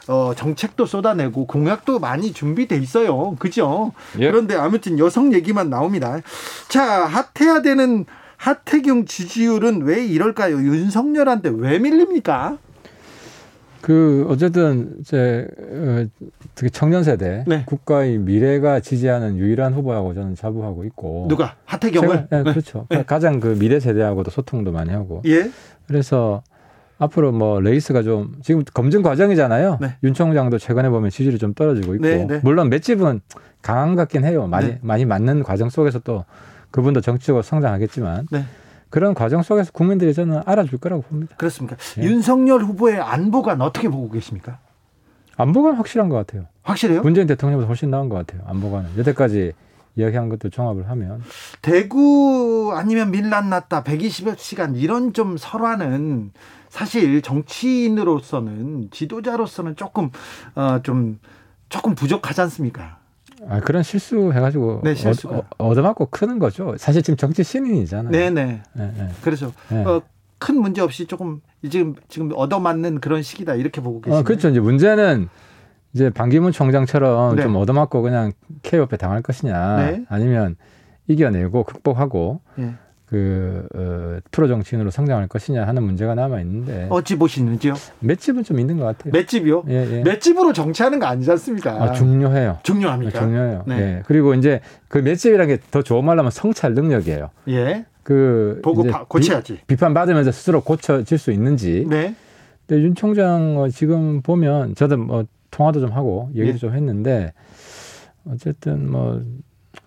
어, 0.07 0.33
정책도 0.35 0.85
쏟아내고 0.85 1.47
공약도 1.47 1.97
많이 1.97 2.31
준비돼 2.31 2.77
있어요. 2.77 3.35
그죠? 3.39 3.91
예. 4.19 4.29
그런데 4.29 4.53
아무튼 4.55 4.99
여성 4.99 5.33
얘기만 5.33 5.71
나옵니다. 5.71 6.19
자, 6.67 7.07
핫해야 7.07 7.63
되는 7.63 8.05
하태경 8.37 9.05
지지율은 9.05 9.81
왜 9.81 10.05
이럴까요? 10.05 10.57
윤석열한테 10.57 11.53
왜 11.55 11.79
밀립니까? 11.79 12.59
그 13.85 14.25
어쨌든 14.29 14.95
이제 14.99 15.47
어, 15.59 16.07
특히 16.55 16.71
청년 16.71 17.03
세대 17.03 17.43
네. 17.45 17.65
국가의 17.67 18.17
미래가 18.17 18.79
지지하는 18.79 19.37
유일한 19.37 19.75
후보라고 19.75 20.15
저는 20.15 20.33
자부하고 20.33 20.85
있고 20.85 21.27
누가 21.29 21.53
하태경을 21.65 22.27
네, 22.31 22.41
그렇죠 22.41 22.87
네. 22.89 23.03
가장 23.05 23.39
그 23.39 23.55
미래 23.59 23.79
세대하고도 23.79 24.31
소통도 24.31 24.71
많이 24.71 24.89
하고 24.89 25.21
예 25.27 25.51
그래서 25.85 26.41
앞으로 26.97 27.31
뭐 27.31 27.59
레이스가 27.59 28.01
좀 28.01 28.33
지금 28.41 28.63
검증 28.73 29.03
과정이잖아요 29.03 29.77
네. 29.79 29.97
윤 30.03 30.15
총장도 30.15 30.57
최근에 30.57 30.89
보면 30.89 31.11
지지율이 31.11 31.37
좀 31.37 31.53
떨어지고 31.53 31.93
있고 31.93 32.07
네, 32.07 32.25
네. 32.25 32.39
물론 32.41 32.69
맷집은 32.69 33.21
강한 33.61 33.89
것 33.89 33.97
같긴 33.97 34.25
해요 34.25 34.47
많이 34.47 34.69
네. 34.69 34.79
많이 34.81 35.05
맞는 35.05 35.43
과정 35.43 35.69
속에서 35.69 35.99
또 35.99 36.25
그분도 36.71 37.01
정치적으로 37.01 37.43
성장하겠지만. 37.43 38.25
그런 38.89 39.13
과정 39.13 39.41
속에서 39.41 39.71
국민들이 39.71 40.13
저는 40.13 40.41
알아줄 40.45 40.79
거라고 40.79 41.01
봅니다. 41.03 41.35
그렇습니까? 41.37 41.75
예. 41.99 42.03
윤석열 42.03 42.61
후보의 42.63 42.99
안보관 42.99 43.61
어떻게 43.61 43.89
보고 43.89 44.09
계십니까? 44.09 44.59
안보관 45.37 45.75
확실한 45.75 46.09
것 46.09 46.15
같아요. 46.15 46.47
확실해요? 46.63 47.01
문재인 47.01 47.27
대통령보다 47.27 47.67
훨씬 47.67 47.89
나은 47.91 48.09
것 48.09 48.15
같아요. 48.15 48.41
안보관은 48.47 48.97
여태까지 48.97 49.51
이야기한 49.97 50.29
것들 50.29 50.51
종합을 50.51 50.89
하면 50.89 51.23
대구 51.61 52.73
아니면 52.75 53.11
밀란 53.11 53.49
났다 53.49 53.83
120시간 53.83 54.75
이런 54.77 55.13
좀 55.13 55.37
설화는 55.37 56.31
사실 56.69 57.21
정치인으로서는 57.21 58.89
지도자로서는 58.91 59.75
조금 59.75 60.09
어 60.55 60.79
좀 60.83 61.19
조금 61.69 61.95
부족하지 61.95 62.41
않습니까? 62.41 62.97
아, 63.47 63.59
그런 63.59 63.83
실수 63.83 64.31
해가지고 64.33 64.81
네, 64.83 64.95
실수 64.95 65.29
어, 65.29 65.43
얻어맞고 65.57 66.07
크는 66.07 66.39
거죠. 66.39 66.75
사실 66.77 67.01
지금 67.01 67.17
정치 67.17 67.43
신인이잖아요. 67.43 68.11
네네. 68.11 68.45
네, 68.73 68.93
네. 68.97 69.09
그래서 69.21 69.51
네. 69.69 69.83
어, 69.83 70.01
큰 70.39 70.59
문제 70.59 70.81
없이 70.81 71.05
조금 71.05 71.41
지금 71.69 71.95
지금 72.07 72.31
얻어맞는 72.33 72.99
그런 72.99 73.21
시기다 73.21 73.55
이렇게 73.55 73.81
보고 73.81 74.01
계시죠. 74.01 74.19
어, 74.19 74.23
그렇죠. 74.23 74.49
이제 74.49 74.59
문제는 74.59 75.29
이제 75.93 76.09
반기문 76.09 76.51
총장처럼 76.51 77.35
네. 77.35 77.43
좀 77.43 77.55
얻어맞고 77.55 78.01
그냥 78.01 78.33
케어업에 78.63 78.97
당할 78.97 79.21
것이냐, 79.21 79.77
네. 79.77 80.05
아니면 80.09 80.55
이겨내고 81.07 81.63
극복하고 81.63 82.41
네. 82.55 82.73
그 83.05 83.67
어, 83.75 84.17
프로 84.31 84.47
정치인으로 84.47 84.89
성장할 84.89 85.27
것이냐 85.27 85.65
하는 85.67 85.83
문제가 85.83 86.15
남아 86.15 86.41
있는데 86.41 86.87
어찌 86.89 87.17
보시는지요? 87.17 87.73
맷집은 87.99 88.43
좀 88.43 88.59
있는 88.59 88.77
것 88.77 88.85
같아요. 88.85 89.11
맷집이요? 89.13 89.65
예, 89.69 89.97
예. 89.97 90.03
맷집으로 90.03 90.53
정치하는 90.53 90.99
거 90.99 91.05
아니지 91.05 91.29
않습니까? 91.31 91.71
아, 91.83 91.91
중요해요. 91.93 92.59
중요합니까? 92.63 93.19
아, 93.19 93.21
중요해요. 93.21 93.63
네. 93.67 93.79
예. 93.79 94.03
그리고 94.05 94.33
이제 94.33 94.61
그 94.87 94.97
맷집이라는 94.99 95.55
게 95.55 95.61
더 95.71 95.81
좋은 95.81 96.05
말로 96.05 96.19
하면 96.19 96.31
성찰 96.31 96.73
능력이에요. 96.73 97.29
예. 97.49 97.85
그 98.03 98.61
보고 98.63 98.83
바, 98.83 99.03
고쳐야지. 99.05 99.59
비, 99.67 99.75
판 99.75 99.93
받으면서 99.93 100.31
스스로 100.31 100.61
고쳐질 100.61 101.17
수 101.17 101.31
있는지. 101.31 101.85
네. 101.89 102.15
근데 102.67 102.83
윤 102.83 102.95
총장 102.95 103.69
지금 103.73 104.21
보면 104.21 104.75
저도 104.75 104.97
뭐 104.97 105.25
통화도 105.51 105.79
좀 105.81 105.91
하고 105.91 106.29
얘기도 106.35 106.55
예. 106.55 106.57
좀 106.59 106.73
했는데 106.73 107.33
어쨌든 108.29 108.89
뭐 108.91 109.21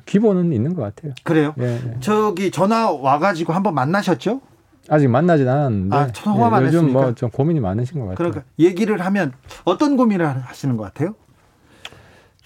기본은 0.09 0.53
있는 0.53 0.75
것 0.75 0.83
같아요. 0.83 1.13
그래요? 1.23 1.55
예, 1.61 1.65
예. 1.65 1.97
저기 2.01 2.51
전화 2.51 2.91
와가지고 2.91 3.53
한번 3.53 3.75
만나셨죠? 3.75 4.41
아직 4.89 5.07
만나진 5.09 5.47
않았는데 5.47 5.95
아, 5.97 6.07
통화만 6.07 6.63
예, 6.63 6.67
요즘 6.69 6.93
뭐 6.93 7.13
좀 7.13 7.29
고민이 7.31 7.61
많으신 7.61 8.01
것 8.01 8.07
같아요. 8.07 8.17
그러니까 8.17 8.43
얘기를 8.59 8.99
하면 9.05 9.33
어떤 9.65 9.97
고민을 9.99 10.27
하시는 10.27 10.77
것 10.79 10.85
같아요? 10.85 11.15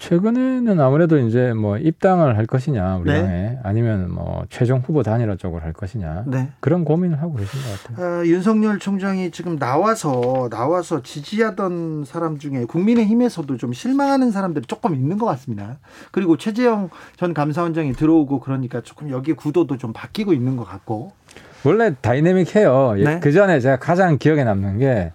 최근에는 0.03 0.81
아무래도 0.81 1.17
이제 1.17 1.53
뭐 1.53 1.77
입당을 1.77 2.37
할 2.37 2.45
것이냐 2.45 2.97
우리 2.97 3.09
네. 3.09 3.21
당에 3.21 3.59
아니면 3.63 4.11
뭐 4.11 4.43
최종 4.49 4.79
후보 4.79 5.01
단일화 5.01 5.37
쪽으로 5.37 5.63
할 5.63 5.71
것이냐 5.71 6.25
네. 6.27 6.49
그런 6.59 6.83
고민을 6.83 7.21
하고 7.21 7.35
계신 7.35 7.61
것 7.61 7.83
같아요. 7.83 8.19
아, 8.19 8.25
윤석열 8.25 8.79
총장이 8.79 9.31
지금 9.31 9.57
나와서 9.57 10.49
나와서 10.51 11.01
지지하던 11.01 12.03
사람 12.03 12.37
중에 12.37 12.65
국민의힘에서도 12.65 13.55
좀 13.55 13.71
실망하는 13.71 14.31
사람들이 14.31 14.65
조금 14.65 14.93
있는 14.93 15.17
것 15.17 15.25
같습니다. 15.27 15.77
그리고 16.11 16.35
최재형 16.35 16.89
전 17.15 17.33
감사원장이 17.33 17.93
들어오고 17.93 18.41
그러니까 18.41 18.81
조금 18.81 19.09
여기 19.09 19.31
구도도 19.31 19.77
좀 19.77 19.93
바뀌고 19.93 20.33
있는 20.33 20.57
것 20.57 20.65
같고. 20.65 21.13
원래 21.63 21.95
다이내믹해요. 22.01 22.95
네. 22.97 23.19
그 23.21 23.31
전에 23.31 23.61
제가 23.61 23.77
가장 23.77 24.17
기억에 24.17 24.43
남는 24.43 24.79
게 24.79 25.13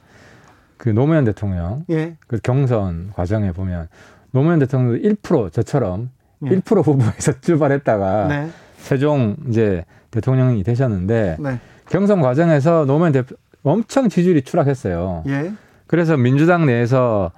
그 0.79 0.89
노무현 0.89 1.25
대통령 1.25 1.85
예. 1.91 2.17
그 2.27 2.39
경선 2.43 3.13
과정에 3.15 3.53
보면. 3.53 3.89
노무현 4.33 4.59
대통령도 4.59 5.09
1% 5.09 5.53
저처럼 5.53 6.11
네. 6.41 6.51
1% 6.61 6.85
후보에서 6.87 7.33
출발했다가 7.41 8.29
네. 8.29 8.49
최종 8.83 9.37
이제 9.49 9.85
대통령이 10.11 10.63
되셨는데 10.63 11.37
네. 11.41 11.61
경선 11.91 12.21
과정에서 12.21 12.85
노무현 12.85 13.13
대표 13.13 13.35
엄청 13.63 14.09
지지율이 14.09 14.43
추락했어요. 14.43 15.25
예. 15.27 15.53
그래서 15.87 16.17
민주당 16.17 16.67
내에서 16.67 17.33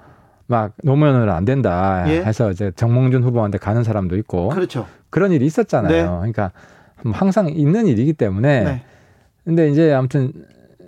막 0.47 0.73
노무현은 0.83 1.29
안 1.29 1.45
된다 1.45 2.03
예. 2.07 2.21
해서 2.23 2.51
이제 2.51 2.71
정몽준 2.75 3.23
후보한테 3.23 3.57
가는 3.57 3.83
사람도 3.83 4.17
있고 4.17 4.49
그렇죠. 4.49 4.85
그런 5.09 5.31
일이 5.31 5.45
있었잖아요. 5.45 5.91
네. 5.91 6.03
그러니까 6.31 6.51
항상 7.13 7.49
있는 7.49 7.87
일이기 7.87 8.13
때문에 8.13 8.63
네. 8.63 8.81
근데 9.45 9.69
이제 9.69 9.91
아무튼 9.93 10.31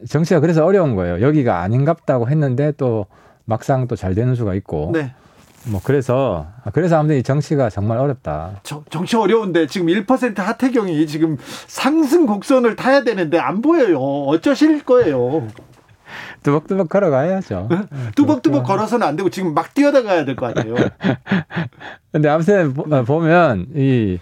정치가 0.08 0.40
그래서 0.40 0.66
어려운 0.66 0.96
거예요. 0.96 1.22
여기가 1.22 1.62
아닌갑다고 1.62 2.30
했는데 2.30 2.74
또 2.78 3.06
막상 3.46 3.88
또 3.88 3.96
잘 3.96 4.14
되는 4.14 4.36
수가 4.36 4.54
있고 4.56 4.92
네. 4.94 5.14
뭐 5.66 5.82
그래서 5.84 6.48
그래서 6.74 7.00
아무튼 7.00 7.18
이 7.18 7.24
정치가 7.24 7.70
정말 7.70 7.98
어렵다. 7.98 8.60
저, 8.64 8.84
정치 8.90 9.16
어려운데 9.16 9.68
지금 9.68 9.88
1% 9.88 10.36
하태경이 10.36 11.08
지금 11.08 11.38
상승 11.68 12.26
곡선을 12.26 12.76
타야 12.76 13.04
되는데 13.04 13.40
안 13.40 13.62
보여요. 13.62 14.00
어쩌실 14.00 14.84
거예요? 14.84 15.48
뚜벅뚜벅 16.44 16.90
걸어가야죠. 16.90 17.68
네? 17.72 17.78
뚜벅뚜벅 18.16 18.66
걸어서는 18.66 19.08
안 19.08 19.16
되고 19.16 19.30
지금 19.30 19.54
막 19.54 19.74
뛰어나가야 19.74 20.26
될것 20.26 20.54
같아요. 20.54 20.76
근데 22.12 22.30
아무튼 22.30 22.74
보면 22.74 23.68
이 23.76 24.20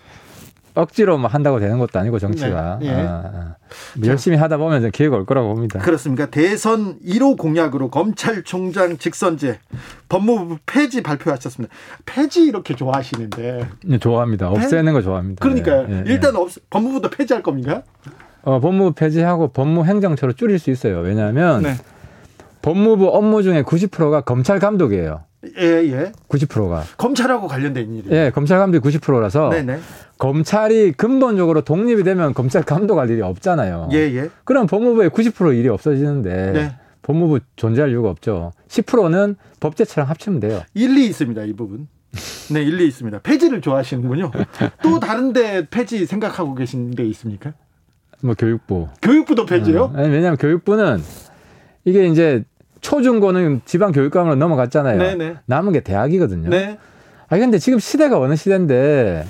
억지로 0.74 1.18
뭐 1.18 1.28
한다고 1.30 1.60
되는 1.60 1.80
것도 1.80 2.00
아니고 2.00 2.20
정치가 2.20 2.80
네. 2.82 2.88
예. 2.88 2.92
아, 2.92 3.24
아. 3.26 3.56
뭐 3.98 4.08
열심히 4.08 4.38
하다 4.38 4.58
보면 4.58 4.92
기회가 4.92 5.16
올 5.16 5.26
거라고 5.26 5.54
봅니다. 5.54 5.80
그렇습니까? 5.80 6.28
대선 6.28 7.00
1호 7.00 7.38
공약으로 7.38 7.90
검찰총장 7.90 8.98
직선제 8.98 9.60
법무부 10.10 10.58
폐지 10.66 11.02
발표하셨습니다. 11.02 11.74
폐지 12.06 12.44
이렇게 12.44 12.76
좋아하시는데 12.76 13.68
네, 13.86 13.98
좋아합니다. 13.98 14.50
없애는 14.50 14.94
거 14.94 15.02
좋아합니다. 15.02 15.42
그러니까요. 15.42 15.88
네, 15.88 16.04
일단 16.08 16.36
없, 16.36 16.52
법무부도 16.70 17.10
폐지할 17.10 17.44
겁니까? 17.44 17.84
어, 18.44 18.60
법무부 18.60 18.94
폐지하고 18.94 19.50
법무행정처로 19.50 20.34
줄일 20.34 20.60
수 20.60 20.72
있어요. 20.72 21.00
왜냐하면 21.00 21.64
네. 21.64 21.76
법무부 22.62 23.08
업무 23.08 23.44
중에 23.44 23.64
90%가 23.64 24.22
검찰 24.22 24.60
감독이에요. 24.60 25.24
예, 25.58 25.64
예. 25.64 26.12
90%가. 26.30 26.84
검찰하고 26.98 27.48
관련된 27.48 27.94
일이에요. 27.96 28.16
예, 28.16 28.32
검찰 28.32 28.60
감독이 28.60 28.88
90%라서 28.88 29.50
네네. 29.50 29.80
검찰이 30.22 30.92
근본적으로 30.92 31.62
독립이 31.62 32.04
되면 32.04 32.36
검찰 32.36 32.62
감독할 32.62 33.10
일이 33.10 33.24
없잖아요. 33.24 33.90
예, 33.92 33.98
예. 33.98 34.30
그럼 34.44 34.68
법무부의 34.68 35.10
90% 35.10 35.58
일이 35.58 35.68
없어지는데 35.68 36.52
네. 36.52 36.76
법무부 37.02 37.40
존재할 37.56 37.90
이유가 37.90 38.12
없죠. 38.12 38.52
10%는 38.68 39.36
법제처랑 39.60 40.08
합치면 40.08 40.40
돼요. 40.40 40.62
일리 40.76 41.08
있습니다, 41.08 41.42
이 41.46 41.54
부분. 41.54 41.88
네, 42.54 42.62
일리 42.62 42.86
있습니다. 42.86 43.18
폐지를 43.22 43.62
좋아하시는군요. 43.62 44.30
또 44.84 45.00
다른데 45.00 45.70
폐지 45.72 46.06
생각하고 46.06 46.54
계신 46.54 46.92
데 46.92 47.04
있습니까? 47.06 47.54
뭐 48.22 48.36
교육부. 48.38 48.90
교육부도 49.02 49.48
폐지요? 49.48 49.86
어, 49.86 50.02
왜냐하면 50.04 50.38
교육부는 50.38 51.02
이게 51.84 52.06
이제 52.06 52.44
초중고는 52.82 53.62
지방 53.66 53.92
교육감으로 53.92 54.36
넘어갔잖아요. 54.36 55.00
네네. 55.00 55.38
남은 55.48 55.74
게 55.74 55.80
대학이거든요. 55.80 56.52
네. 56.52 56.78
아 57.28 57.40
근데 57.40 57.58
지금 57.58 57.80
시대가 57.80 58.20
어느 58.20 58.36
시대인데 58.36 59.26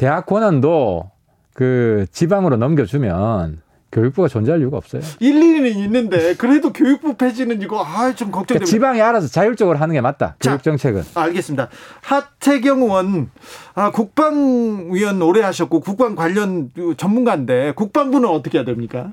대학 0.00 0.24
권한도 0.24 1.10
그 1.52 2.06
지방으로 2.10 2.56
넘겨주면 2.56 3.60
교육부가 3.92 4.28
존재할 4.28 4.60
이유가 4.60 4.78
없어요. 4.78 5.02
일리는 5.18 5.66
있는데 5.76 6.34
그래도 6.36 6.72
교육부 6.72 7.18
폐지는 7.18 7.60
이거 7.60 7.84
아 7.84 8.10
좀 8.14 8.30
걱정됩니다. 8.30 8.46
그러니까 8.46 8.64
지방이 8.64 9.02
알아서 9.02 9.28
자율적으로 9.28 9.76
하는 9.76 9.92
게 9.92 10.00
맞다. 10.00 10.36
교육 10.40 10.62
정책은. 10.62 11.02
알겠습니다. 11.14 11.68
하태경 12.00 12.80
의원 12.80 13.30
아, 13.74 13.90
국방위원 13.90 15.20
오래 15.20 15.42
하셨고 15.42 15.80
국방 15.80 16.14
관련 16.14 16.70
전문가인데 16.96 17.72
국방부는 17.76 18.26
어떻게 18.26 18.56
해야 18.56 18.64
됩니까? 18.64 19.12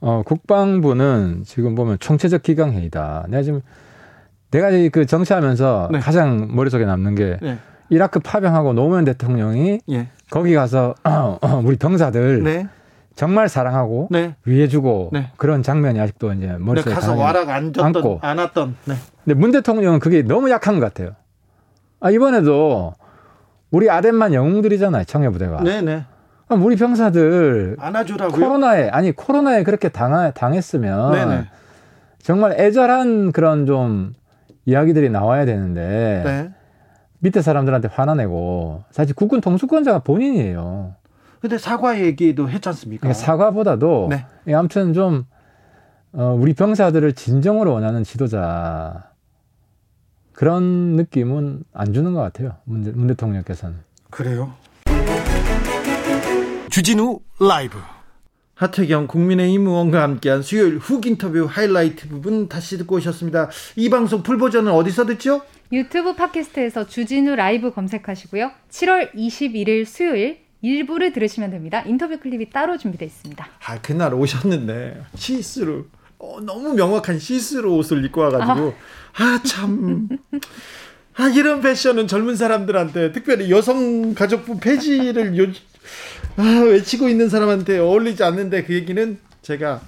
어, 0.00 0.22
국방부는 0.26 1.44
지금 1.46 1.76
보면 1.76 1.98
총체적 2.00 2.42
기강 2.42 2.72
회의다. 2.72 3.26
내가 3.28 3.42
지금 3.44 3.60
내가 4.50 4.70
그 4.90 5.06
정치하면서 5.06 5.90
네. 5.92 6.00
가장 6.00 6.48
머릿속에 6.56 6.86
남는 6.86 7.14
게 7.14 7.38
네. 7.40 7.58
이라크 7.90 8.18
파병하고 8.18 8.72
노무현 8.72 9.04
대통령이 9.04 9.80
예. 9.90 10.08
거기 10.34 10.52
가서 10.52 10.96
우리 11.62 11.76
병사들 11.76 12.42
네. 12.42 12.66
정말 13.14 13.48
사랑하고 13.48 14.08
네. 14.10 14.34
위해주고 14.44 15.10
네. 15.12 15.30
그런 15.36 15.62
장면이 15.62 16.00
아직도 16.00 16.32
이제 16.32 16.56
머릿속에 16.58 16.92
네, 16.92 17.00
가서 17.00 17.14
와락 17.14 17.48
앉았던 17.50 18.18
안았던. 18.20 18.76
네. 18.86 18.94
근데 19.24 19.38
문 19.38 19.52
대통령은 19.52 20.00
그게 20.00 20.22
너무 20.22 20.50
약한 20.50 20.80
것 20.80 20.86
같아요. 20.86 21.12
아 22.00 22.10
이번에도 22.10 22.94
우리 23.70 23.88
아덴만 23.88 24.34
영웅들이잖아요 24.34 25.04
청해부대가. 25.04 25.62
네네. 25.62 26.04
아, 26.48 26.54
우리 26.56 26.74
병사들 26.74 27.76
안아주라고요? 27.78 28.44
코로나에 28.44 28.88
아니 28.88 29.12
코로나에 29.12 29.62
그렇게 29.62 29.88
당하, 29.88 30.32
당했으면 30.32 31.12
네네. 31.12 31.48
정말 32.18 32.58
애절한 32.58 33.30
그런 33.30 33.66
좀 33.66 34.14
이야기들이 34.64 35.10
나와야 35.10 35.44
되는데 35.44 36.22
네. 36.24 36.50
밑에 37.24 37.40
사람들한테 37.40 37.88
화나내고 37.88 38.84
사실 38.90 39.14
국군 39.14 39.40
통수권자가 39.40 40.00
본인이에요. 40.00 40.94
근데 41.40 41.56
사과 41.56 41.98
얘기도 41.98 42.50
했지 42.50 42.68
않습니까? 42.68 43.00
그러니까 43.00 43.18
사과보다도 43.18 44.08
네. 44.10 44.26
예, 44.46 44.54
아무튼 44.54 44.92
좀 44.92 45.24
어, 46.12 46.36
우리 46.38 46.52
병사들을 46.52 47.14
진정으로 47.14 47.72
원하는 47.72 48.04
지도자 48.04 49.10
그런 50.32 50.62
느낌은 50.96 51.64
안 51.72 51.94
주는 51.94 52.12
것 52.12 52.20
같아요. 52.20 52.56
문, 52.64 52.92
문 52.94 53.06
대통령께서는. 53.06 53.76
그래요? 54.10 54.52
주진우 56.68 57.20
라이브 57.40 57.78
하태경 58.54 59.06
국민의힘 59.06 59.66
의원과 59.66 60.02
함께한 60.02 60.42
수요일 60.42 60.76
훅 60.76 61.06
인터뷰 61.06 61.46
하이라이트 61.48 62.08
부분 62.08 62.48
다시 62.48 62.76
듣고 62.78 62.96
오셨습니다. 62.96 63.48
이 63.76 63.88
방송 63.88 64.22
full 64.22 64.36
버전은 64.38 64.70
어디서 64.70 65.06
듣죠? 65.06 65.40
유튜브 65.72 66.14
팟캐스트에서 66.14 66.86
주진우 66.86 67.34
라이브 67.36 67.72
검색하시고요. 67.72 68.50
7월 68.70 69.12
21일 69.14 69.84
수요일 69.84 70.44
일부를 70.62 71.12
들으시면 71.12 71.50
됩니다. 71.50 71.82
인터뷰 71.86 72.18
클립이 72.18 72.50
따로 72.50 72.78
준비되어 72.78 73.06
있습니다. 73.06 73.46
아 73.66 73.80
그날 73.80 74.14
오셨는데 74.14 75.02
시스루 75.14 75.86
어, 76.18 76.40
너무 76.40 76.74
명확한 76.74 77.18
시스루 77.18 77.74
옷을 77.76 78.04
입고 78.04 78.20
와가지고 78.22 78.74
아참 79.12 80.08
아, 81.16 81.28
이런 81.28 81.60
패션은 81.60 82.08
젊은 82.08 82.34
사람들한테 82.34 83.12
특별히 83.12 83.50
여성 83.50 84.14
가족부 84.14 84.58
폐지를 84.58 85.38
요, 85.38 85.46
아, 86.36 86.42
외치고 86.42 87.08
있는 87.08 87.28
사람한테 87.28 87.78
어울리지 87.78 88.24
않는데 88.24 88.64
그 88.64 88.74
얘기는 88.74 89.18
제가 89.42 89.80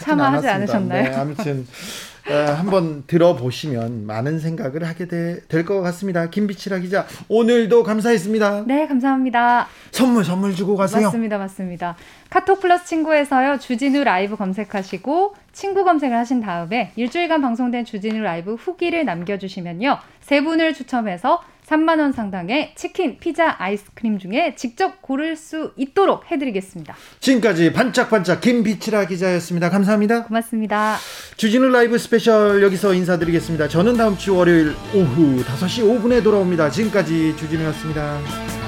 참아 0.00 0.32
하지 0.32 0.48
않으셨나요? 0.48 1.02
네, 1.04 1.14
아무튼 1.14 1.60
어, 1.60 2.13
한번 2.26 3.04
들어보시면 3.06 4.06
많은 4.06 4.38
생각을 4.38 4.84
하게 4.84 5.06
될 5.06 5.64
것 5.64 5.80
같습니다. 5.82 6.28
김비치라 6.30 6.78
기자 6.78 7.06
오늘도 7.28 7.82
감사했습니다. 7.82 8.64
네 8.66 8.86
감사합니다. 8.86 9.66
선물 9.92 10.24
선물 10.24 10.54
주고 10.54 10.76
가세요. 10.76 11.02
맞습니다, 11.06 11.38
맞습니다. 11.38 11.96
카톡 12.30 12.60
플러스 12.60 12.86
친구에서요 12.86 13.58
주진우 13.58 14.04
라이브 14.04 14.36
검색하시고 14.36 15.34
친구 15.52 15.84
검색을 15.84 16.16
하신 16.16 16.40
다음에 16.40 16.92
일주일간 16.96 17.40
방송된 17.40 17.84
주진우 17.84 18.22
라이브 18.22 18.54
후기를 18.54 19.04
남겨주시면요 19.04 19.98
세 20.20 20.42
분을 20.42 20.74
추첨해서 20.74 21.40
3만 21.74 21.98
원 21.98 22.12
상당의 22.12 22.72
치킨, 22.76 23.18
피자, 23.18 23.56
아이스크림 23.58 24.18
중에 24.18 24.54
직접 24.54 25.02
고를 25.02 25.36
수 25.36 25.72
있도록 25.76 26.30
해드리겠습니다. 26.30 26.94
지금까지 27.20 27.72
반짝반짝 27.72 28.40
김빛이라 28.40 29.06
기자였습니다. 29.06 29.70
감사합니다. 29.70 30.24
고맙습니다. 30.24 30.96
주진우 31.36 31.68
라이브 31.68 31.98
스페셜 31.98 32.62
여기서 32.62 32.94
인사드리겠습니다. 32.94 33.68
저는 33.68 33.96
다음 33.96 34.16
주 34.16 34.36
월요일 34.36 34.74
오후 34.94 35.42
5시 35.42 35.82
5분에 35.82 36.22
돌아옵니다. 36.22 36.70
지금까지 36.70 37.34
주진우였습니다. 37.36 38.63